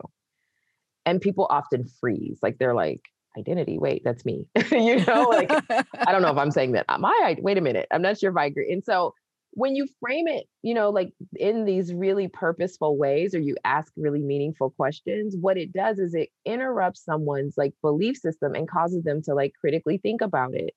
and 1.06 1.20
people 1.20 1.46
often 1.50 1.84
freeze 2.00 2.38
like 2.42 2.58
they're 2.58 2.74
like 2.74 3.02
identity. 3.36 3.78
Wait, 3.78 4.02
that's 4.04 4.24
me. 4.24 4.46
you 4.70 5.04
know, 5.04 5.24
like 5.24 5.50
I 5.70 6.12
don't 6.12 6.22
know 6.22 6.30
if 6.30 6.38
I'm 6.38 6.50
saying 6.50 6.72
that. 6.72 6.86
Uh, 6.88 6.98
my 6.98 7.36
wait 7.40 7.58
a 7.58 7.60
minute, 7.60 7.86
I'm 7.90 8.02
not 8.02 8.18
sure 8.18 8.30
if 8.30 8.36
I 8.36 8.46
agree. 8.46 8.72
And 8.72 8.84
so 8.84 9.14
when 9.54 9.76
you 9.76 9.86
frame 10.00 10.28
it, 10.28 10.46
you 10.62 10.74
know, 10.74 10.90
like 10.90 11.12
in 11.36 11.64
these 11.64 11.92
really 11.92 12.28
purposeful 12.28 12.96
ways, 12.96 13.34
or 13.34 13.40
you 13.40 13.56
ask 13.64 13.92
really 13.96 14.20
meaningful 14.20 14.70
questions, 14.70 15.36
what 15.40 15.56
it 15.56 15.72
does 15.72 15.98
is 15.98 16.14
it 16.14 16.30
interrupts 16.44 17.04
someone's 17.04 17.54
like 17.56 17.72
belief 17.82 18.16
system 18.16 18.54
and 18.54 18.68
causes 18.68 19.04
them 19.04 19.22
to 19.22 19.34
like 19.34 19.52
critically 19.58 19.98
think 19.98 20.20
about 20.20 20.54
it 20.54 20.74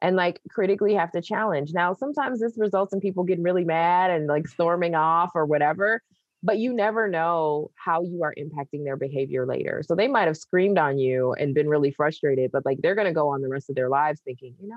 and 0.00 0.16
like 0.16 0.40
critically 0.48 0.94
have 0.94 1.12
to 1.12 1.20
challenge. 1.20 1.72
Now, 1.72 1.92
sometimes 1.92 2.40
this 2.40 2.56
results 2.56 2.92
in 2.92 3.00
people 3.00 3.24
getting 3.24 3.44
really 3.44 3.64
mad 3.64 4.10
and 4.10 4.26
like 4.26 4.48
storming 4.48 4.94
off 4.94 5.32
or 5.34 5.44
whatever 5.46 6.00
but 6.42 6.58
you 6.58 6.72
never 6.72 7.08
know 7.08 7.70
how 7.74 8.02
you 8.02 8.22
are 8.22 8.34
impacting 8.38 8.84
their 8.84 8.96
behavior 8.96 9.46
later. 9.46 9.82
So 9.84 9.94
they 9.94 10.08
might 10.08 10.26
have 10.26 10.36
screamed 10.36 10.78
on 10.78 10.98
you 10.98 11.34
and 11.34 11.54
been 11.54 11.68
really 11.68 11.90
frustrated, 11.90 12.50
but 12.52 12.64
like 12.64 12.78
they're 12.80 12.94
going 12.94 13.06
to 13.06 13.12
go 13.12 13.28
on 13.28 13.42
the 13.42 13.48
rest 13.48 13.68
of 13.68 13.76
their 13.76 13.88
lives 13.88 14.20
thinking, 14.24 14.54
you 14.60 14.68
know, 14.68 14.76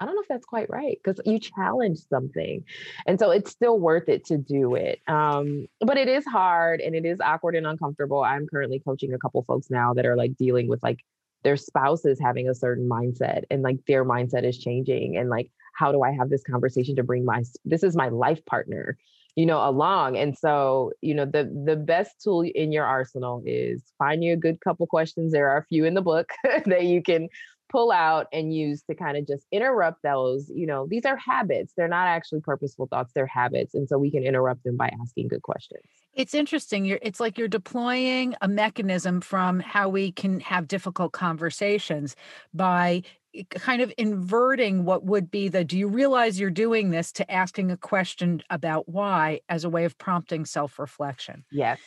I 0.00 0.06
don't 0.06 0.14
know 0.14 0.22
if 0.22 0.28
that's 0.28 0.46
quite 0.46 0.68
right 0.70 0.98
because 1.02 1.20
you 1.24 1.38
challenge 1.38 1.98
something. 2.10 2.64
And 3.06 3.18
so 3.18 3.30
it's 3.30 3.50
still 3.50 3.78
worth 3.78 4.08
it 4.08 4.24
to 4.26 4.38
do 4.38 4.74
it. 4.74 5.00
Um, 5.06 5.66
but 5.80 5.96
it 5.96 6.08
is 6.08 6.24
hard 6.24 6.80
and 6.80 6.94
it 6.94 7.04
is 7.04 7.20
awkward 7.20 7.54
and 7.54 7.66
uncomfortable. 7.66 8.22
I'm 8.22 8.46
currently 8.46 8.80
coaching 8.80 9.14
a 9.14 9.18
couple 9.18 9.42
folks 9.44 9.70
now 9.70 9.94
that 9.94 10.06
are 10.06 10.16
like 10.16 10.36
dealing 10.36 10.68
with 10.68 10.82
like 10.82 11.00
their 11.44 11.56
spouses 11.56 12.18
having 12.20 12.48
a 12.48 12.54
certain 12.54 12.88
mindset 12.88 13.42
and 13.50 13.62
like 13.62 13.78
their 13.86 14.04
mindset 14.04 14.44
is 14.44 14.58
changing 14.58 15.16
and 15.16 15.30
like 15.30 15.50
how 15.74 15.92
do 15.92 16.02
I 16.02 16.12
have 16.12 16.30
this 16.30 16.42
conversation 16.42 16.96
to 16.96 17.02
bring 17.02 17.24
my 17.24 17.44
this 17.64 17.82
is 17.82 17.94
my 17.94 18.08
life 18.08 18.44
partner 18.46 18.96
you 19.36 19.46
know 19.46 19.68
along 19.68 20.16
and 20.16 20.36
so 20.36 20.92
you 21.00 21.14
know 21.14 21.24
the 21.24 21.44
the 21.66 21.76
best 21.76 22.12
tool 22.22 22.42
in 22.42 22.72
your 22.72 22.84
arsenal 22.84 23.42
is 23.44 23.82
find 23.98 24.22
you 24.22 24.32
a 24.32 24.36
good 24.36 24.60
couple 24.60 24.86
questions 24.86 25.32
there 25.32 25.48
are 25.48 25.58
a 25.58 25.64
few 25.66 25.84
in 25.84 25.94
the 25.94 26.02
book 26.02 26.32
that 26.66 26.84
you 26.84 27.02
can 27.02 27.28
pull 27.74 27.90
out 27.90 28.28
and 28.32 28.54
use 28.54 28.84
to 28.84 28.94
kind 28.94 29.16
of 29.16 29.26
just 29.26 29.44
interrupt 29.50 30.00
those 30.04 30.48
you 30.54 30.64
know 30.64 30.86
these 30.88 31.04
are 31.04 31.16
habits 31.16 31.72
they're 31.76 31.88
not 31.88 32.06
actually 32.06 32.40
purposeful 32.40 32.86
thoughts 32.86 33.10
they're 33.16 33.26
habits 33.26 33.74
and 33.74 33.88
so 33.88 33.98
we 33.98 34.12
can 34.12 34.22
interrupt 34.22 34.62
them 34.62 34.76
by 34.76 34.88
asking 35.02 35.26
good 35.26 35.42
questions. 35.42 35.82
It's 36.14 36.34
interesting 36.34 36.84
you're 36.84 37.00
it's 37.02 37.18
like 37.18 37.36
you're 37.36 37.48
deploying 37.48 38.36
a 38.40 38.46
mechanism 38.46 39.20
from 39.20 39.58
how 39.58 39.88
we 39.88 40.12
can 40.12 40.38
have 40.38 40.68
difficult 40.68 41.10
conversations 41.10 42.14
by 42.52 43.02
kind 43.50 43.82
of 43.82 43.92
inverting 43.98 44.84
what 44.84 45.04
would 45.04 45.28
be 45.28 45.48
the 45.48 45.64
do 45.64 45.76
you 45.76 45.88
realize 45.88 46.38
you're 46.38 46.50
doing 46.50 46.90
this? 46.90 47.10
to 47.10 47.28
asking 47.28 47.72
a 47.72 47.76
question 47.76 48.40
about 48.50 48.88
why 48.88 49.40
as 49.48 49.64
a 49.64 49.68
way 49.68 49.84
of 49.84 49.98
prompting 49.98 50.44
self-reflection. 50.44 51.44
Yes 51.50 51.80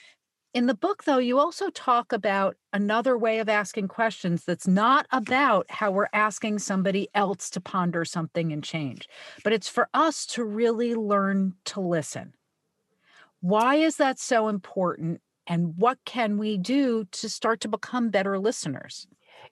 in 0.54 0.66
the 0.66 0.74
book 0.74 1.04
though 1.04 1.18
you 1.18 1.38
also 1.38 1.70
talk 1.70 2.12
about 2.12 2.56
another 2.74 3.18
way 3.18 3.40
of 3.40 3.50
asking 3.50 3.88
questions 3.88 4.44
that's 4.46 4.68
not 4.68 5.06
about 5.12 5.66
how 5.70 5.92
we're 5.92 6.08
asking 6.14 6.60
somebody 6.60 7.10
else 7.14 7.50
to 7.50 7.62
ponder 7.62 8.06
something 8.06 8.52
and 8.52 8.64
change 8.64 9.08
but 9.44 9.54
it's 9.54 9.70
for 9.70 9.90
us 9.94 10.26
to 10.26 10.44
really 10.44 10.96
learn 10.96 11.54
to 11.66 11.80
listen. 11.80 12.34
Why 13.40 13.76
is 13.76 13.98
that 13.98 14.20
so 14.20 14.48
important 14.48 15.22
and 15.46 15.78
what 15.78 16.00
can 16.06 16.38
we 16.38 16.58
do 16.58 17.06
to 17.06 17.30
start 17.30 17.62
to 17.62 17.68
become 17.68 18.10
better 18.10 18.38
listeners 18.40 19.08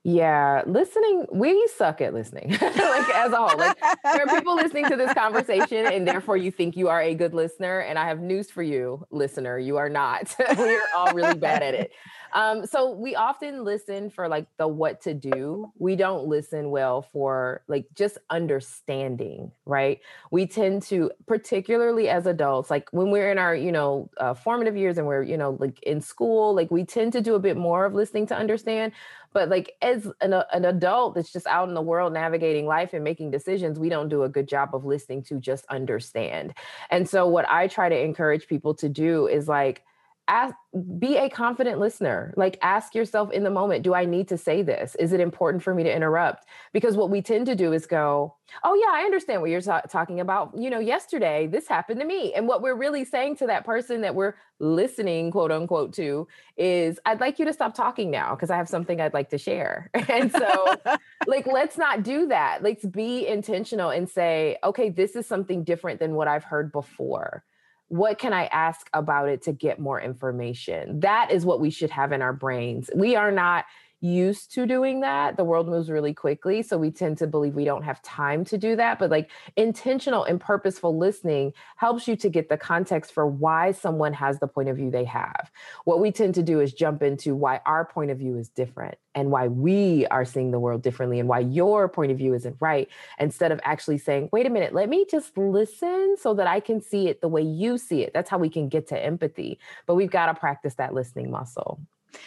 yeah, 0.07 0.61
listening, 0.67 1.25
we 1.31 1.67
suck 1.75 1.99
at 1.99 2.13
listening, 2.13 2.51
like 2.61 3.15
as 3.15 3.31
a 3.31 3.37
whole. 3.37 3.57
Like 3.57 3.75
there 4.03 4.21
are 4.21 4.37
people 4.37 4.55
listening 4.55 4.85
to 4.89 4.95
this 4.95 5.11
conversation, 5.15 5.87
and 5.87 6.07
therefore 6.07 6.37
you 6.37 6.51
think 6.51 6.77
you 6.77 6.89
are 6.89 7.01
a 7.01 7.15
good 7.15 7.33
listener. 7.33 7.79
And 7.79 7.97
I 7.97 8.07
have 8.07 8.19
news 8.19 8.51
for 8.51 8.61
you, 8.61 9.03
listener, 9.09 9.57
you 9.57 9.77
are 9.77 9.89
not. 9.89 10.35
We're 10.57 10.83
all 10.95 11.11
really 11.11 11.39
bad 11.39 11.63
at 11.63 11.73
it. 11.73 11.91
Um, 12.35 12.65
so 12.65 12.91
we 12.91 13.15
often 13.15 13.63
listen 13.63 14.09
for 14.09 14.27
like 14.27 14.47
the 14.57 14.67
what 14.67 15.01
to 15.03 15.13
do. 15.13 15.71
We 15.79 15.95
don't 15.95 16.27
listen 16.27 16.69
well 16.69 17.01
for 17.01 17.63
like 17.69 17.87
just 17.95 18.17
understanding, 18.29 19.53
right? 19.65 20.01
We 20.31 20.45
tend 20.45 20.83
to, 20.83 21.11
particularly 21.27 22.09
as 22.09 22.25
adults, 22.25 22.69
like 22.69 22.89
when 22.91 23.09
we're 23.09 23.31
in 23.31 23.37
our, 23.37 23.55
you 23.55 23.71
know, 23.71 24.09
uh, 24.17 24.33
formative 24.33 24.75
years 24.75 24.97
and 24.97 25.07
we're, 25.07 25.23
you 25.23 25.37
know, 25.37 25.55
like 25.61 25.81
in 25.83 26.01
school, 26.01 26.53
like 26.53 26.69
we 26.69 26.83
tend 26.83 27.13
to 27.13 27.21
do 27.21 27.35
a 27.35 27.39
bit 27.39 27.55
more 27.55 27.85
of 27.85 27.93
listening 27.93 28.27
to 28.27 28.35
understand. 28.35 28.91
But 29.35 29.49
like 29.49 29.73
as 29.81 30.07
an, 30.21 30.33
uh, 30.33 30.45
an 30.53 30.63
adult 30.63 31.13
that's 31.13 31.31
just 31.31 31.45
out 31.45 31.67
in 31.67 31.75
the 31.75 31.81
world 31.81 32.13
navigating 32.13 32.65
life 32.65 32.93
and 32.93 33.03
making 33.03 33.31
decisions, 33.31 33.77
we 33.77 33.89
don't 33.89 34.09
do 34.09 34.23
a 34.23 34.29
good 34.29 34.47
job 34.47 34.73
of 34.73 34.85
listening 34.85 35.23
to 35.23 35.39
just 35.39 35.65
understand. 35.67 36.53
And 36.89 37.07
so 37.07 37.27
what 37.27 37.47
I 37.49 37.67
try 37.67 37.89
to 37.89 37.99
encourage 37.99 38.47
people 38.47 38.73
to 38.75 38.87
do 38.87 39.27
is 39.27 39.47
like, 39.47 39.83
ask 40.27 40.55
be 40.97 41.17
a 41.17 41.29
confident 41.29 41.79
listener. 41.79 42.33
Like 42.35 42.57
ask 42.61 42.95
yourself 42.95 43.31
in 43.31 43.43
the 43.43 43.49
moment 43.49 43.83
do 43.83 43.93
i 43.93 44.05
need 44.05 44.27
to 44.29 44.38
say 44.38 44.61
this? 44.61 44.95
Is 44.95 45.13
it 45.13 45.19
important 45.19 45.63
for 45.63 45.73
me 45.73 45.83
to 45.83 45.93
interrupt? 45.93 46.45
Because 46.73 46.95
what 46.95 47.09
we 47.09 47.21
tend 47.21 47.45
to 47.45 47.55
do 47.55 47.73
is 47.73 47.85
go 47.85 48.35
oh 48.63 48.75
yeah 48.75 48.91
i 48.91 49.03
understand 49.03 49.41
what 49.41 49.49
you're 49.49 49.61
ta- 49.61 49.81
talking 49.81 50.19
about. 50.19 50.57
You 50.57 50.69
know 50.69 50.79
yesterday 50.79 51.47
this 51.47 51.67
happened 51.67 51.99
to 51.99 52.05
me. 52.05 52.33
And 52.33 52.47
what 52.47 52.61
we're 52.61 52.75
really 52.75 53.05
saying 53.05 53.38
to 53.38 53.47
that 53.47 53.65
person 53.65 54.01
that 54.01 54.15
we're 54.15 54.35
listening 54.59 55.31
quote 55.31 55.51
unquote 55.51 55.93
to 55.93 56.27
is 56.55 56.97
i'd 57.05 57.19
like 57.19 57.39
you 57.39 57.45
to 57.45 57.51
stop 57.51 57.75
talking 57.75 58.09
now 58.09 58.33
because 58.33 58.49
i 58.49 58.55
have 58.55 58.69
something 58.69 58.99
i'd 59.01 59.13
like 59.13 59.29
to 59.29 59.38
share. 59.38 59.89
And 60.09 60.31
so 60.31 60.75
like 61.27 61.45
let's 61.45 61.77
not 61.77 62.03
do 62.03 62.27
that. 62.27 62.63
Let's 62.63 62.85
be 62.85 63.27
intentional 63.27 63.89
and 63.89 64.09
say 64.09 64.57
okay 64.63 64.89
this 64.89 65.15
is 65.15 65.27
something 65.27 65.63
different 65.63 65.99
than 65.99 66.15
what 66.15 66.27
i've 66.27 66.43
heard 66.43 66.71
before 66.71 67.43
what 67.87 68.17
can 68.17 68.33
I 68.33 68.45
ask 68.45 68.89
about 68.93 69.29
it 69.29 69.43
to 69.43 69.53
get 69.53 69.79
more 69.79 70.01
information? 70.01 70.99
That 71.01 71.31
is 71.31 71.45
what 71.45 71.59
we 71.59 71.69
should 71.69 71.91
have 71.91 72.11
in 72.11 72.21
our 72.21 72.33
brains. 72.33 72.89
We 72.95 73.15
are 73.15 73.31
not 73.31 73.65
used 74.01 74.53
to 74.53 74.65
doing 74.65 75.01
that. 75.01 75.38
The 75.38 75.43
world 75.43 75.67
moves 75.67 75.89
really 75.89 76.13
quickly. 76.13 76.62
So 76.62 76.77
we 76.77 76.91
tend 76.91 77.17
to 77.19 77.27
believe 77.27 77.55
we 77.55 77.65
don't 77.65 77.84
have 77.84 78.01
time 78.01 78.45
to 78.45 78.58
do 78.58 78.75
that. 78.75 78.99
But 78.99 79.10
like 79.10 79.31
intentional 79.55 80.23
and 80.23 80.39
purposeful 80.39 80.97
listening 80.97 81.53
helps 81.77 82.08
you 82.08 82.15
to 82.17 82.29
get 82.29 82.49
the 82.49 82.58
context 82.58 83.13
for 83.13 83.25
why 83.25 83.71
someone 83.71 84.13
has 84.13 84.39
the 84.39 84.47
point 84.47 84.69
of 84.69 84.77
view 84.77 84.91
they 84.91 85.05
have. 85.05 85.51
What 85.86 85.99
we 85.99 86.12
tend 86.12 86.36
to 86.36 86.43
do 86.43 86.60
is 86.60 86.73
jump 86.73 87.01
into 87.01 87.36
why 87.36 87.62
our 87.65 87.86
point 87.86 88.12
of 88.12 88.19
view 88.19 88.38
is 88.38 88.49
different 88.49 88.97
and 89.15 89.31
why 89.31 89.47
we 89.47 90.05
are 90.08 90.25
seeing 90.25 90.51
the 90.51 90.60
world 90.60 90.84
differently 90.84 91.19
and 91.19 91.29
why 91.29 91.39
your 91.39 91.88
point 91.88 92.12
of 92.12 92.17
view 92.17 92.34
isn't 92.34 92.58
right 92.60 92.89
instead 93.17 93.51
of 93.51 93.60
actually 93.63 93.97
saying, 93.97 94.29
wait 94.31 94.45
a 94.45 94.49
minute, 94.49 94.73
let 94.73 94.89
me 94.89 95.05
just 95.10 95.38
listen 95.38 96.15
so 96.19 96.34
that 96.34 96.47
I 96.47 96.60
can 96.60 96.81
see 96.81 97.08
it 97.08 97.21
the 97.21 97.29
way 97.29 97.41
you 97.41 97.77
see 97.77 98.03
it. 98.03 98.13
That's 98.13 98.29
how 98.29 98.38
we 98.38 98.49
can 98.49 98.67
get 98.67 98.88
to 98.88 99.01
empathy. 99.01 99.60
But 99.86 99.95
we've 99.95 100.12
got 100.12 100.27
to 100.27 100.34
practice 100.34 100.75
that 100.75 100.93
listening 100.93 101.31
muscle. 101.31 101.79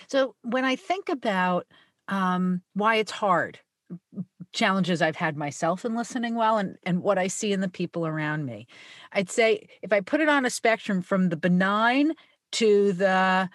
So 0.08 0.34
when 0.42 0.64
I 0.64 0.76
think 0.76 1.08
about 1.08 1.66
um, 2.08 2.62
why 2.74 2.96
it's 2.96 3.12
hard, 3.12 3.58
challenges 4.52 5.02
I've 5.02 5.16
had 5.16 5.36
myself 5.36 5.84
in 5.84 5.94
listening 5.94 6.34
well 6.34 6.58
and, 6.58 6.76
and 6.84 7.02
what 7.02 7.18
I 7.18 7.26
see 7.26 7.52
in 7.52 7.60
the 7.60 7.68
people 7.68 8.06
around 8.06 8.46
me, 8.46 8.66
I'd 9.12 9.30
say 9.30 9.68
if 9.82 9.92
I 9.92 10.00
put 10.00 10.20
it 10.20 10.28
on 10.28 10.44
a 10.44 10.50
spectrum 10.50 11.02
from 11.02 11.28
the 11.28 11.36
benign 11.36 12.12
to 12.52 12.92
the 12.92 13.48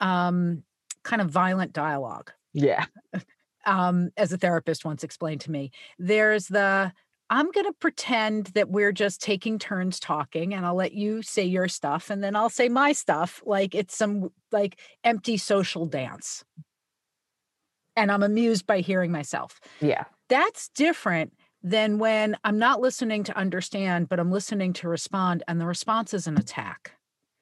um, 0.00 0.62
kind 1.02 1.22
of 1.22 1.30
violent 1.30 1.72
dialogue. 1.72 2.32
Yeah. 2.52 2.86
Um, 3.66 4.08
as 4.16 4.32
a 4.32 4.38
therapist 4.38 4.86
once 4.86 5.04
explained 5.04 5.42
to 5.42 5.50
me, 5.50 5.70
there's 5.98 6.46
the 6.46 6.94
I'm 7.30 7.52
going 7.52 7.66
to 7.66 7.72
pretend 7.72 8.46
that 8.48 8.70
we're 8.70 8.90
just 8.90 9.22
taking 9.22 9.60
turns 9.60 10.00
talking 10.00 10.52
and 10.52 10.66
I'll 10.66 10.74
let 10.74 10.92
you 10.92 11.22
say 11.22 11.44
your 11.44 11.68
stuff 11.68 12.10
and 12.10 12.24
then 12.24 12.34
I'll 12.34 12.50
say 12.50 12.68
my 12.68 12.90
stuff 12.90 13.40
like 13.46 13.72
it's 13.72 13.96
some 13.96 14.30
like 14.50 14.80
empty 15.04 15.36
social 15.36 15.86
dance. 15.86 16.44
And 17.94 18.10
I'm 18.10 18.24
amused 18.24 18.66
by 18.66 18.80
hearing 18.80 19.12
myself. 19.12 19.60
Yeah. 19.80 20.04
That's 20.28 20.70
different 20.70 21.32
than 21.62 21.98
when 21.98 22.36
I'm 22.42 22.58
not 22.58 22.80
listening 22.80 23.22
to 23.24 23.36
understand, 23.36 24.08
but 24.08 24.18
I'm 24.18 24.32
listening 24.32 24.72
to 24.74 24.88
respond 24.88 25.44
and 25.46 25.60
the 25.60 25.66
response 25.66 26.12
is 26.12 26.26
an 26.26 26.36
attack. 26.36 26.96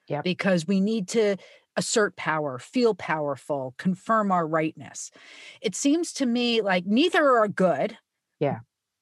Yeah. 0.07 0.20
Because 0.20 0.66
we 0.66 0.81
need 0.81 1.09
to 1.09 1.37
assert 1.77 2.14
power, 2.16 2.59
feel 2.59 2.94
powerful, 2.94 3.74
confirm 3.79 4.33
our 4.33 4.46
rightness. 4.46 5.11
It 5.62 5.74
seems 5.74 6.12
to 6.14 6.27
me 6.27 6.61
like 6.61 6.85
neither 6.85 7.38
are 7.38 7.48
good. 7.48 7.96
Yeah 8.38 8.59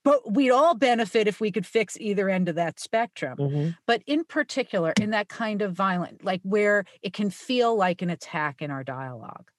but 0.06 0.32
we'd 0.32 0.52
all 0.52 0.76
benefit 0.76 1.26
if 1.26 1.40
we 1.40 1.50
could 1.50 1.66
fix 1.66 1.96
either 1.98 2.28
end 2.30 2.48
of 2.48 2.54
that 2.54 2.78
spectrum. 2.78 3.36
Mm-hmm. 3.38 3.70
But 3.86 4.02
in 4.06 4.22
particular, 4.22 4.92
in 5.00 5.10
that 5.10 5.28
kind 5.28 5.62
of 5.62 5.72
violent, 5.72 6.24
like 6.24 6.40
where 6.44 6.84
it 7.02 7.12
can 7.12 7.28
feel 7.28 7.74
like 7.74 8.02
an 8.02 8.10
attack 8.10 8.62
in 8.62 8.70
our 8.70 8.84
dialogue, 8.84 9.50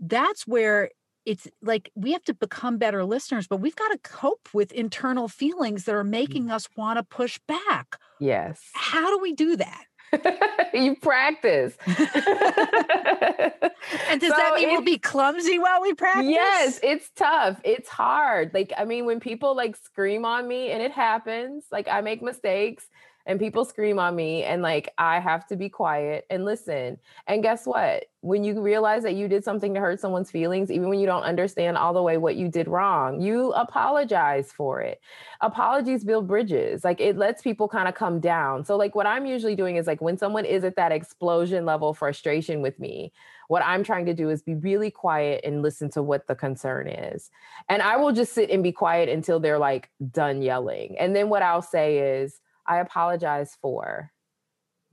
that's 0.00 0.44
where 0.44 0.90
it's 1.24 1.46
like 1.62 1.92
we 1.94 2.10
have 2.14 2.24
to 2.24 2.34
become 2.34 2.78
better 2.78 3.04
listeners, 3.04 3.46
but 3.46 3.58
we've 3.58 3.76
got 3.76 3.92
to 3.92 3.98
cope 3.98 4.48
with 4.52 4.72
internal 4.72 5.28
feelings 5.28 5.84
that 5.84 5.94
are 5.94 6.02
Mm. 6.02 6.08
making 6.10 6.50
us 6.50 6.68
want 6.76 6.96
to 6.98 7.04
push 7.04 7.38
back. 7.46 7.96
Yes. 8.18 8.60
How 8.74 9.08
do 9.08 9.20
we 9.22 9.34
do 9.34 9.54
that? 9.56 9.84
you 10.74 10.96
practice. 10.96 11.76
And 14.08 14.20
does 14.20 14.30
So 14.30 14.36
that 14.36 14.54
mean 14.54 14.70
we'll 14.70 14.82
be 14.82 14.98
clumsy 14.98 15.58
while 15.58 15.82
we 15.82 15.94
practice? 15.94 16.26
Yes, 16.26 16.80
it's 16.82 17.10
tough. 17.16 17.60
It's 17.64 17.88
hard. 17.88 18.52
Like, 18.54 18.72
I 18.76 18.84
mean, 18.84 19.06
when 19.06 19.20
people 19.20 19.54
like 19.56 19.76
scream 19.76 20.24
on 20.24 20.46
me 20.46 20.70
and 20.70 20.82
it 20.82 20.92
happens, 20.92 21.64
like 21.70 21.88
I 21.88 22.00
make 22.00 22.22
mistakes 22.22 22.88
and 23.28 23.38
people 23.38 23.66
scream 23.66 23.98
on 23.98 24.16
me 24.16 24.42
and 24.42 24.62
like 24.62 24.92
I 24.96 25.20
have 25.20 25.46
to 25.48 25.56
be 25.56 25.68
quiet 25.68 26.24
and 26.30 26.46
listen. 26.46 26.98
And 27.26 27.42
guess 27.42 27.66
what? 27.66 28.06
When 28.22 28.42
you 28.42 28.60
realize 28.60 29.02
that 29.02 29.16
you 29.16 29.28
did 29.28 29.44
something 29.44 29.74
to 29.74 29.80
hurt 29.80 30.00
someone's 30.00 30.30
feelings, 30.30 30.70
even 30.70 30.88
when 30.88 30.98
you 30.98 31.04
don't 31.04 31.24
understand 31.24 31.76
all 31.76 31.92
the 31.92 32.02
way 32.02 32.16
what 32.16 32.36
you 32.36 32.48
did 32.48 32.66
wrong, 32.68 33.20
you 33.20 33.52
apologize 33.52 34.50
for 34.50 34.80
it. 34.80 35.02
Apologies 35.42 36.04
build 36.04 36.26
bridges. 36.26 36.84
Like 36.84 37.00
it 37.00 37.18
lets 37.18 37.42
people 37.42 37.68
kind 37.68 37.86
of 37.86 37.94
come 37.94 38.18
down. 38.18 38.64
So 38.64 38.76
like 38.78 38.94
what 38.94 39.06
I'm 39.06 39.26
usually 39.26 39.54
doing 39.54 39.76
is 39.76 39.86
like 39.86 40.00
when 40.00 40.16
someone 40.16 40.46
is 40.46 40.64
at 40.64 40.76
that 40.76 40.90
explosion 40.90 41.66
level 41.66 41.92
frustration 41.92 42.62
with 42.62 42.80
me, 42.80 43.12
what 43.48 43.62
I'm 43.64 43.82
trying 43.82 44.06
to 44.06 44.14
do 44.14 44.30
is 44.30 44.42
be 44.42 44.54
really 44.54 44.90
quiet 44.90 45.40
and 45.44 45.62
listen 45.62 45.90
to 45.90 46.02
what 46.02 46.26
the 46.26 46.34
concern 46.34 46.86
is. 46.86 47.30
And 47.68 47.82
I 47.82 47.96
will 47.96 48.12
just 48.12 48.32
sit 48.32 48.50
and 48.50 48.62
be 48.62 48.72
quiet 48.72 49.08
until 49.08 49.40
they're 49.40 49.58
like 49.58 49.90
done 50.12 50.42
yelling. 50.42 50.96
And 50.98 51.16
then 51.16 51.28
what 51.28 51.42
I'll 51.42 51.62
say 51.62 52.20
is, 52.20 52.40
I 52.66 52.78
apologize 52.78 53.56
for 53.60 54.12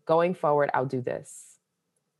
going 0.05 0.33
forward, 0.33 0.71
I'll 0.73 0.85
do 0.85 1.01
this. 1.01 1.57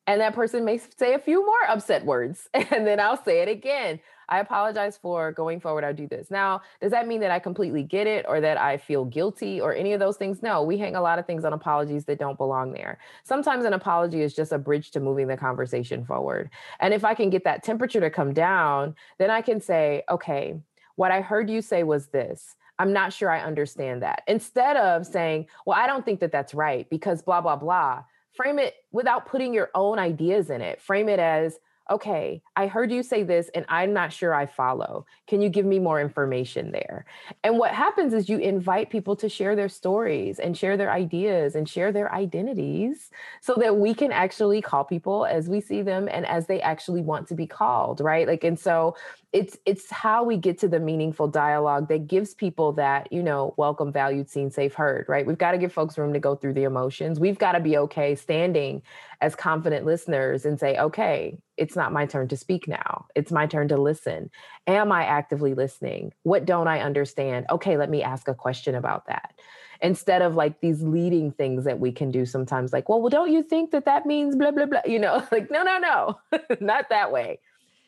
And 0.08 0.22
that 0.22 0.36
person 0.36 0.66
may 0.66 0.80
say 0.98 1.14
a 1.14 1.20
few 1.20 1.46
more 1.46 1.70
upset 1.70 2.06
words. 2.06 2.50
And 2.54 2.86
then 2.86 3.00
I'll 3.00 3.24
say 3.24 3.42
it 3.42 3.48
again. 3.48 4.00
I 4.30 4.40
apologize 4.40 4.98
for 4.98 5.32
going 5.32 5.60
forward, 5.60 5.84
I'll 5.84 5.94
do 5.94 6.08
this. 6.08 6.32
Now, 6.32 6.62
does 6.82 6.92
that 6.92 7.08
mean 7.08 7.22
that 7.22 7.32
I 7.32 7.40
completely 7.40 7.84
get 7.84 8.08
it 8.08 8.26
or 8.28 8.42
that 8.42 8.58
I 8.58 8.78
feel 8.78 9.06
guilty 9.06 9.62
or 9.62 9.74
any 9.74 9.94
of 9.94 10.00
those 10.00 10.18
things? 10.18 10.42
No, 10.42 10.64
we 10.64 10.78
hang 10.78 10.96
a 10.96 11.02
lot 11.02 11.20
of 11.20 11.26
things 11.26 11.46
on 11.46 11.54
apologies 11.54 12.06
that 12.06 12.20
don't 12.20 12.38
belong 12.38 12.72
there. 12.72 13.00
Sometimes 13.24 13.66
an 13.66 13.74
apology 13.74 14.22
is 14.22 14.34
just 14.34 14.52
a 14.52 14.58
bridge 14.58 14.92
to 14.92 15.00
moving 15.00 15.28
the 15.28 15.38
conversation 15.38 16.06
forward. 16.06 16.50
And 16.80 16.94
if 16.94 17.04
I 17.04 17.14
can 17.14 17.30
get 17.30 17.44
that 17.44 17.64
temperature 17.64 18.02
to 18.02 18.10
come 18.10 18.34
down, 18.34 18.96
then 19.18 19.30
I 19.30 19.42
can 19.42 19.62
say, 19.62 20.04
okay, 20.10 20.56
what 20.96 21.12
I 21.12 21.22
heard 21.22 21.50
you 21.50 21.62
say 21.62 21.84
was 21.84 22.08
this. 22.08 22.56
I'm 22.78 22.92
not 22.94 23.14
sure 23.14 23.30
I 23.30 23.42
understand 23.42 24.02
that. 24.04 24.24
Instead 24.28 24.78
of 24.78 25.06
saying, 25.06 25.48
well, 25.66 25.78
I 25.80 25.88
don't 25.88 26.04
think 26.04 26.20
that 26.20 26.32
that's 26.32 26.54
right 26.54 26.90
because 26.90 27.22
blah, 27.22 27.42
blah, 27.42 27.56
blah, 27.56 28.04
frame 28.34 28.60
it 28.60 28.76
without 28.92 29.26
putting 29.26 29.54
your 29.54 29.70
own 29.76 29.98
ideas 29.98 30.50
in 30.50 30.62
it. 30.62 30.82
Frame 30.82 31.08
it 31.08 31.20
as, 31.20 31.58
okay, 31.90 32.42
I 32.56 32.68
heard 32.68 32.92
you 32.92 33.04
say 33.04 33.24
this 33.24 33.50
and 33.54 33.66
I'm 33.70 33.94
not 33.94 34.12
sure 34.12 34.34
I 34.34 34.48
follow. 34.48 35.06
Can 35.28 35.42
you 35.42 35.50
give 35.50 35.66
me 35.66 35.78
more 35.78 36.02
information 36.02 36.72
there? 36.72 37.06
And 37.44 37.60
what 37.60 37.72
happens 37.72 38.14
is 38.14 38.28
you 38.28 38.40
invite 38.40 38.90
people 38.90 39.16
to 39.18 39.30
share 39.30 39.56
their 39.56 39.70
stories 39.70 40.40
and 40.40 40.58
share 40.58 40.78
their 40.78 40.92
ideas 40.92 41.56
and 41.56 41.70
share 41.70 41.92
their 41.92 42.12
identities 42.14 43.12
so 43.42 43.56
that 43.56 43.78
we 43.78 43.94
can 43.94 44.12
actually 44.12 44.62
call 44.62 44.84
people 44.84 45.26
as 45.26 45.48
we 45.48 45.62
see 45.62 45.84
them 45.84 46.10
and 46.12 46.26
as 46.26 46.48
they 46.48 46.60
actually 46.62 47.02
want 47.02 47.28
to 47.28 47.36
be 47.36 47.46
called, 47.46 48.02
right? 48.02 48.28
Like, 48.28 48.44
and 48.44 48.60
so 48.60 48.96
it's 49.36 49.58
it's 49.66 49.92
how 49.92 50.24
we 50.24 50.38
get 50.38 50.58
to 50.58 50.68
the 50.70 50.80
meaningful 50.80 51.28
dialogue 51.28 51.90
that 51.90 52.08
gives 52.08 52.34
people 52.34 52.72
that 52.72 53.12
you 53.12 53.22
know 53.22 53.54
welcome 53.58 53.92
valued 53.92 54.30
seen 54.30 54.50
safe 54.50 54.74
heard 54.74 55.06
right? 55.10 55.26
We've 55.26 55.38
got 55.38 55.52
to 55.52 55.58
give 55.58 55.74
folks 55.74 55.98
room 55.98 56.14
to 56.14 56.20
go 56.20 56.36
through 56.36 56.54
the 56.54 56.64
emotions. 56.64 57.20
We've 57.20 57.38
got 57.38 57.52
to 57.52 57.60
be 57.60 57.78
okay 57.80 58.16
standing 58.16 58.82
as 59.20 59.36
confident 59.36 59.86
listeners 59.86 60.46
and 60.46 60.58
say 60.58 60.78
okay 60.78 61.38
it's 61.58 61.76
not 61.76 61.92
my 61.92 62.06
turn 62.06 62.30
to 62.30 62.38
speak 62.38 62.68
now. 62.68 63.08
It's 63.14 63.32
my 63.32 63.46
turn 63.46 63.68
to 63.68 63.78
listen. 63.78 64.30
Am 64.68 64.94
i 64.94 65.04
actively 65.04 65.54
listening? 65.54 66.14
What 66.24 66.46
don't 66.46 66.70
i 66.70 66.80
understand? 66.80 67.46
Okay 67.52 67.76
let 67.76 67.90
me 67.90 68.04
ask 68.04 68.30
a 68.30 68.34
question 68.34 68.74
about 68.74 69.08
that. 69.08 69.34
Instead 69.82 70.22
of 70.22 70.36
like 70.36 70.62
these 70.62 70.82
leading 70.82 71.34
things 71.34 71.66
that 71.66 71.82
we 71.82 71.92
can 71.92 72.10
do 72.10 72.26
sometimes 72.26 72.72
like 72.72 72.88
well, 72.88 73.02
well 73.02 73.10
don't 73.10 73.34
you 73.34 73.44
think 73.44 73.72
that 73.72 73.84
that 73.84 74.06
means 74.06 74.38
blah 74.38 74.52
blah 74.52 74.66
blah 74.66 74.80
you 74.86 74.98
know? 74.98 75.28
Like 75.34 75.52
no 75.52 75.62
no 75.62 75.78
no. 75.78 76.20
Not 76.62 76.88
that 76.88 77.12
way 77.12 77.40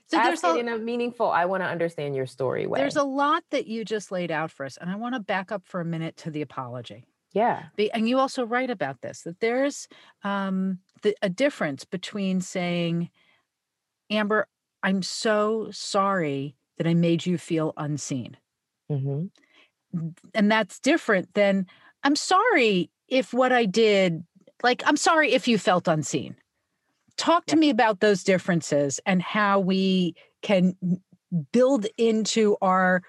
So 0.10 0.18
ask 0.18 0.42
there's 0.42 0.56
a, 0.56 0.60
in 0.60 0.70
a 0.70 0.78
meaningful 0.78 1.30
i 1.30 1.46
want 1.46 1.64
to 1.64 1.68
understand 1.68 2.16
your 2.16 2.26
story 2.26 2.66
way 2.66 2.80
there's 2.80 2.96
a 2.96 3.04
lot 3.04 3.44
that 3.52 3.68
you 3.68 3.84
just 3.84 4.12
laid 4.12 4.32
out 4.32 4.52
for 4.52 4.66
us. 4.66 4.78
And 4.78 4.90
I 4.90 4.96
want 4.96 5.16
to 5.16 5.20
back 5.20 5.52
up 5.52 5.64
for 5.66 5.82
a 5.82 5.86
minute 5.86 6.16
to 6.18 6.32
the 6.32 6.42
apology. 6.42 7.06
yeah 7.34 7.66
Be- 7.76 7.92
And 7.92 8.08
you 8.08 8.18
also 8.18 8.46
write 8.46 8.70
about 8.70 9.02
this 9.02 9.24
that 9.24 9.40
there's 9.40 9.88
um, 10.24 10.80
the, 11.02 11.16
a 11.22 11.30
difference 11.30 11.84
between 11.86 12.42
saying, 12.42 13.10
Amber, 14.10 14.48
I'm 14.82 15.04
so 15.04 15.68
sorry 15.72 16.56
that 16.78 16.88
I 16.88 16.94
made 16.94 17.26
you 17.26 17.38
feel 17.38 17.74
unseen. 17.76 18.38
hmm 18.90 19.26
And 20.34 20.52
that's 20.52 20.80
different 20.80 21.34
than, 21.34 21.66
I'm 22.04 22.16
sorry 22.16 22.90
if 23.08 23.34
what 23.34 23.52
I 23.52 23.66
did, 23.66 24.24
like, 24.64 24.84
I'm 24.86 24.98
sorry 24.98 25.34
if 25.34 25.48
you 25.48 25.58
felt 25.58 25.88
unseen. 25.88 26.36
Talk 27.18 27.46
to 27.48 27.56
Yeah. 27.56 27.60
me 27.60 27.70
about 27.70 28.00
those 28.00 28.24
differences 28.24 29.00
and 29.06 29.22
how 29.22 29.60
we 29.60 30.16
can 30.42 30.76
build 31.52 31.88
into 31.98 32.56
our 32.62 33.02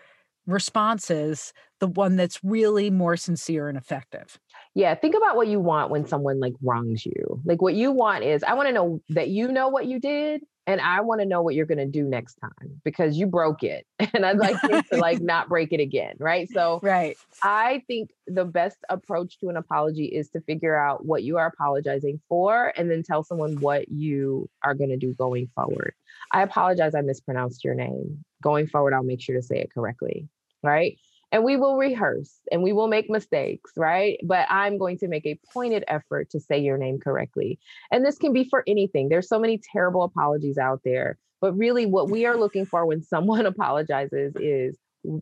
responses 0.46 1.52
the 1.80 1.86
one 1.86 2.16
that's 2.16 2.42
really 2.42 2.90
more 2.90 3.16
sincere 3.16 3.68
and 3.68 3.76
effective. 3.78 4.38
yeah 4.74 4.94
think 4.94 5.14
about 5.14 5.36
what 5.36 5.46
you 5.46 5.60
want 5.60 5.90
when 5.90 6.06
someone 6.06 6.40
like 6.40 6.54
wrongs 6.62 7.04
you 7.04 7.40
like 7.44 7.60
what 7.62 7.74
you 7.74 7.92
want 7.92 8.24
is 8.24 8.42
i 8.44 8.54
want 8.54 8.66
to 8.66 8.72
know 8.72 9.00
that 9.10 9.28
you 9.28 9.48
know 9.48 9.68
what 9.68 9.86
you 9.86 10.00
did 10.00 10.42
and 10.68 10.80
i 10.80 11.00
want 11.00 11.20
to 11.20 11.26
know 11.26 11.42
what 11.42 11.56
you're 11.56 11.66
going 11.66 11.78
to 11.78 11.86
do 11.86 12.04
next 12.04 12.36
time 12.36 12.80
because 12.84 13.16
you 13.16 13.26
broke 13.26 13.64
it 13.64 13.84
and 14.14 14.24
i'd 14.24 14.38
like 14.38 14.56
you 14.62 14.82
to 14.82 14.96
like 14.96 15.20
not 15.22 15.48
break 15.48 15.72
it 15.72 15.80
again 15.80 16.14
right 16.20 16.48
so 16.52 16.78
Right. 16.82 17.16
I 17.42 17.82
think 17.86 18.10
the 18.26 18.44
best 18.44 18.78
approach 18.88 19.38
to 19.40 19.48
an 19.48 19.56
apology 19.56 20.06
is 20.06 20.28
to 20.30 20.40
figure 20.40 20.76
out 20.76 21.04
what 21.04 21.22
you 21.22 21.36
are 21.36 21.46
apologizing 21.46 22.20
for 22.28 22.72
and 22.76 22.90
then 22.90 23.02
tell 23.02 23.22
someone 23.22 23.60
what 23.60 23.88
you 23.88 24.48
are 24.64 24.74
going 24.74 24.90
to 24.90 24.96
do 24.96 25.14
going 25.14 25.48
forward. 25.54 25.94
I 26.32 26.42
apologize, 26.42 26.94
I 26.94 27.00
mispronounced 27.02 27.64
your 27.64 27.74
name. 27.74 28.24
Going 28.42 28.66
forward, 28.66 28.94
I'll 28.94 29.02
make 29.02 29.20
sure 29.20 29.36
to 29.36 29.42
say 29.42 29.60
it 29.60 29.72
correctly. 29.72 30.28
Right. 30.62 30.98
And 31.30 31.44
we 31.44 31.56
will 31.56 31.76
rehearse 31.76 32.32
and 32.50 32.62
we 32.62 32.72
will 32.72 32.88
make 32.88 33.10
mistakes, 33.10 33.72
right? 33.76 34.18
But 34.24 34.46
I'm 34.48 34.78
going 34.78 34.98
to 34.98 35.08
make 35.08 35.26
a 35.26 35.38
pointed 35.52 35.84
effort 35.86 36.30
to 36.30 36.40
say 36.40 36.58
your 36.58 36.78
name 36.78 36.98
correctly. 36.98 37.58
And 37.90 38.04
this 38.04 38.16
can 38.16 38.32
be 38.32 38.44
for 38.48 38.64
anything. 38.66 39.08
There's 39.08 39.28
so 39.28 39.38
many 39.38 39.60
terrible 39.72 40.04
apologies 40.04 40.56
out 40.56 40.80
there. 40.84 41.18
But 41.40 41.52
really, 41.52 41.86
what 41.86 42.10
we 42.10 42.24
are 42.26 42.36
looking 42.36 42.66
for 42.66 42.86
when 42.86 43.02
someone 43.02 43.46
apologizes 43.46 44.34
is 44.36 44.76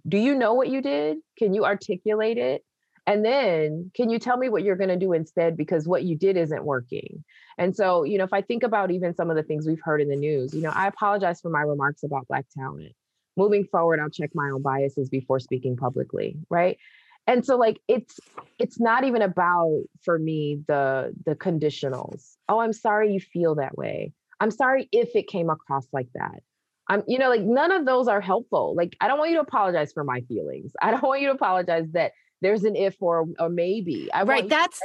do 0.09 0.19
you 0.19 0.35
know 0.35 0.55
what 0.55 0.69
you 0.69 0.81
did? 0.81 1.19
Can 1.39 1.55
you 1.55 1.65
articulate 1.65 2.39
it? 2.39 2.65
And 3.07 3.25
then 3.25 3.91
can 3.95 4.11
you 4.11 4.19
tell 4.19 4.37
me 4.37 4.49
what 4.49 4.65
you're 4.65 4.77
going 4.77 4.89
to 4.89 4.97
do 4.97 5.13
instead? 5.13 5.57
Because 5.57 5.87
what 5.87 6.03
you 6.03 6.17
did 6.17 6.37
isn't 6.37 6.65
working. 6.65 7.25
And 7.57 7.75
so, 7.75 8.03
you 8.03 8.19
know, 8.19 8.25
if 8.25 8.33
I 8.33 8.43
think 8.43 8.65
about 8.65 8.91
even 8.91 9.15
some 9.15 9.31
of 9.31 9.37
the 9.37 9.45
things 9.45 9.67
we've 9.67 9.81
heard 9.83 10.01
in 10.01 10.09
the 10.09 10.17
news, 10.17 10.53
you 10.55 10.61
know, 10.61 10.73
I 10.75 10.89
apologize 10.89 11.41
for 11.41 11.51
my 11.51 11.61
remarks 11.61 12.03
about 12.03 12.27
Black 12.27 12.47
talent. 12.57 12.93
Moving 13.37 13.65
forward, 13.65 14.01
I'll 14.01 14.11
check 14.11 14.31
my 14.35 14.51
own 14.51 14.63
biases 14.63 15.09
before 15.09 15.41
speaking 15.41 15.77
publicly. 15.77 16.37
Right. 16.49 16.79
And 17.27 17.45
so 17.45 17.57
like 17.57 17.81
it's 17.89 18.21
it's 18.59 18.79
not 18.79 19.05
even 19.05 19.23
about 19.23 19.83
for 20.03 20.19
me 20.19 20.61
the 20.69 21.13
the 21.25 21.35
conditionals. 21.35 22.37
Oh, 22.49 22.61
I'm 22.61 22.73
sorry 22.73 23.13
you 23.13 23.21
feel 23.21 23.57
that 23.57 23.77
way. 23.77 24.13
I'm 24.41 24.51
sorry 24.51 24.89
if 24.93 25.17
it 25.17 25.29
came 25.29 25.51
across 25.51 25.87
like 25.93 26.09
that. 26.15 26.43
I'm, 26.89 27.03
you 27.09 27.19
know, 27.19 27.29
like 27.29 27.43
none 27.43 27.73
of 27.73 27.85
those 27.85 28.07
are 28.07 28.21
helpful. 28.21 28.75
Like, 28.77 28.97
I 29.01 29.09
don't 29.09 29.19
want 29.19 29.31
you 29.31 29.37
to 29.37 29.43
apologize 29.43 29.93
for 29.93 30.05
my 30.05 30.21
feelings. 30.23 30.73
I 30.81 30.93
don't 30.93 31.03
want 31.03 31.21
you 31.21 31.29
to 31.29 31.35
apologize 31.35 31.87
that 31.93 32.13
there's 32.43 32.65
an 32.65 32.77
if 32.77 32.97
or 33.01 33.27
or 33.39 33.49
maybe. 33.49 34.09
I 34.13 34.23
right. 34.23 34.49
That's 34.49 34.81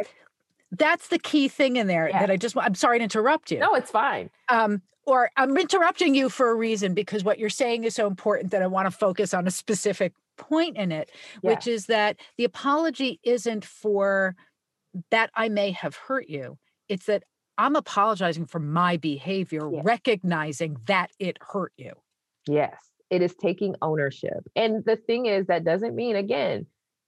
that's 0.71 1.07
the 1.09 1.19
key 1.19 1.47
thing 1.47 1.75
in 1.75 1.87
there 1.87 2.09
Yeah. 2.09 2.19
that 2.19 2.31
I 2.31 2.37
just 2.37 2.55
I'm 2.57 2.75
sorry 2.75 2.99
to 2.99 3.03
interrupt 3.03 3.51
you. 3.51 3.59
no, 3.59 3.73
it's 3.75 3.91
fine. 3.91 4.29
um, 4.49 4.81
or 5.05 5.29
I'm 5.35 5.57
interrupting 5.57 6.13
you 6.15 6.29
for 6.29 6.49
a 6.51 6.55
reason 6.55 6.93
because 6.93 7.23
what 7.23 7.39
you're 7.39 7.49
saying 7.49 7.83
is 7.83 7.95
so 7.95 8.07
important 8.07 8.51
that 8.51 8.61
I 8.61 8.67
want 8.67 8.85
to 8.85 8.91
focus 8.91 9.33
on 9.33 9.47
a 9.47 9.51
specific 9.51 10.13
point 10.37 10.77
in 10.77 10.91
it, 10.91 11.11
which 11.41 11.67
is 11.67 11.87
that 11.87 12.17
the 12.37 12.43
apology 12.45 13.19
isn't 13.23 13.65
for 13.65 14.35
that 15.09 15.29
I 15.35 15.49
may 15.49 15.71
have 15.71 15.95
hurt 15.95 16.29
you. 16.29 16.57
It's 16.87 17.05
that 17.07 17.23
I'm 17.57 17.75
apologizing 17.75 18.45
for 18.45 18.59
my 18.59 18.97
behavior, 18.97 19.69
Yes. 19.71 19.83
recognizing 19.83 20.77
that 20.85 21.11
it 21.19 21.37
hurt 21.41 21.73
you. 21.77 21.93
Yes, 22.47 22.75
it 23.09 23.21
is 23.21 23.33
taking 23.35 23.75
ownership. 23.81 24.43
And 24.55 24.83
the 24.85 24.95
thing 24.97 25.25
is, 25.25 25.47
that 25.47 25.63
doesn't 25.63 25.95
mean, 25.95 26.15
again, 26.15 26.65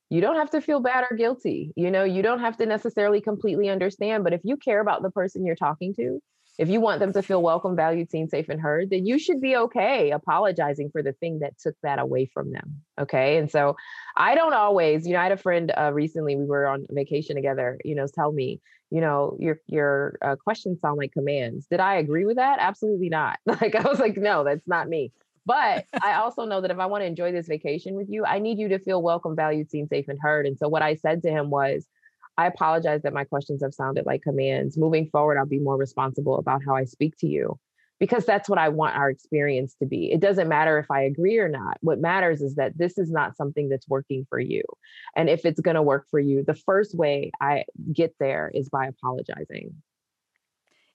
you 0.10 0.22
don't 0.22 0.36
have 0.36 0.52
to 0.52 0.62
feel 0.62 0.80
bad 0.80 1.06
or 1.10 1.18
guilty. 1.18 1.74
You 1.76 1.92
know, 1.92 2.04
you 2.04 2.22
don't 2.22 2.40
have 2.40 2.58
to 2.58 2.66
necessarily 2.66 3.22
completely 3.22 3.70
understand. 3.70 4.24
But 4.24 4.34
if 4.34 4.42
you 4.44 4.58
care 4.58 4.82
about 4.82 5.02
the 5.02 5.12
person 5.12 5.46
you're 5.46 5.56
talking 5.56 5.94
to, 5.96 6.20
if 6.60 6.70
you 6.70 6.80
want 6.80 7.00
them 7.00 7.14
to 7.14 7.24
feel 7.24 7.42
welcome, 7.42 7.76
valued, 7.76 8.12
seen, 8.12 8.30
safe, 8.30 8.48
and 8.48 8.62
heard, 8.62 8.92
then 8.92 9.08
you 9.08 9.18
should 9.18 9.42
be 9.42 9.56
okay 9.56 10.12
apologizing 10.12 10.92
for 10.92 11.02
the 11.02 11.14
thing 11.14 11.40
that 11.40 11.58
took 11.58 11.76
that 11.82 11.98
away 11.98 12.30
from 12.32 12.52
them. 12.52 12.82
Okay. 13.00 13.38
And 13.38 13.50
so 13.50 13.76
I 14.16 14.36
don't 14.36 14.54
always, 14.54 15.08
you 15.08 15.14
know, 15.14 15.20
I 15.20 15.24
had 15.24 15.32
a 15.32 15.38
friend 15.38 15.72
uh, 15.76 15.92
recently, 15.92 16.36
we 16.36 16.46
were 16.46 16.68
on 16.68 16.86
vacation 16.92 17.36
together, 17.36 17.80
you 17.84 17.96
know, 17.96 18.06
tell 18.14 18.32
me, 18.32 18.62
you 18.92 19.02
know, 19.02 19.36
your 19.40 19.60
your 19.66 20.16
uh, 20.22 20.36
questions 20.36 20.80
sound 20.80 20.98
like 20.98 21.12
commands. 21.14 21.66
Did 21.66 21.80
I 21.80 21.96
agree 21.96 22.26
with 22.26 22.36
that? 22.36 22.60
Absolutely 22.60 23.10
not. 23.10 23.40
Like 23.48 23.76
I 23.76 23.88
was 23.88 24.00
like, 24.00 24.18
no, 24.18 24.44
that's 24.44 24.68
not 24.68 24.88
me. 24.88 25.12
But 25.46 25.86
I 26.02 26.16
also 26.16 26.46
know 26.46 26.62
that 26.62 26.72
if 26.72 26.80
I 26.80 26.86
want 26.86 27.02
to 27.02 27.08
enjoy 27.08 27.32
this 27.32 27.48
vacation 27.48 27.96
with 27.96 28.08
you, 28.10 28.26
I 28.26 28.40
need 28.40 28.60
you 28.60 28.70
to 28.70 28.80
feel 28.80 29.02
welcome, 29.02 29.36
valued, 29.36 29.70
seen, 29.70 29.88
safe, 29.88 30.08
and 30.08 30.20
heard. 30.22 30.46
And 30.46 30.58
so 30.58 30.68
what 30.68 30.82
I 30.82 30.96
said 30.96 31.24
to 31.24 31.30
him 31.30 31.50
was, 31.50 31.86
I 32.38 32.48
apologize 32.48 33.04
that 33.04 33.14
my 33.14 33.26
questions 33.26 33.62
have 33.62 33.74
sounded 33.74 34.06
like 34.06 34.24
commands. 34.24 34.78
Moving 34.78 35.08
forward, 35.08 35.38
I'll 35.38 35.46
be 35.46 35.60
more 35.60 35.78
responsible 35.78 36.38
about 36.38 36.62
how 36.66 36.76
I 36.76 36.86
speak 36.86 37.16
to 37.20 37.28
you 37.28 37.60
because 38.00 38.26
that's 38.26 38.50
what 38.50 38.60
I 38.60 38.70
want 38.70 38.96
our 38.96 39.10
experience 39.10 39.76
to 39.76 39.86
be. 39.86 40.12
It 40.12 40.20
doesn't 40.20 40.50
matter 40.50 40.80
if 40.80 40.90
I 40.90 41.04
agree 41.04 41.38
or 41.38 41.48
not. 41.48 41.78
What 41.82 42.00
matters 42.00 42.42
is 42.42 42.56
that 42.56 42.78
this 42.78 42.98
is 42.98 43.12
not 43.12 43.38
something 43.38 43.70
that's 43.70 43.88
working 43.88 44.26
for 44.30 44.40
you. 44.40 44.64
And 45.16 45.30
if 45.30 45.46
it's 45.46 45.62
going 45.62 45.76
to 45.76 45.82
work 45.82 46.08
for 46.10 46.20
you, 46.20 46.44
the 46.44 46.56
first 46.56 46.98
way 46.98 47.32
I 47.40 47.66
get 47.92 48.16
there 48.20 48.52
is 48.54 48.68
by 48.70 48.88
apologizing 48.88 49.76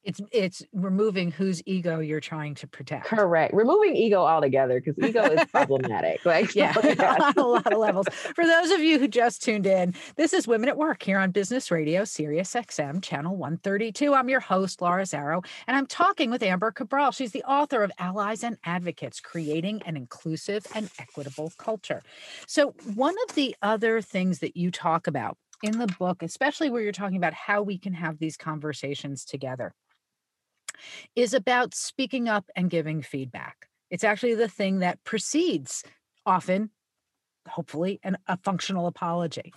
it's 0.09 0.21
it's 0.33 0.63
removing 0.73 1.31
whose 1.31 1.63
ego 1.67 2.01
you're 2.01 2.19
trying 2.19 2.55
to 2.55 2.67
protect. 2.67 3.05
Correct. 3.05 3.53
Removing 3.53 3.95
ego 3.95 4.23
altogether 4.23 4.81
because 4.81 4.99
ego 5.07 5.23
is 5.25 5.45
problematic. 5.53 6.25
Like 6.25 6.55
yeah, 6.55 6.73
on 7.21 7.35
a 7.37 7.47
lot 7.47 7.71
of 7.71 7.79
levels. 7.79 8.07
For 8.35 8.47
those 8.47 8.71
of 8.71 8.81
you 8.81 8.99
who 8.99 9.07
just 9.07 9.43
tuned 9.43 9.67
in, 9.67 9.95
this 10.17 10.33
is 10.33 10.49
Women 10.49 10.71
at 10.71 10.79
Work 10.79 11.03
here 11.03 11.19
on 11.19 11.31
Business 11.31 11.71
Radio, 11.71 12.05
Sirius 12.05 12.55
XM, 12.55 13.03
channel 13.03 13.37
132. 13.37 14.15
I'm 14.15 14.31
your 14.31 14.41
host, 14.41 14.81
Laura 14.81 15.03
Zarrow, 15.03 15.45
and 15.67 15.77
I'm 15.77 15.87
talking 15.87 16.31
with 16.31 16.43
Amber 16.43 16.71
Cabral. 16.71 17.13
She's 17.13 17.33
the 17.33 17.45
author 17.45 17.83
of 17.83 17.93
Allies 17.99 18.43
and 18.43 18.57
Advocates: 18.65 19.21
Creating 19.21 19.83
an 19.85 19.99
Inclusive 19.99 20.67
and 20.75 20.91
Equitable 20.99 21.53
Culture. 21.59 22.03
So, 22.47 22.75
one 22.95 23.15
of 23.29 23.35
the 23.35 23.55
other 23.61 24.01
things 24.01 24.39
that 24.39 24.57
you 24.57 24.71
talk 24.71 25.07
about 25.07 25.37
in 25.63 25.79
the 25.79 25.95
book, 25.99 26.23
especially 26.23 26.71
where 26.71 26.81
you're 26.81 26.93
talking 26.93 27.19
about 27.19 27.35
how 27.35 27.61
we 27.63 27.77
can 27.77 27.93
have 27.93 28.19
these 28.19 28.39
conversations 28.39 29.27
together 29.27 29.75
is 31.17 31.35
about 31.35 31.75
speaking 31.75 32.29
up 32.29 32.47
and 32.57 32.71
giving 32.71 33.03
feedback. 33.03 33.69
It's 33.91 34.05
actually 34.05 34.35
the 34.35 34.49
thing 34.49 34.81
that 34.81 35.03
precedes 35.05 35.85
often 36.27 36.71
hopefully 37.49 37.99
an, 38.03 38.19
a 38.27 38.37
functional 38.37 38.87
apology. 38.87 39.53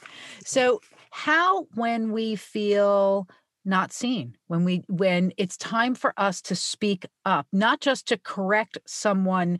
So 0.45 0.79
how 1.09 1.63
when 1.75 2.11
we 2.11 2.35
feel 2.35 3.27
not 3.63 3.91
seen 3.91 4.35
when 4.47 4.63
we 4.63 4.83
when 4.87 5.31
it's 5.37 5.55
time 5.55 5.93
for 5.93 6.13
us 6.17 6.41
to 6.41 6.55
speak 6.55 7.05
up 7.25 7.45
not 7.51 7.79
just 7.79 8.07
to 8.07 8.17
correct 8.17 8.77
someone 8.87 9.59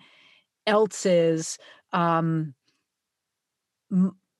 else's 0.66 1.60
um 1.94 2.56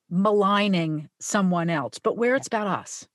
maligning 0.10 1.08
someone 1.20 1.70
else 1.70 2.00
but 2.00 2.18
where 2.18 2.36
it's 2.36 2.48
about 2.48 2.66
us 2.66 3.08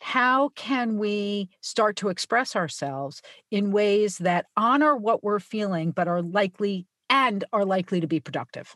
how 0.00 0.50
can 0.50 0.98
we 0.98 1.48
start 1.60 1.96
to 1.96 2.08
express 2.08 2.56
ourselves 2.56 3.22
in 3.50 3.72
ways 3.72 4.18
that 4.18 4.46
honor 4.56 4.96
what 4.96 5.24
we're 5.24 5.40
feeling 5.40 5.90
but 5.90 6.08
are 6.08 6.22
likely 6.22 6.86
and 7.10 7.44
are 7.52 7.64
likely 7.64 8.00
to 8.00 8.06
be 8.06 8.20
productive? 8.20 8.74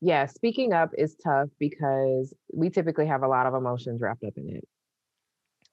Yeah 0.00 0.26
speaking 0.26 0.72
up 0.72 0.90
is 0.96 1.16
tough 1.22 1.48
because 1.58 2.34
we 2.52 2.70
typically 2.70 3.06
have 3.06 3.22
a 3.22 3.28
lot 3.28 3.46
of 3.46 3.54
emotions 3.54 4.00
wrapped 4.00 4.24
up 4.24 4.34
in 4.36 4.56
it. 4.56 4.64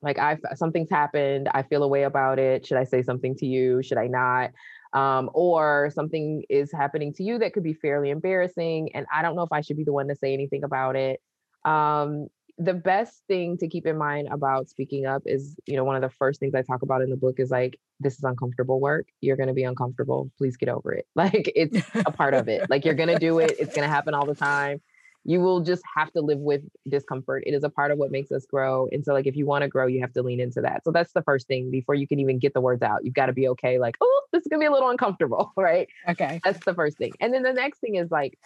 Like 0.02 0.20
i 0.20 0.38
something's 0.56 0.90
happened 0.90 1.50
i 1.54 1.64
feel 1.64 1.84
a 1.84 1.88
way 1.88 2.04
about 2.04 2.40
it 2.40 2.66
should 2.66 2.78
i 2.78 2.86
say 2.86 3.02
something 3.02 3.36
to 3.36 3.46
you 3.46 3.84
should 3.84 3.98
i 3.98 4.08
not? 4.08 4.52
Um, 4.92 5.30
or 5.36 5.92
something 5.94 6.44
is 6.50 6.72
happening 6.72 7.14
to 7.14 7.24
you 7.24 7.38
that 7.38 7.54
could 7.54 7.62
be 7.62 7.74
fairly 7.74 8.10
embarrassing 8.10 8.96
and 8.96 9.06
i 9.14 9.22
don't 9.22 9.36
know 9.36 9.44
if 9.44 9.52
i 9.52 9.62
should 9.62 9.78
be 9.78 9.84
the 9.84 9.94
one 9.94 10.08
to 10.08 10.16
say 10.16 10.34
anything 10.34 10.64
about 10.64 10.96
it. 10.96 11.22
Um, 11.66 12.30
the 12.60 12.74
best 12.74 13.24
thing 13.28 13.57
to 13.57 13.70
keep 13.70 13.88
in 13.88 13.97
mind 13.97 14.28
about 14.30 14.70
speaking 14.70 15.05
up 15.05 15.24
is, 15.26 15.55
you 15.66 15.78
know, 15.78 15.86
one 15.86 15.95
of 15.95 16.01
the 16.01 16.10
first 16.10 16.41
things 16.41 16.53
I 16.53 16.62
talk 16.62 16.82
about 16.82 17.01
in 17.01 17.10
the 17.10 17.16
book 17.16 17.39
is 17.39 17.49
like, 17.49 17.80
this 18.01 18.18
is 18.18 18.24
uncomfortable 18.24 18.82
work. 18.82 19.07
You're 19.22 19.38
going 19.38 19.47
to 19.47 19.53
be 19.53 19.64
uncomfortable. 19.64 20.30
Please 20.38 20.57
get 20.57 20.68
over 20.68 20.93
it. 20.93 21.07
Like, 21.16 21.51
it's 21.53 21.86
a 21.95 22.12
part 22.12 22.34
of 22.34 22.47
it. 22.47 22.70
Like, 22.70 22.86
you're 22.86 22.93
going 22.93 23.10
to 23.10 23.20
do 23.20 23.39
it. 23.39 23.55
It's 23.60 23.76
going 23.76 23.88
to 23.88 23.93
happen 23.93 24.14
all 24.14 24.26
the 24.26 24.36
time. 24.36 24.82
You 25.26 25.41
will 25.41 25.60
just 25.60 25.84
have 25.97 26.12
to 26.14 26.22
live 26.22 26.39
with 26.39 26.62
discomfort. 26.88 27.43
It 27.45 27.53
is 27.53 27.66
a 27.66 27.70
part 27.70 27.91
of 27.91 27.97
what 27.97 28.10
makes 28.10 28.32
us 28.32 28.45
grow. 28.45 28.88
And 28.93 29.03
so, 29.03 29.14
like, 29.14 29.28
if 29.28 29.36
you 29.36 29.45
want 29.45 29.64
to 29.64 29.68
grow, 29.68 29.86
you 29.86 29.99
have 29.99 30.14
to 30.14 30.24
lean 30.24 30.39
into 30.39 30.62
that. 30.62 30.86
So, 30.86 30.91
that's 30.91 31.12
the 31.12 31.22
first 31.24 31.47
thing 31.47 31.72
before 31.72 31.95
you 31.95 32.07
can 32.07 32.20
even 32.20 32.39
get 32.39 32.53
the 32.53 32.62
words 32.62 32.82
out. 32.82 33.03
You've 33.03 33.16
got 33.16 33.26
to 33.26 33.34
be 33.34 33.49
okay. 33.49 33.80
Like, 33.80 33.95
oh, 33.99 34.22
this 34.32 34.41
is 34.41 34.47
going 34.47 34.60
to 34.60 34.64
be 34.64 34.68
a 34.68 34.72
little 34.72 34.89
uncomfortable. 34.89 35.51
Right. 35.57 35.89
Okay. 36.07 36.39
That's 36.45 36.64
the 36.64 36.74
first 36.74 36.97
thing. 36.97 37.12
And 37.20 37.34
then 37.34 37.43
the 37.43 37.51
next 37.51 37.80
thing 37.80 37.95
is 37.95 38.10
like, 38.10 38.39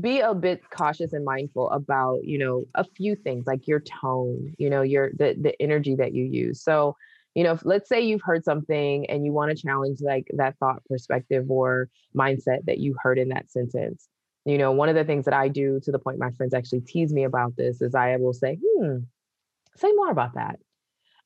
be 0.00 0.20
a 0.20 0.34
bit 0.34 0.62
cautious 0.70 1.12
and 1.12 1.24
mindful 1.24 1.70
about 1.70 2.24
you 2.24 2.38
know 2.38 2.64
a 2.74 2.84
few 2.84 3.14
things 3.16 3.46
like 3.46 3.66
your 3.66 3.80
tone 3.80 4.54
you 4.58 4.68
know 4.68 4.82
your 4.82 5.10
the 5.18 5.36
the 5.40 5.60
energy 5.60 5.94
that 5.96 6.12
you 6.12 6.24
use. 6.24 6.62
So 6.62 6.96
you 7.34 7.44
know 7.44 7.52
if, 7.52 7.64
let's 7.64 7.88
say 7.88 8.00
you've 8.00 8.22
heard 8.22 8.44
something 8.44 9.08
and 9.08 9.24
you 9.24 9.32
want 9.32 9.56
to 9.56 9.62
challenge 9.62 9.98
like 10.00 10.26
that 10.36 10.58
thought 10.58 10.84
perspective 10.88 11.50
or 11.50 11.88
mindset 12.16 12.64
that 12.66 12.78
you 12.78 12.94
heard 13.02 13.18
in 13.18 13.28
that 13.30 13.50
sentence. 13.50 14.08
You 14.44 14.58
know 14.58 14.72
one 14.72 14.88
of 14.88 14.94
the 14.94 15.04
things 15.04 15.24
that 15.24 15.34
i 15.34 15.48
do 15.48 15.80
to 15.84 15.92
the 15.92 15.98
point 15.98 16.18
my 16.18 16.30
friends 16.32 16.54
actually 16.54 16.80
tease 16.80 17.12
me 17.12 17.24
about 17.24 17.56
this 17.56 17.80
is 17.80 17.94
i 17.94 18.16
will 18.16 18.34
say 18.34 18.58
hmm 18.62 18.98
say 19.76 19.92
more 19.92 20.10
about 20.10 20.34
that. 20.34 20.58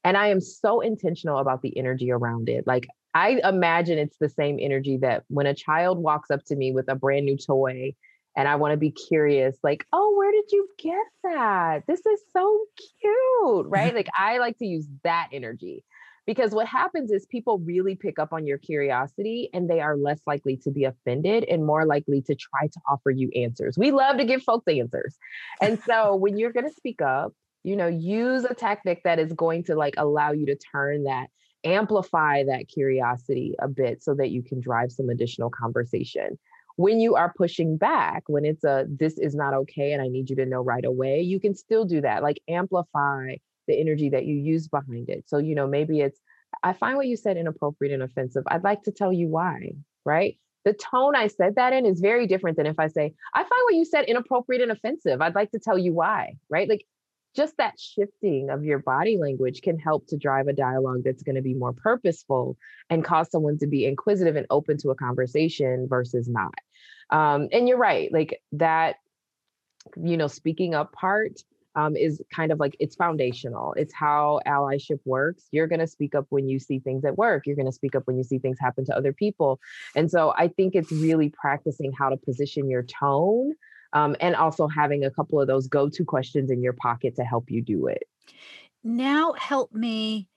And 0.05 0.17
i 0.17 0.29
am 0.29 0.41
so 0.41 0.81
intentional 0.81 1.39
about 1.39 1.63
the 1.63 1.77
energy 1.77 2.11
around 2.11 2.49
it. 2.49 2.67
Like 2.67 2.87
i 3.15 3.41
imagine 3.45 3.99
it's 3.99 4.19
the 4.19 4.29
same 4.29 4.59
energy 4.61 4.99
that 4.99 5.25
when 5.29 5.47
a 5.47 5.55
child 5.55 5.99
walks 5.99 6.31
up 6.31 6.45
to 6.45 6.57
me 6.57 6.73
with 6.73 6.89
a 6.89 6.95
brand 6.95 7.27
new 7.27 7.37
toy 7.37 7.95
and 8.37 8.49
I 8.49 8.57
want 8.57 8.73
to 8.73 8.77
be 8.77 8.91
curious, 8.91 9.57
like, 9.63 9.85
oh, 9.93 10.15
where 10.17 10.33
did 10.33 10.53
you 10.53 10.69
get 10.79 11.07
that? 11.25 11.83
This 11.87 12.05
is 12.07 12.21
so 12.33 12.65
cute, 13.01 13.67
right? 13.69 13.95
like, 13.95 14.09
I 14.17 14.39
like 14.39 14.59
to 14.59 14.67
use 14.67 14.87
that 15.05 15.29
energy 15.33 15.85
because 16.27 16.53
what 16.53 16.67
happens 16.67 17.11
is 17.11 17.27
people 17.27 17.59
really 17.59 17.97
pick 17.97 18.19
up 18.19 18.33
on 18.33 18.47
your 18.47 18.59
curiosity 18.59 19.51
and 19.53 19.69
they 19.69 19.81
are 19.81 19.97
less 19.97 20.21
likely 20.27 20.57
to 20.59 20.71
be 20.71 20.85
offended 20.85 21.45
and 21.45 21.67
more 21.67 21.85
likely 21.85 22.23
to 22.23 22.35
try 22.35 22.69
to 22.69 22.81
offer 22.89 23.11
you 23.11 23.31
answers. 23.35 23.77
We 23.77 23.91
love 23.91 24.19
to 24.19 24.25
give 24.25 24.43
folks 24.43 24.69
answers. 24.69 25.17
And 25.61 25.81
so 25.83 26.15
when 26.15 26.39
you're 26.39 26.53
going 26.53 26.69
to 26.69 26.75
speak 26.75 27.03
up, 27.03 27.33
you 27.65 27.75
know, 27.75 27.89
use 27.89 28.45
a 28.45 28.55
tactic 28.55 29.03
that 29.05 29.19
is 29.19 29.33
going 29.33 29.65
to 29.65 29.75
like 29.75 29.95
allow 29.97 30.33
you 30.33 30.47
to 30.47 30.57
turn 30.57 31.05
that 31.05 31.29
amplify 31.65 32.45
that 32.45 32.69
curiosity 32.69 33.55
a 33.61 33.69
bit 33.69 34.03
so 34.03 34.15
that 34.15 34.31
you 34.31 34.43
can 34.43 34.61
drive 34.61 34.91
some 34.91 35.11
additional 35.11 35.51
conversation 35.51 36.39
when 36.81 36.99
you 36.99 37.15
are 37.15 37.35
pushing 37.37 37.77
back, 37.77 38.23
when 38.27 38.47
it's 38.47 38.65
a 38.65 38.87
this 38.89 39.19
is 39.19 39.35
not 39.35 39.53
okay 39.53 39.93
and 39.93 40.01
I 40.01 40.09
need 40.09 40.31
you 40.31 40.37
to 40.37 40.47
know 40.47 40.63
right 40.63 40.85
away, 40.85 41.21
you 41.21 41.39
can 41.39 41.55
still 41.55 41.85
do 41.85 42.01
that. 42.01 42.23
Like 42.23 42.41
amplify 42.49 43.35
the 43.69 43.79
energy 43.79 44.09
that 44.09 44.25
you 44.25 44.35
use 44.35 44.67
behind 44.67 45.11
it. 45.11 45.25
So, 45.27 45.37
you 45.37 45.55
know, 45.55 45.67
maybe 45.67 46.01
it's, 46.01 46.19
I 46.63 46.73
find 46.73 46.97
what 46.97 47.07
you 47.07 47.19
said 47.19 47.37
inappropriate 47.37 47.93
and 47.93 48.03
offensive. 48.03 48.45
I'd 48.47 48.65
like 48.65 48.83
to 48.85 48.93
tell 48.93 49.13
you 49.13 49.29
why, 49.29 49.73
right? 50.07 50.39
The 50.65 50.73
tone 50.73 51.15
I 51.15 51.27
said 51.27 51.57
that 51.57 51.75
in 51.75 51.85
is 51.85 52.01
very 52.01 52.27
different 52.27 52.57
than 52.57 52.67
if 52.67 52.79
I 52.79 52.89
say, 52.89 53.13
I 53.35 53.41
find 53.41 53.63
what 53.65 53.75
you 53.75 53.85
said 53.85 54.07
inappropriate 54.07 54.63
and 54.63 54.73
offensive. 54.73 55.21
I'd 55.21 55.35
like 55.35 55.51
to 55.51 55.59
tell 55.59 55.79
you 55.79 55.93
why, 55.93 56.37
right? 56.49 56.69
Like 56.69 56.87
just 57.37 57.57
that 57.59 57.79
shifting 57.79 58.49
of 58.51 58.65
your 58.65 58.79
body 58.79 59.19
language 59.19 59.61
can 59.63 59.79
help 59.79 60.07
to 60.09 60.17
drive 60.17 60.49
a 60.49 60.53
dialogue 60.53 61.03
that's 61.05 61.23
going 61.23 61.37
to 61.37 61.43
be 61.43 61.55
more 61.55 61.75
purposeful 61.75 62.57
and 62.89 63.05
cause 63.05 63.31
someone 63.31 63.59
to 63.59 63.67
be 63.67 63.87
inquisitive 63.87 64.37
and 64.37 64.47
open 64.51 64.79
to 64.79 64.91
a 64.91 64.97
conversation 64.97 65.87
versus 65.89 66.27
not. 66.27 66.55
Um, 67.11 67.49
and 67.53 67.69
you're 67.69 67.79
right, 67.79 68.13
like 68.13 68.41
that, 68.53 68.97
you 69.97 70.17
know, 70.17 70.27
speaking 70.27 70.75
up 70.75 70.93
part 70.93 71.43
um, 71.77 71.97
is 71.97 72.21
kind 72.35 72.53
of 72.53 72.59
like 72.59 72.77
it's 72.81 72.97
foundational. 72.97 73.75
It's 73.75 73.95
how 73.95 74.41
allyship 74.47 75.01
works. 75.05 75.45
You're 75.53 75.67
going 75.67 75.81
to 75.81 75.87
speak 75.87 76.15
up 76.15 76.27
when 76.31 76.49
you 76.49 76.59
see 76.59 76.79
things 76.81 77.05
at 77.05 77.17
work. 77.17 77.47
You're 77.47 77.57
going 77.57 77.67
to 77.67 77.73
speak 77.73 77.95
up 77.95 78.07
when 78.07 78.17
you 78.17 78.25
see 78.25 78.39
things 78.39 78.59
happen 78.61 78.85
to 78.87 78.97
other 78.97 79.13
people. 79.13 79.61
And 79.95 80.11
so 80.11 80.35
I 80.37 80.49
think 80.49 80.75
it's 80.75 80.91
really 80.91 81.31
practicing 81.31 81.93
how 81.93 82.11
to 82.11 82.17
position 82.17 82.69
your 82.69 82.83
tone 82.83 83.55
um, 83.93 84.17
and 84.21 84.35
also 84.35 84.67
having 84.69 85.05
a 85.05 85.11
couple 85.11 85.41
of 85.41 85.47
those 85.47 85.69
go 85.69 85.89
to 85.89 86.05
questions 86.05 86.51
in 86.51 86.63
your 86.63 86.73
pocket 86.73 87.17
to 87.17 87.25
help 87.25 87.51
you 87.51 87.63
do 87.63 87.87
it. 87.87 88.03
Now, 88.83 89.35
help 89.35 89.73
me 89.73 90.29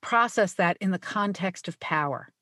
process 0.00 0.54
that 0.54 0.76
in 0.80 0.90
the 0.90 0.98
context 0.98 1.68
of 1.68 1.78
power 1.80 2.32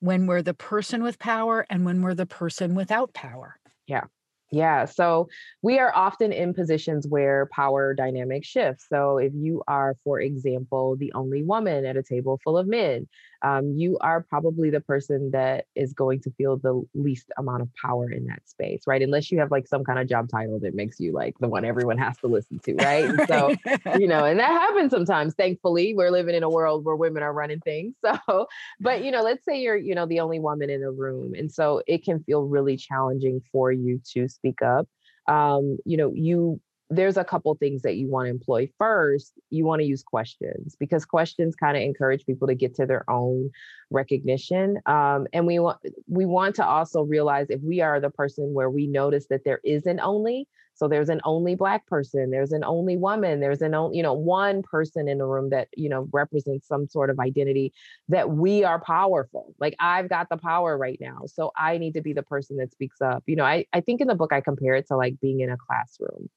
when 0.00 0.26
we're 0.26 0.42
the 0.42 0.54
person 0.54 1.02
with 1.02 1.18
power 1.18 1.66
and 1.70 1.84
when 1.84 2.02
we're 2.02 2.14
the 2.14 2.26
person 2.26 2.74
without 2.74 3.12
power. 3.14 3.56
Yeah. 3.86 4.04
Yeah. 4.52 4.84
So 4.84 5.28
we 5.62 5.78
are 5.78 5.92
often 5.94 6.32
in 6.32 6.54
positions 6.54 7.06
where 7.08 7.48
power 7.52 7.94
dynamic 7.94 8.44
shifts. 8.44 8.86
So 8.88 9.18
if 9.18 9.32
you 9.34 9.62
are, 9.66 9.96
for 10.04 10.20
example, 10.20 10.96
the 10.96 11.12
only 11.14 11.42
woman 11.42 11.84
at 11.84 11.96
a 11.96 12.02
table 12.02 12.40
full 12.44 12.56
of 12.56 12.68
men, 12.68 13.08
um, 13.42 13.72
you 13.76 13.98
are 14.00 14.22
probably 14.22 14.70
the 14.70 14.80
person 14.80 15.30
that 15.32 15.66
is 15.74 15.92
going 15.92 16.20
to 16.22 16.30
feel 16.32 16.56
the 16.56 16.82
least 16.94 17.30
amount 17.38 17.62
of 17.62 17.68
power 17.82 18.10
in 18.10 18.26
that 18.26 18.48
space, 18.48 18.82
right? 18.86 19.02
Unless 19.02 19.30
you 19.30 19.38
have 19.38 19.50
like 19.50 19.66
some 19.66 19.84
kind 19.84 19.98
of 19.98 20.08
job 20.08 20.28
title 20.28 20.58
that 20.60 20.74
makes 20.74 20.98
you 20.98 21.12
like 21.12 21.38
the 21.38 21.48
one 21.48 21.64
everyone 21.64 21.98
has 21.98 22.16
to 22.18 22.26
listen 22.26 22.58
to, 22.60 22.74
right? 22.76 23.10
So, 23.26 23.52
you 23.98 24.06
know, 24.06 24.24
and 24.24 24.38
that 24.38 24.50
happens 24.50 24.92
sometimes. 24.92 25.34
Thankfully, 25.34 25.94
we're 25.94 26.10
living 26.10 26.34
in 26.34 26.42
a 26.42 26.48
world 26.48 26.84
where 26.84 26.94
women 26.94 27.22
are 27.22 27.32
running 27.32 27.60
things. 27.60 27.94
So, 28.26 28.46
but, 28.80 29.04
you 29.04 29.10
know, 29.10 29.22
let's 29.22 29.44
say 29.44 29.60
you're, 29.60 29.76
you 29.76 29.94
know, 29.94 30.06
the 30.06 30.20
only 30.20 30.38
woman 30.38 30.70
in 30.70 30.82
a 30.82 30.90
room. 30.90 31.34
And 31.34 31.50
so 31.50 31.82
it 31.86 32.04
can 32.04 32.22
feel 32.22 32.42
really 32.44 32.76
challenging 32.76 33.42
for 33.52 33.72
you 33.72 34.00
to 34.12 34.28
speak 34.28 34.62
up. 34.62 34.88
Um, 35.28 35.78
you 35.84 35.96
know, 35.96 36.12
you 36.14 36.60
there's 36.88 37.16
a 37.16 37.24
couple 37.24 37.54
things 37.56 37.82
that 37.82 37.96
you 37.96 38.08
want 38.08 38.26
to 38.26 38.30
employ. 38.30 38.68
First, 38.78 39.32
you 39.50 39.64
want 39.64 39.80
to 39.80 39.86
use 39.86 40.02
questions 40.02 40.76
because 40.78 41.04
questions 41.04 41.56
kind 41.56 41.76
of 41.76 41.82
encourage 41.82 42.24
people 42.26 42.46
to 42.48 42.54
get 42.54 42.74
to 42.76 42.86
their 42.86 43.08
own 43.10 43.50
recognition. 43.90 44.78
Um, 44.86 45.26
and 45.32 45.46
we 45.46 45.58
want 45.58 45.78
we 46.06 46.26
want 46.26 46.54
to 46.56 46.66
also 46.66 47.02
realize 47.02 47.48
if 47.50 47.60
we 47.60 47.80
are 47.80 48.00
the 48.00 48.10
person 48.10 48.54
where 48.54 48.70
we 48.70 48.86
notice 48.86 49.26
that 49.30 49.44
there 49.44 49.60
is 49.64 49.86
an 49.86 49.98
only, 50.00 50.46
so 50.74 50.86
there's 50.86 51.08
an 51.08 51.20
only 51.24 51.56
black 51.56 51.86
person, 51.86 52.30
there's 52.30 52.52
an 52.52 52.62
only 52.62 52.96
woman, 52.96 53.40
there's 53.40 53.62
an 53.62 53.74
only, 53.74 53.96
you 53.96 54.02
know, 54.02 54.12
one 54.12 54.62
person 54.62 55.08
in 55.08 55.18
the 55.18 55.26
room 55.26 55.50
that, 55.50 55.68
you 55.76 55.88
know, 55.88 56.08
represents 56.12 56.68
some 56.68 56.86
sort 56.86 57.10
of 57.10 57.18
identity 57.18 57.72
that 58.10 58.30
we 58.30 58.62
are 58.62 58.80
powerful. 58.80 59.54
Like 59.58 59.74
I've 59.80 60.08
got 60.08 60.28
the 60.28 60.36
power 60.36 60.76
right 60.76 60.98
now. 61.00 61.22
So 61.26 61.50
I 61.56 61.78
need 61.78 61.94
to 61.94 62.02
be 62.02 62.12
the 62.12 62.22
person 62.22 62.58
that 62.58 62.72
speaks 62.72 63.00
up. 63.00 63.24
You 63.26 63.36
know, 63.36 63.44
I, 63.44 63.64
I 63.72 63.80
think 63.80 64.00
in 64.00 64.06
the 64.06 64.14
book 64.14 64.32
I 64.32 64.40
compare 64.40 64.74
it 64.74 64.86
to 64.88 64.96
like 64.96 65.18
being 65.20 65.40
in 65.40 65.50
a 65.50 65.56
classroom 65.56 66.28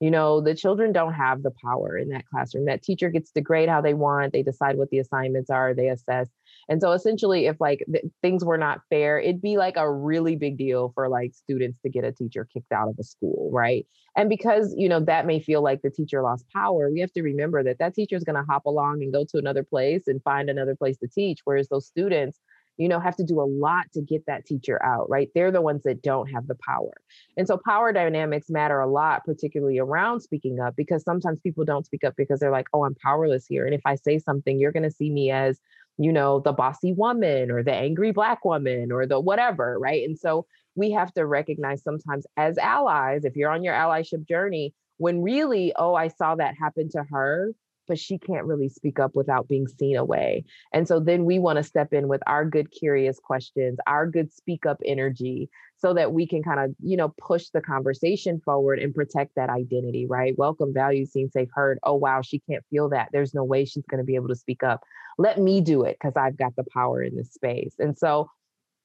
you 0.00 0.10
know 0.10 0.40
the 0.40 0.54
children 0.54 0.92
don't 0.92 1.14
have 1.14 1.42
the 1.42 1.52
power 1.64 1.96
in 1.96 2.10
that 2.10 2.26
classroom. 2.26 2.66
That 2.66 2.82
teacher 2.82 3.10
gets 3.10 3.30
to 3.32 3.40
grade 3.40 3.68
how 3.68 3.80
they 3.80 3.94
want 3.94 4.32
they 4.32 4.42
decide 4.42 4.76
what 4.76 4.90
the 4.90 4.98
assignments 4.98 5.50
are 5.50 5.74
they 5.74 5.88
assess. 5.88 6.28
And 6.68 6.80
so 6.80 6.92
essentially 6.92 7.46
if 7.46 7.56
like 7.60 7.84
th- 7.90 8.04
things 8.22 8.44
were 8.44 8.58
not 8.58 8.80
fair 8.90 9.18
it'd 9.18 9.40
be 9.40 9.56
like 9.56 9.76
a 9.76 9.90
really 9.90 10.36
big 10.36 10.58
deal 10.58 10.92
for 10.94 11.08
like 11.08 11.32
students 11.34 11.78
to 11.82 11.88
get 11.88 12.04
a 12.04 12.12
teacher 12.12 12.46
kicked 12.52 12.72
out 12.72 12.88
of 12.88 12.96
a 12.98 13.04
school 13.04 13.50
right? 13.52 13.86
And 14.16 14.28
because 14.28 14.74
you 14.76 14.88
know 14.88 15.00
that 15.00 15.26
may 15.26 15.40
feel 15.40 15.62
like 15.62 15.82
the 15.82 15.90
teacher 15.90 16.22
lost 16.22 16.44
power 16.52 16.90
we 16.90 17.00
have 17.00 17.12
to 17.12 17.22
remember 17.22 17.62
that 17.64 17.78
that 17.78 17.94
teacher 17.94 18.16
is 18.16 18.24
going 18.24 18.36
to 18.36 18.46
hop 18.48 18.66
along 18.66 19.02
and 19.02 19.12
go 19.12 19.24
to 19.24 19.38
another 19.38 19.62
place 19.62 20.06
and 20.06 20.22
find 20.22 20.50
another 20.50 20.76
place 20.76 20.98
to 20.98 21.08
teach 21.08 21.40
whereas 21.44 21.68
those 21.68 21.86
students 21.86 22.38
you 22.76 22.88
know 22.88 23.00
have 23.00 23.16
to 23.16 23.24
do 23.24 23.40
a 23.40 23.44
lot 23.44 23.86
to 23.92 24.00
get 24.00 24.24
that 24.26 24.46
teacher 24.46 24.82
out 24.84 25.08
right? 25.08 25.30
They're 25.34 25.50
the 25.50 25.62
ones 25.62 25.82
that 25.84 26.02
don't 26.02 26.30
have 26.30 26.46
the 26.46 26.56
power. 26.56 26.92
And 27.36 27.46
so 27.46 27.58
power 27.58 27.92
dynamics 27.92 28.50
matter 28.50 28.80
a 28.80 28.90
lot 28.90 29.24
particularly 29.24 29.78
around 29.78 30.20
speaking 30.20 30.60
up 30.60 30.74
because 30.76 31.02
sometimes 31.02 31.40
people 31.40 31.64
don't 31.64 31.86
speak 31.86 32.04
up 32.04 32.14
because 32.16 32.40
they're 32.40 32.50
like 32.50 32.68
oh 32.72 32.84
i'm 32.84 32.94
powerless 32.94 33.46
here. 33.46 33.66
And 33.66 33.74
if 33.74 33.82
i 33.84 33.94
say 33.94 34.18
something 34.18 34.58
you're 34.58 34.72
going 34.72 34.82
to 34.82 34.90
see 34.90 35.10
me 35.10 35.30
as 35.30 35.60
you 35.98 36.12
know 36.12 36.40
the 36.40 36.52
bossy 36.52 36.92
woman 36.92 37.50
or 37.50 37.62
the 37.62 37.72
angry 37.72 38.12
black 38.12 38.44
woman 38.44 38.92
or 38.92 39.06
the 39.06 39.20
whatever 39.20 39.78
right? 39.78 40.06
And 40.06 40.18
so 40.18 40.46
we 40.74 40.90
have 40.92 41.12
to 41.14 41.26
recognize 41.26 41.82
sometimes 41.82 42.26
as 42.36 42.58
allies 42.58 43.24
if 43.24 43.34
you're 43.34 43.50
on 43.50 43.64
your 43.64 43.74
allyship 43.74 44.28
journey 44.28 44.74
when 44.98 45.22
really 45.22 45.72
oh 45.76 45.94
i 45.94 46.08
saw 46.08 46.34
that 46.34 46.54
happen 46.58 46.88
to 46.90 47.02
her 47.10 47.52
but 47.86 47.98
she 47.98 48.18
can't 48.18 48.46
really 48.46 48.68
speak 48.68 48.98
up 48.98 49.14
without 49.14 49.48
being 49.48 49.66
seen 49.66 49.96
away. 49.96 50.44
And 50.72 50.86
so 50.86 51.00
then 51.00 51.24
we 51.24 51.38
want 51.38 51.56
to 51.56 51.62
step 51.62 51.92
in 51.92 52.08
with 52.08 52.22
our 52.26 52.44
good, 52.44 52.70
curious 52.70 53.18
questions, 53.18 53.78
our 53.86 54.06
good 54.06 54.32
speak 54.32 54.66
up 54.66 54.78
energy, 54.84 55.48
so 55.78 55.92
that 55.94 56.12
we 56.12 56.26
can 56.26 56.42
kind 56.42 56.60
of, 56.60 56.74
you 56.82 56.96
know, 56.96 57.14
push 57.20 57.48
the 57.50 57.60
conversation 57.60 58.40
forward 58.44 58.78
and 58.78 58.94
protect 58.94 59.34
that 59.36 59.50
identity, 59.50 60.06
right? 60.06 60.34
Welcome, 60.38 60.72
value, 60.72 61.04
seen, 61.04 61.30
safe, 61.30 61.48
heard. 61.52 61.78
Oh, 61.82 61.94
wow, 61.94 62.22
she 62.22 62.40
can't 62.40 62.64
feel 62.70 62.88
that. 62.90 63.10
There's 63.12 63.34
no 63.34 63.44
way 63.44 63.64
she's 63.64 63.84
going 63.86 63.98
to 63.98 64.04
be 64.04 64.14
able 64.14 64.28
to 64.28 64.36
speak 64.36 64.62
up. 64.62 64.82
Let 65.18 65.38
me 65.38 65.60
do 65.60 65.82
it 65.82 65.96
because 66.00 66.14
I've 66.16 66.36
got 66.36 66.56
the 66.56 66.64
power 66.72 67.02
in 67.02 67.16
this 67.16 67.32
space. 67.32 67.74
And 67.78 67.96
so 67.96 68.30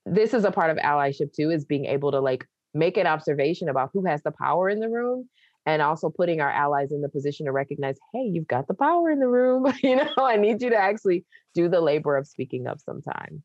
this 0.05 0.33
is 0.33 0.43
a 0.43 0.51
part 0.51 0.71
of 0.71 0.77
allyship 0.77 1.33
too, 1.33 1.49
is 1.49 1.65
being 1.65 1.85
able 1.85 2.11
to 2.11 2.19
like 2.19 2.45
make 2.73 2.97
an 2.97 3.07
observation 3.07 3.69
about 3.69 3.91
who 3.93 4.05
has 4.05 4.21
the 4.23 4.31
power 4.31 4.69
in 4.69 4.79
the 4.79 4.89
room 4.89 5.29
and 5.65 5.81
also 5.81 6.09
putting 6.09 6.41
our 6.41 6.49
allies 6.49 6.91
in 6.91 7.01
the 7.01 7.09
position 7.09 7.45
to 7.45 7.51
recognize 7.51 7.97
hey 8.13 8.23
you've 8.23 8.47
got 8.47 8.67
the 8.67 8.73
power 8.73 9.09
in 9.09 9.19
the 9.19 9.27
room. 9.27 9.71
You 9.83 9.95
know 9.97 10.13
i 10.19 10.37
need 10.37 10.61
you 10.61 10.69
to 10.69 10.77
actually 10.77 11.25
do 11.53 11.67
the 11.67 11.81
labor 11.81 12.17
of 12.17 12.27
speaking 12.27 12.67
up 12.67 12.79
sometime. 12.79 13.43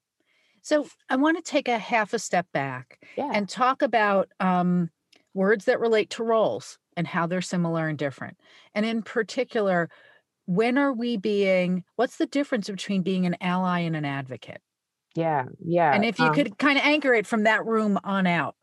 So 0.62 0.86
i 1.08 1.16
want 1.16 1.36
to 1.36 1.50
take 1.50 1.68
a 1.68 1.78
half 1.78 2.12
a 2.12 2.18
step 2.18 2.46
back 2.52 3.00
yeah. 3.16 3.30
and 3.32 3.48
talk 3.48 3.82
about 3.82 4.28
um, 4.40 4.90
words 5.34 5.66
that 5.66 5.80
relate 5.80 6.10
to 6.10 6.24
roles 6.24 6.78
and 6.96 7.06
how 7.06 7.26
they're 7.26 7.42
similar 7.42 7.88
and 7.88 7.98
different. 7.98 8.38
And 8.74 8.86
in 8.86 9.02
particular 9.02 9.90
when 10.46 10.78
are 10.78 10.92
we 10.92 11.16
being 11.16 11.84
what's 11.96 12.16
the 12.16 12.26
difference 12.26 12.70
between 12.70 13.02
being 13.02 13.26
an 13.26 13.36
ally 13.40 13.80
and 13.80 13.96
an 13.96 14.04
advocate? 14.04 14.60
Yeah 15.14 15.46
yeah 15.64 15.92
and 15.94 16.04
if 16.04 16.18
you 16.18 16.26
um, 16.26 16.34
could 16.34 16.58
kind 16.58 16.78
of 16.78 16.84
anchor 16.84 17.14
it 17.14 17.26
from 17.26 17.44
that 17.44 17.64
room 17.66 17.98
on 18.04 18.26
out 18.26 18.54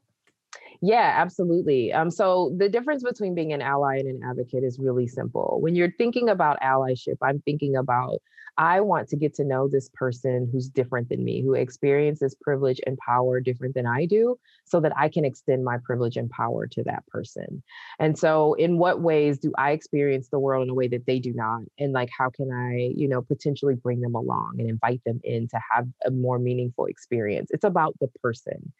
yeah, 0.85 1.13
absolutely. 1.15 1.93
Um, 1.93 2.11
so 2.11 2.53
the 2.57 2.67
difference 2.67 3.03
between 3.03 3.33
being 3.35 3.53
an 3.53 3.61
ally 3.61 3.95
and 3.99 4.07
an 4.09 4.19
advocate 4.29 4.65
is 4.65 4.79
really 4.79 5.07
simple. 5.07 5.59
When 5.61 5.75
you're 5.75 5.93
thinking 5.97 6.27
about 6.27 6.59
allyship, 6.59 7.15
I'm 7.21 7.39
thinking 7.45 7.77
about 7.77 8.19
I 8.57 8.81
want 8.81 9.07
to 9.09 9.15
get 9.15 9.33
to 9.35 9.45
know 9.45 9.67
this 9.67 9.89
person 9.93 10.47
who's 10.51 10.67
different 10.69 11.09
than 11.09 11.23
me, 11.23 11.41
who 11.41 11.53
experiences 11.55 12.35
privilege 12.39 12.79
and 12.85 12.97
power 12.99 13.39
different 13.39 13.75
than 13.75 13.87
I 13.87 14.05
do, 14.05 14.37
so 14.65 14.79
that 14.81 14.91
I 14.95 15.07
can 15.09 15.25
extend 15.25 15.63
my 15.63 15.77
privilege 15.83 16.17
and 16.17 16.29
power 16.29 16.67
to 16.67 16.83
that 16.83 17.07
person. 17.07 17.63
And 17.97 18.19
so, 18.19 18.53
in 18.55 18.77
what 18.77 19.01
ways 19.01 19.39
do 19.39 19.53
I 19.57 19.71
experience 19.71 20.27
the 20.29 20.37
world 20.37 20.63
in 20.65 20.69
a 20.69 20.75
way 20.75 20.87
that 20.89 21.05
they 21.07 21.17
do 21.17 21.33
not? 21.33 21.61
And 21.79 21.93
like, 21.93 22.09
how 22.15 22.29
can 22.29 22.51
I, 22.51 22.91
you 22.95 23.07
know, 23.07 23.21
potentially 23.23 23.73
bring 23.75 24.01
them 24.01 24.13
along 24.15 24.57
and 24.59 24.69
invite 24.69 25.01
them 25.05 25.21
in 25.23 25.47
to 25.47 25.59
have 25.71 25.87
a 26.05 26.11
more 26.11 26.37
meaningful 26.37 26.85
experience? 26.85 27.49
It's 27.51 27.63
about 27.63 27.95
the 28.01 28.09
person 28.21 28.71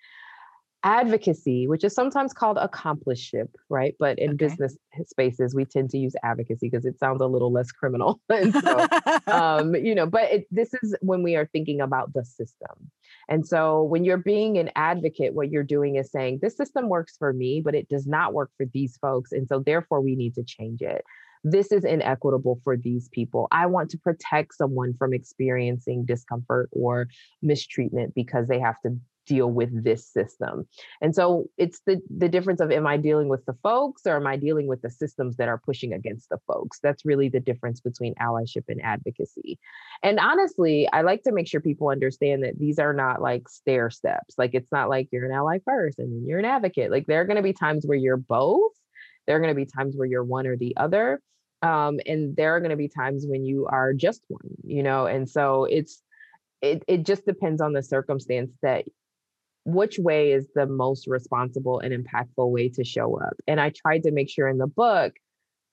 advocacy, 0.84 1.68
which 1.68 1.84
is 1.84 1.94
sometimes 1.94 2.34
called 2.34 2.58
accompliceship, 2.58 3.48
right? 3.70 3.96
But 4.00 4.20
in 4.20 4.32
okay. 4.32 4.48
business 4.48 4.78
spaces, 5.06 5.56
we 5.56 5.66
tend 5.66 5.90
to 5.92 5.98
use 5.98 6.14
advocacy 6.24 6.70
because 6.70 6.86
it 6.86 7.00
sounds 7.00 7.22
a 7.22 7.26
little 7.26 7.52
less 7.52 7.72
criminal. 7.72 8.22
and 8.30 8.54
so, 8.54 8.88
um, 9.28 9.76
you 9.76 9.96
know, 9.96 10.06
but 10.06 10.32
it, 10.32 10.48
this 10.52 10.74
is 10.82 10.96
when 11.02 11.24
we 11.24 11.36
are 11.36 11.50
thinking 11.52 11.82
about 11.82 12.14
the 12.14 12.26
system. 12.26 12.92
And 13.30 13.48
so 13.48 13.84
when 13.84 14.04
you're 14.04 14.18
being 14.18 14.58
an 14.58 14.72
advocate, 14.76 15.34
what 15.34 15.52
you're 15.52 15.64
doing 15.64 15.96
is 15.96 16.12
saying, 16.12 16.40
this 16.42 16.58
system 16.58 16.90
works 16.90 17.16
for 17.18 17.32
me, 17.32 17.62
but 17.64 17.76
it 17.76 17.88
does 17.88 18.06
not 18.06 18.34
work 18.34 18.52
for 18.58 18.66
these 18.74 18.98
folks. 18.98 19.32
And 19.32 19.48
so 19.48 19.60
therefore, 19.60 20.02
we 20.02 20.16
need 20.16 20.36
to 20.36 20.44
change 20.44 20.82
it 20.82 21.04
this 21.44 21.72
is 21.72 21.84
inequitable 21.84 22.62
for 22.64 22.78
these 22.78 23.10
people. 23.10 23.48
I 23.52 23.66
want 23.66 23.90
to 23.92 23.98
protect 23.98 24.56
someone 24.56 24.94
from 24.94 25.14
experiencing 25.14 26.06
discomfort 26.06 26.70
or 26.72 27.10
mistreatment 27.42 28.16
because 28.16 28.48
they 28.48 28.60
have 28.60 28.80
to 28.86 28.98
deal 29.26 29.50
with 29.50 29.84
this 29.84 30.08
system. 30.08 30.68
And 31.02 31.16
so 31.16 31.46
it's 31.58 31.82
the 31.86 32.02
the 32.16 32.30
difference 32.30 32.60
of 32.60 32.72
am 32.72 32.88
I 32.88 32.98
dealing 32.98 33.30
with 33.30 33.46
the 33.46 33.56
folks 33.64 34.06
or 34.06 34.16
am 34.16 34.28
I 34.28 34.38
dealing 34.38 34.68
with 34.68 34.82
the 34.82 34.90
systems 34.90 35.38
that 35.38 35.48
are 35.48 35.58
pushing 35.58 35.94
against 35.94 36.30
the 36.30 36.40
folks? 36.48 36.80
That's 36.82 37.06
really 37.06 37.30
the 37.30 37.40
difference 37.40 37.82
between 37.82 38.16
allyship 38.16 38.64
and 38.68 38.82
advocacy. 38.82 39.60
And 40.02 40.20
honestly, 40.20 40.88
I 40.92 41.02
like 41.02 41.24
to 41.24 41.32
make 41.32 41.48
sure 41.48 41.62
people 41.62 41.90
understand 41.90 42.44
that 42.44 42.60
these 42.60 42.80
are 42.80 42.94
not 42.94 43.22
like 43.22 43.50
stair 43.50 43.90
steps. 43.90 44.36
Like 44.38 44.52
it's 44.54 44.72
not 44.72 44.90
like 44.90 45.10
you're 45.12 45.26
an 45.26 45.32
ally 45.32 45.60
first 45.66 46.00
and 46.00 46.12
then 46.12 46.28
you're 46.28 46.40
an 46.40 46.46
advocate. 46.46 46.92
Like 46.92 47.08
there 47.08 47.22
are 47.22 47.26
going 47.26 47.38
to 47.38 47.44
be 47.44 47.54
times 47.54 47.86
where 47.86 47.98
you're 47.98 48.18
both. 48.18 48.72
There 49.26 49.36
are 49.36 49.40
going 49.40 49.54
to 49.54 49.56
be 49.56 49.66
times 49.66 49.96
where 49.96 50.08
you're 50.08 50.24
one 50.24 50.48
or 50.48 50.58
the 50.58 50.76
other. 50.78 51.22
Um, 51.62 52.02
and 52.06 52.36
there 52.36 52.56
are 52.56 52.60
going 52.60 52.72
to 52.72 52.76
be 52.76 52.90
times 52.90 53.26
when 53.26 53.46
you 53.46 53.68
are 53.68 53.94
just 53.94 54.22
one, 54.28 54.50
you 54.66 54.84
know, 54.84 55.06
and 55.06 55.30
so 55.30 55.64
it's 55.64 56.04
it, 56.62 56.84
it 56.88 57.06
just 57.06 57.26
depends 57.26 57.62
on 57.62 57.74
the 57.74 57.84
circumstance 57.84 58.52
that 58.62 58.86
which 59.66 59.98
way 59.98 60.32
is 60.32 60.48
the 60.56 60.66
most 60.66 61.08
responsible 61.08 61.80
and 61.80 61.94
impactful 61.94 62.52
way 62.52 62.70
to 62.70 62.84
show 62.84 63.20
up. 63.20 63.34
And 63.48 63.60
I 63.62 63.72
tried 63.72 64.04
to 64.04 64.12
make 64.12 64.30
sure 64.30 64.48
in 64.48 64.58
the 64.58 64.68
book, 64.68 65.14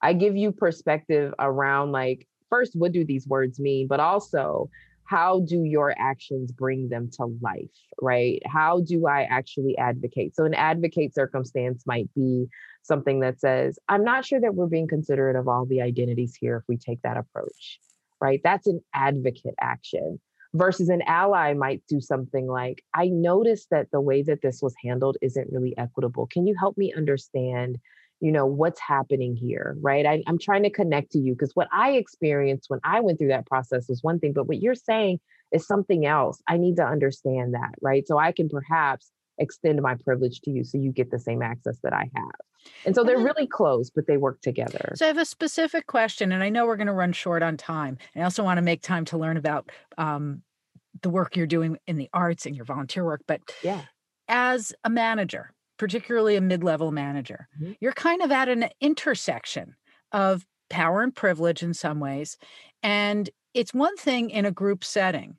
I 0.03 0.13
give 0.13 0.37
you 0.37 0.53
perspective 0.53 1.35
around 1.39 1.93
like, 1.93 2.27
first, 2.49 2.73
what 2.75 2.93
do 2.93 3.05
these 3.05 3.27
words 3.27 3.59
mean? 3.59 3.87
But 3.87 4.01
also, 4.01 4.71
how 5.05 5.41
do 5.41 5.65
your 5.65 5.93
actions 5.99 6.53
bring 6.53 6.89
them 6.89 7.11
to 7.15 7.37
life, 7.41 7.67
right? 8.01 8.41
How 8.47 8.81
do 8.81 9.09
I 9.09 9.23
actually 9.23 9.77
advocate? 9.77 10.37
So, 10.37 10.45
an 10.45 10.55
advocate 10.55 11.15
circumstance 11.15 11.83
might 11.85 12.09
be 12.15 12.47
something 12.83 13.21
that 13.21 13.41
says, 13.41 13.79
I'm 13.89 14.05
not 14.05 14.25
sure 14.25 14.41
that 14.41 14.55
we're 14.55 14.69
being 14.69 14.87
considerate 14.87 15.37
of 15.37 15.49
all 15.49 15.67
the 15.67 15.83
identities 15.83 16.37
here 16.41 16.59
if 16.59 16.63
we 16.69 16.77
take 16.77 17.03
that 17.03 17.17
approach, 17.17 17.81
right? 18.21 18.41
That's 18.45 18.69
an 18.69 18.81
advocate 18.95 19.55
action 19.61 20.21
versus 20.55 20.89
an 20.89 21.03
ally 21.03 21.55
might 21.55 21.83
do 21.89 22.01
something 22.01 22.47
like 22.47 22.83
i 22.95 23.07
noticed 23.07 23.69
that 23.71 23.89
the 23.93 24.01
way 24.01 24.23
that 24.23 24.43
this 24.43 24.61
was 24.61 24.75
handled 24.85 25.17
isn't 25.23 25.53
really 25.53 25.77
equitable. 25.79 26.27
Can 26.27 26.47
you 26.47 26.55
help 26.59 26.77
me 26.77 26.93
understand 26.97 27.79
you 28.23 28.31
know 28.31 28.45
what's 28.45 28.81
happening 28.81 29.35
here? 29.35 29.77
Right? 29.81 30.05
I, 30.05 30.23
i'm 30.27 30.39
trying 30.39 30.65
to 30.65 30.71
connect 30.71 31.13
to 31.13 31.19
you 31.19 31.33
because 31.33 31.53
what 31.55 31.69
i 31.73 31.93
experienced 31.93 32.69
when 32.69 32.81
i 32.85 33.01
went 33.01 33.19
through 33.19 33.29
that 33.29 33.47
process 33.47 33.89
was 33.89 34.03
one 34.03 34.19
thing 34.19 34.33
but 34.33 34.47
what 34.47 34.61
you're 34.61 34.75
saying 34.75 35.21
is 35.53 35.67
something 35.67 36.07
else. 36.07 36.41
I 36.47 36.59
need 36.59 36.77
to 36.77 36.85
understand 36.85 37.55
that 37.55 37.75
right? 37.81 38.07
So 38.07 38.19
i 38.19 38.33
can 38.33 38.49
perhaps 38.49 39.11
extend 39.41 39.81
my 39.83 39.97
privilege 39.97 40.41
to 40.43 40.51
you 40.51 40.63
so 40.63 40.79
you 40.79 40.93
get 40.93 41.11
the 41.11 41.19
same 41.19 41.43
access 41.43 41.79
that 41.83 41.93
I 41.93 42.11
have. 42.15 42.31
And 42.85 42.95
so 42.95 43.03
they're 43.03 43.19
really 43.19 43.47
close, 43.47 43.91
but 43.91 44.07
they 44.07 44.19
work 44.19 44.41
together. 44.43 44.93
So 44.95 45.07
I 45.07 45.09
have 45.09 45.19
a 45.19 45.25
specific 45.25 45.87
question, 45.87 46.31
and 46.31 46.43
I 46.43 46.51
know 46.51 46.67
we're 46.67 46.77
going 46.77 46.87
to 46.87 46.93
run 46.93 47.13
short 47.13 47.43
on 47.43 47.57
time. 47.57 47.99
I 48.15 48.21
also 48.23 48.45
want 48.45 48.59
to 48.59 48.63
make 48.63 48.83
time 48.83 49.07
to 49.07 49.19
learn 49.19 49.37
about 49.37 49.71
um, 49.99 50.43
the 51.03 51.11
work 51.11 51.37
you're 51.37 51.47
doing 51.47 51.79
in 51.87 51.97
the 51.97 52.11
arts 52.13 52.47
and 52.47 52.55
your 52.55 52.67
volunteer 52.67 53.05
work. 53.05 53.23
But 53.27 53.41
yeah, 53.63 53.83
as 54.29 54.75
a 54.85 54.91
manager, 54.91 55.55
particularly 55.79 56.37
a 56.37 56.41
mid-level 56.43 56.93
manager, 56.93 57.49
mm-hmm. 57.61 57.73
you're 57.81 57.93
kind 57.93 58.21
of 58.21 58.31
at 58.31 58.49
an 58.49 58.69
intersection 58.81 59.75
of 60.13 60.47
power 60.69 61.03
and 61.03 61.15
privilege 61.15 61.63
in 61.63 61.73
some 61.73 61.99
ways. 61.99 62.37
And 62.83 63.31
it's 63.55 63.73
one 63.73 63.97
thing 63.97 64.31
in 64.31 64.45
a 64.45 64.53
group 64.53 64.85
setting 64.85 65.37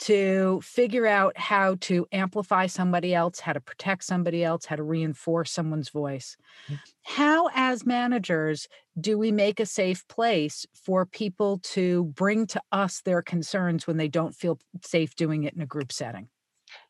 to 0.00 0.60
figure 0.62 1.06
out 1.06 1.38
how 1.38 1.76
to 1.80 2.06
amplify 2.12 2.66
somebody 2.66 3.14
else, 3.14 3.40
how 3.40 3.52
to 3.52 3.60
protect 3.60 4.04
somebody 4.04 4.42
else, 4.42 4.66
how 4.66 4.76
to 4.76 4.82
reinforce 4.82 5.50
someone's 5.52 5.88
voice. 5.88 6.36
Mm. 6.70 6.78
How, 7.02 7.48
as 7.54 7.86
managers, 7.86 8.68
do 9.00 9.16
we 9.18 9.32
make 9.32 9.60
a 9.60 9.66
safe 9.66 10.06
place 10.08 10.66
for 10.74 11.06
people 11.06 11.58
to 11.58 12.04
bring 12.04 12.46
to 12.48 12.60
us 12.72 13.00
their 13.02 13.22
concerns 13.22 13.86
when 13.86 13.96
they 13.96 14.08
don't 14.08 14.34
feel 14.34 14.58
safe 14.82 15.14
doing 15.14 15.44
it 15.44 15.54
in 15.54 15.60
a 15.60 15.66
group 15.66 15.92
setting? 15.92 16.28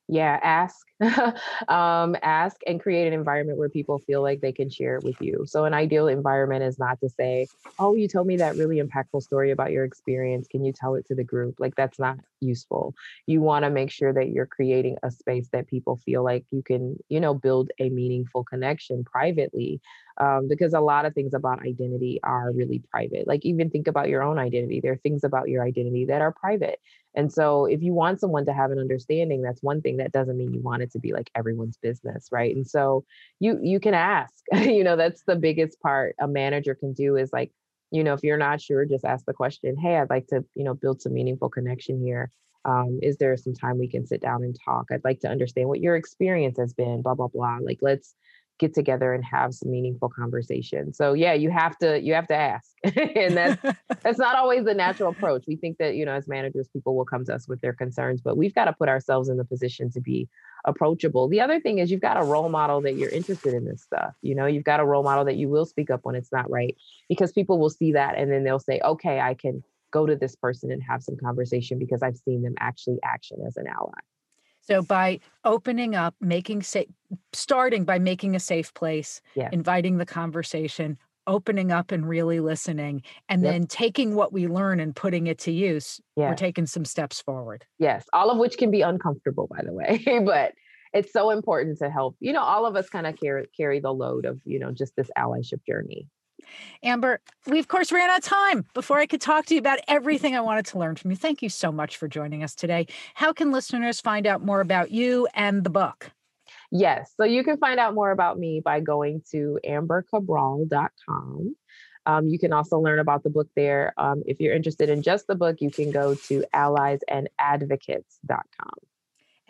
Yeah 0.08 0.38
ask 0.42 0.86
um, 1.68 2.16
ask 2.22 2.56
and 2.66 2.80
create 2.80 3.06
an 3.06 3.12
environment 3.12 3.58
where 3.58 3.68
people 3.68 3.98
feel 4.06 4.22
like 4.22 4.40
they 4.40 4.52
can 4.52 4.70
share 4.70 4.96
it 4.96 5.02
with 5.04 5.16
you. 5.20 5.44
So 5.46 5.64
an 5.64 5.74
ideal 5.74 6.08
environment 6.08 6.62
is 6.62 6.78
not 6.78 7.00
to 7.00 7.08
say 7.08 7.46
oh 7.78 7.94
you 7.94 8.06
told 8.06 8.26
me 8.26 8.36
that 8.36 8.56
really 8.56 8.80
impactful 8.80 9.22
story 9.22 9.50
about 9.50 9.72
your 9.72 9.84
experience. 9.84 10.46
Can 10.48 10.64
you 10.64 10.72
tell 10.72 10.94
it 10.94 11.06
to 11.06 11.14
the 11.14 11.24
group? 11.24 11.56
Like 11.58 11.74
that's 11.76 11.98
not 11.98 12.18
useful. 12.40 12.94
You 13.26 13.40
want 13.40 13.64
to 13.64 13.70
make 13.70 13.90
sure 13.90 14.12
that 14.12 14.28
you're 14.28 14.46
creating 14.46 14.96
a 15.02 15.10
space 15.10 15.48
that 15.52 15.66
people 15.66 15.96
feel 16.04 16.22
like 16.22 16.44
you 16.50 16.62
can 16.62 16.96
you 17.08 17.20
know 17.20 17.34
build 17.34 17.70
a 17.78 17.88
meaningful 17.88 18.44
connection 18.44 19.04
privately 19.04 19.80
um, 20.18 20.48
because 20.48 20.74
a 20.74 20.80
lot 20.80 21.06
of 21.06 21.14
things 21.14 21.34
about 21.34 21.62
identity 21.66 22.20
are 22.22 22.52
really 22.52 22.82
private. 22.90 23.26
Like, 23.26 23.44
even 23.44 23.70
think 23.70 23.88
about 23.88 24.08
your 24.08 24.22
own 24.22 24.38
identity. 24.38 24.80
There 24.80 24.92
are 24.92 24.96
things 24.96 25.24
about 25.24 25.48
your 25.48 25.64
identity 25.64 26.06
that 26.06 26.20
are 26.22 26.32
private. 26.32 26.78
And 27.14 27.32
so, 27.32 27.66
if 27.66 27.82
you 27.82 27.92
want 27.94 28.20
someone 28.20 28.44
to 28.46 28.52
have 28.52 28.70
an 28.70 28.78
understanding, 28.78 29.42
that's 29.42 29.62
one 29.62 29.80
thing. 29.80 29.96
That 29.98 30.12
doesn't 30.12 30.36
mean 30.36 30.52
you 30.52 30.62
want 30.62 30.82
it 30.82 30.92
to 30.92 30.98
be 30.98 31.12
like 31.12 31.30
everyone's 31.34 31.76
business, 31.76 32.28
right? 32.30 32.54
And 32.54 32.66
so, 32.66 33.04
you 33.40 33.58
you 33.62 33.80
can 33.80 33.94
ask. 33.94 34.32
you 34.52 34.84
know, 34.84 34.96
that's 34.96 35.22
the 35.26 35.36
biggest 35.36 35.80
part 35.80 36.14
a 36.20 36.28
manager 36.28 36.74
can 36.74 36.92
do 36.92 37.16
is 37.16 37.32
like, 37.32 37.52
you 37.90 38.04
know, 38.04 38.14
if 38.14 38.22
you're 38.22 38.36
not 38.36 38.60
sure, 38.60 38.84
just 38.84 39.04
ask 39.04 39.24
the 39.26 39.32
question. 39.32 39.76
Hey, 39.76 39.96
I'd 39.96 40.10
like 40.10 40.26
to, 40.28 40.44
you 40.54 40.64
know, 40.64 40.74
build 40.74 41.02
some 41.02 41.12
meaningful 41.12 41.48
connection 41.48 42.00
here. 42.00 42.30
Um, 42.64 42.98
is 43.02 43.18
there 43.18 43.36
some 43.36 43.54
time 43.54 43.78
we 43.78 43.88
can 43.88 44.06
sit 44.06 44.22
down 44.22 44.42
and 44.42 44.56
talk? 44.64 44.86
I'd 44.90 45.04
like 45.04 45.20
to 45.20 45.28
understand 45.28 45.68
what 45.68 45.80
your 45.80 45.96
experience 45.96 46.58
has 46.58 46.72
been. 46.72 47.02
Blah 47.02 47.14
blah 47.14 47.28
blah. 47.28 47.58
Like, 47.62 47.78
let's 47.82 48.14
get 48.58 48.72
together 48.72 49.12
and 49.12 49.24
have 49.24 49.52
some 49.52 49.70
meaningful 49.70 50.08
conversation. 50.08 50.92
So 50.92 51.12
yeah, 51.12 51.32
you 51.32 51.50
have 51.50 51.76
to 51.78 52.00
you 52.00 52.14
have 52.14 52.28
to 52.28 52.36
ask. 52.36 52.70
and 52.84 53.36
that's 53.36 53.60
that's 54.02 54.18
not 54.18 54.36
always 54.36 54.64
the 54.64 54.74
natural 54.74 55.10
approach. 55.10 55.44
We 55.48 55.56
think 55.56 55.78
that, 55.78 55.96
you 55.96 56.04
know, 56.04 56.12
as 56.12 56.28
managers 56.28 56.68
people 56.68 56.96
will 56.96 57.04
come 57.04 57.24
to 57.24 57.34
us 57.34 57.48
with 57.48 57.60
their 57.60 57.72
concerns, 57.72 58.20
but 58.20 58.36
we've 58.36 58.54
got 58.54 58.66
to 58.66 58.72
put 58.72 58.88
ourselves 58.88 59.28
in 59.28 59.36
the 59.36 59.44
position 59.44 59.90
to 59.92 60.00
be 60.00 60.28
approachable. 60.64 61.28
The 61.28 61.40
other 61.40 61.60
thing 61.60 61.78
is 61.78 61.90
you've 61.90 62.00
got 62.00 62.16
a 62.16 62.24
role 62.24 62.48
model 62.48 62.80
that 62.82 62.96
you're 62.96 63.10
interested 63.10 63.54
in 63.54 63.64
this 63.64 63.82
stuff. 63.82 64.14
You 64.22 64.34
know, 64.34 64.46
you've 64.46 64.64
got 64.64 64.80
a 64.80 64.84
role 64.84 65.02
model 65.02 65.24
that 65.24 65.36
you 65.36 65.48
will 65.48 65.66
speak 65.66 65.90
up 65.90 66.00
when 66.04 66.14
it's 66.14 66.32
not 66.32 66.48
right 66.48 66.76
because 67.08 67.32
people 67.32 67.58
will 67.58 67.70
see 67.70 67.92
that 67.92 68.16
and 68.16 68.30
then 68.30 68.44
they'll 68.44 68.60
say, 68.60 68.80
"Okay, 68.84 69.20
I 69.20 69.34
can 69.34 69.64
go 69.90 70.06
to 70.06 70.16
this 70.16 70.36
person 70.36 70.70
and 70.70 70.82
have 70.82 71.02
some 71.02 71.16
conversation 71.16 71.78
because 71.78 72.02
I've 72.02 72.18
seen 72.18 72.42
them 72.42 72.54
actually 72.60 72.98
action 73.02 73.38
as 73.46 73.56
an 73.56 73.66
ally." 73.66 73.98
So 74.66 74.82
by 74.82 75.20
opening 75.44 75.94
up, 75.94 76.14
making 76.20 76.62
safe, 76.62 76.88
starting 77.32 77.84
by 77.84 77.98
making 77.98 78.34
a 78.34 78.40
safe 78.40 78.72
place, 78.74 79.20
yeah. 79.34 79.50
inviting 79.52 79.98
the 79.98 80.06
conversation, 80.06 80.98
opening 81.26 81.70
up 81.70 81.92
and 81.92 82.08
really 82.08 82.40
listening, 82.40 83.02
and 83.28 83.42
yep. 83.42 83.52
then 83.52 83.66
taking 83.66 84.14
what 84.14 84.32
we 84.32 84.46
learn 84.46 84.80
and 84.80 84.96
putting 84.96 85.26
it 85.26 85.38
to 85.40 85.52
use, 85.52 86.00
yeah. 86.16 86.28
we're 86.28 86.34
taking 86.34 86.66
some 86.66 86.84
steps 86.84 87.20
forward. 87.20 87.64
Yes, 87.78 88.06
all 88.12 88.30
of 88.30 88.38
which 88.38 88.56
can 88.56 88.70
be 88.70 88.82
uncomfortable, 88.82 89.48
by 89.50 89.62
the 89.64 89.72
way, 89.72 90.02
but 90.24 90.52
it's 90.92 91.12
so 91.12 91.30
important 91.30 91.78
to 91.78 91.90
help. 91.90 92.16
You 92.20 92.32
know, 92.32 92.42
all 92.42 92.66
of 92.66 92.76
us 92.76 92.88
kind 92.88 93.06
of 93.06 93.20
carry 93.20 93.46
carry 93.56 93.80
the 93.80 93.92
load 93.92 94.24
of 94.24 94.40
you 94.44 94.58
know 94.58 94.72
just 94.72 94.96
this 94.96 95.10
allyship 95.18 95.60
journey. 95.66 96.08
Amber, 96.82 97.20
we 97.46 97.58
of 97.58 97.68
course 97.68 97.92
ran 97.92 98.10
out 98.10 98.18
of 98.18 98.24
time 98.24 98.66
before 98.74 98.98
I 98.98 99.06
could 99.06 99.20
talk 99.20 99.46
to 99.46 99.54
you 99.54 99.60
about 99.60 99.78
everything 99.88 100.36
I 100.36 100.40
wanted 100.40 100.66
to 100.66 100.78
learn 100.78 100.96
from 100.96 101.10
you. 101.10 101.16
Thank 101.16 101.42
you 101.42 101.48
so 101.48 101.72
much 101.72 101.96
for 101.96 102.08
joining 102.08 102.42
us 102.42 102.54
today. 102.54 102.86
How 103.14 103.32
can 103.32 103.50
listeners 103.50 104.00
find 104.00 104.26
out 104.26 104.44
more 104.44 104.60
about 104.60 104.90
you 104.90 105.28
and 105.34 105.64
the 105.64 105.70
book? 105.70 106.10
Yes, 106.70 107.12
so 107.16 107.24
you 107.24 107.44
can 107.44 107.58
find 107.58 107.78
out 107.78 107.94
more 107.94 108.10
about 108.10 108.38
me 108.38 108.60
by 108.60 108.80
going 108.80 109.22
to 109.30 109.58
ambercabral.com. 109.64 111.56
Um, 112.06 112.28
you 112.28 112.38
can 112.38 112.52
also 112.52 112.78
learn 112.78 112.98
about 112.98 113.22
the 113.22 113.30
book 113.30 113.48
there. 113.56 113.94
Um, 113.96 114.22
if 114.26 114.40
you're 114.40 114.54
interested 114.54 114.90
in 114.90 115.02
just 115.02 115.26
the 115.26 115.34
book, 115.34 115.56
you 115.60 115.70
can 115.70 115.90
go 115.90 116.14
to 116.14 116.44
alliesandadvocates.com. 116.54 118.74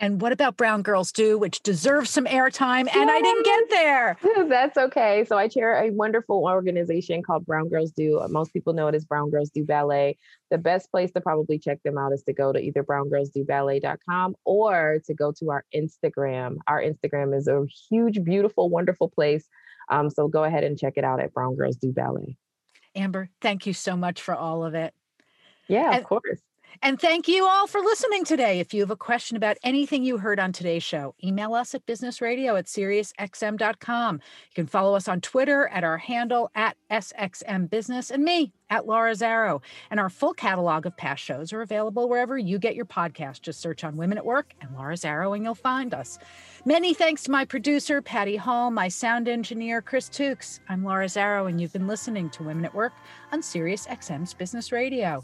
And 0.05 0.21
what 0.21 0.31
about 0.31 0.55
Brown 0.55 0.83
Girls 0.83 1.11
Do, 1.11 1.35
which 1.35 1.63
deserves 1.63 2.11
some 2.11 2.25
airtime? 2.25 2.87
And 2.95 3.09
I 3.09 3.21
didn't 3.21 3.43
get 3.43 3.69
there. 3.71 4.17
That's 4.47 4.77
okay. 4.77 5.25
So 5.25 5.35
I 5.35 5.47
chair 5.47 5.83
a 5.83 5.89
wonderful 5.89 6.43
organization 6.43 7.23
called 7.23 7.43
Brown 7.43 7.69
Girls 7.69 7.89
Do. 7.89 8.23
Most 8.29 8.53
people 8.53 8.73
know 8.73 8.87
it 8.87 8.93
as 8.93 9.03
Brown 9.03 9.31
Girls 9.31 9.49
Do 9.49 9.63
Ballet. 9.65 10.15
The 10.51 10.59
best 10.59 10.91
place 10.91 11.11
to 11.13 11.21
probably 11.21 11.57
check 11.57 11.81
them 11.81 11.97
out 11.97 12.13
is 12.13 12.21
to 12.25 12.33
go 12.33 12.53
to 12.53 12.59
either 12.59 12.83
browngirlsdoballet.com 12.83 14.35
or 14.45 14.99
to 15.07 15.13
go 15.15 15.31
to 15.39 15.49
our 15.49 15.65
Instagram. 15.75 16.57
Our 16.67 16.83
Instagram 16.83 17.35
is 17.35 17.47
a 17.47 17.65
huge, 17.89 18.23
beautiful, 18.23 18.69
wonderful 18.69 19.09
place. 19.09 19.47
Um, 19.89 20.11
so 20.11 20.27
go 20.27 20.43
ahead 20.43 20.63
and 20.63 20.77
check 20.77 20.93
it 20.97 21.03
out 21.03 21.19
at 21.19 21.33
Brown 21.33 21.55
Girls 21.55 21.77
Do 21.77 21.91
Ballet. 21.91 22.37
Amber, 22.93 23.31
thank 23.41 23.65
you 23.65 23.73
so 23.73 23.97
much 23.97 24.21
for 24.21 24.35
all 24.35 24.63
of 24.63 24.75
it. 24.75 24.93
Yeah, 25.67 25.89
and, 25.89 25.97
of 25.97 26.03
course. 26.03 26.41
And 26.81 26.99
thank 26.99 27.27
you 27.27 27.45
all 27.45 27.67
for 27.67 27.79
listening 27.81 28.25
today. 28.25 28.59
If 28.59 28.73
you 28.73 28.81
have 28.81 28.91
a 28.91 28.95
question 28.95 29.37
about 29.37 29.57
anything 29.63 30.03
you 30.03 30.17
heard 30.17 30.39
on 30.39 30.51
today's 30.51 30.83
show, 30.83 31.15
email 31.23 31.53
us 31.53 31.73
at 31.73 31.85
businessradio 31.85 32.57
at 32.57 32.65
SiriusXM.com. 32.65 34.15
You 34.15 34.53
can 34.55 34.67
follow 34.67 34.95
us 34.95 35.07
on 35.07 35.21
Twitter 35.21 35.67
at 35.67 35.83
our 35.83 35.97
handle 35.97 36.51
at 36.55 36.77
SXM 36.91 37.69
Business 37.69 38.11
and 38.11 38.23
me 38.23 38.53
at 38.69 38.85
Laura 38.87 39.11
Zarrow. 39.13 39.61
And 39.89 39.99
our 39.99 40.09
full 40.09 40.33
catalog 40.33 40.85
of 40.85 40.97
past 40.97 41.23
shows 41.23 41.53
are 41.53 41.61
available 41.61 42.09
wherever 42.09 42.37
you 42.37 42.59
get 42.59 42.75
your 42.75 42.85
podcast. 42.85 43.41
Just 43.41 43.61
search 43.61 43.83
on 43.83 43.97
Women 43.97 44.17
at 44.17 44.25
Work 44.25 44.53
and 44.61 44.75
Laura 44.75 44.95
Zarrow 44.95 45.35
and 45.35 45.43
you'll 45.43 45.55
find 45.55 45.93
us. 45.93 46.19
Many 46.65 46.93
thanks 46.93 47.23
to 47.23 47.31
my 47.31 47.45
producer, 47.45 48.01
Patty 48.01 48.35
Hall, 48.35 48.71
my 48.71 48.87
sound 48.87 49.27
engineer, 49.27 49.81
Chris 49.81 50.09
Tukes. 50.09 50.59
I'm 50.67 50.83
Laura 50.83 51.05
Zarrow, 51.05 51.47
and 51.47 51.61
you've 51.61 51.73
been 51.73 51.87
listening 51.87 52.29
to 52.31 52.43
Women 52.43 52.65
at 52.65 52.73
Work 52.73 52.93
on 53.31 53.41
SiriusXM's 53.41 54.33
Business 54.33 54.71
Radio. 54.71 55.23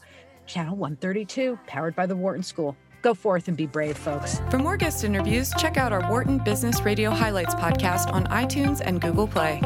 Channel 0.52 0.76
132, 0.76 1.58
powered 1.66 1.96
by 1.96 2.06
the 2.06 2.16
Wharton 2.16 2.44
School. 2.44 2.76
Go 3.02 3.14
forth 3.14 3.48
and 3.48 3.56
be 3.56 3.66
brave, 3.66 3.98
folks. 3.98 4.42
For 4.50 4.60
more 4.60 4.76
guest 4.76 5.06
interviews, 5.06 5.52
check 5.58 5.78
out 5.78 5.94
our 5.94 6.08
Wharton 6.10 6.40
Business 6.40 6.82
Radio 6.82 7.10
Highlights 7.10 7.56
podcast 7.56 8.12
on 8.12 8.26
iTunes 8.26 8.82
and 8.84 9.00
Google 9.00 9.28
Play. 9.28 9.62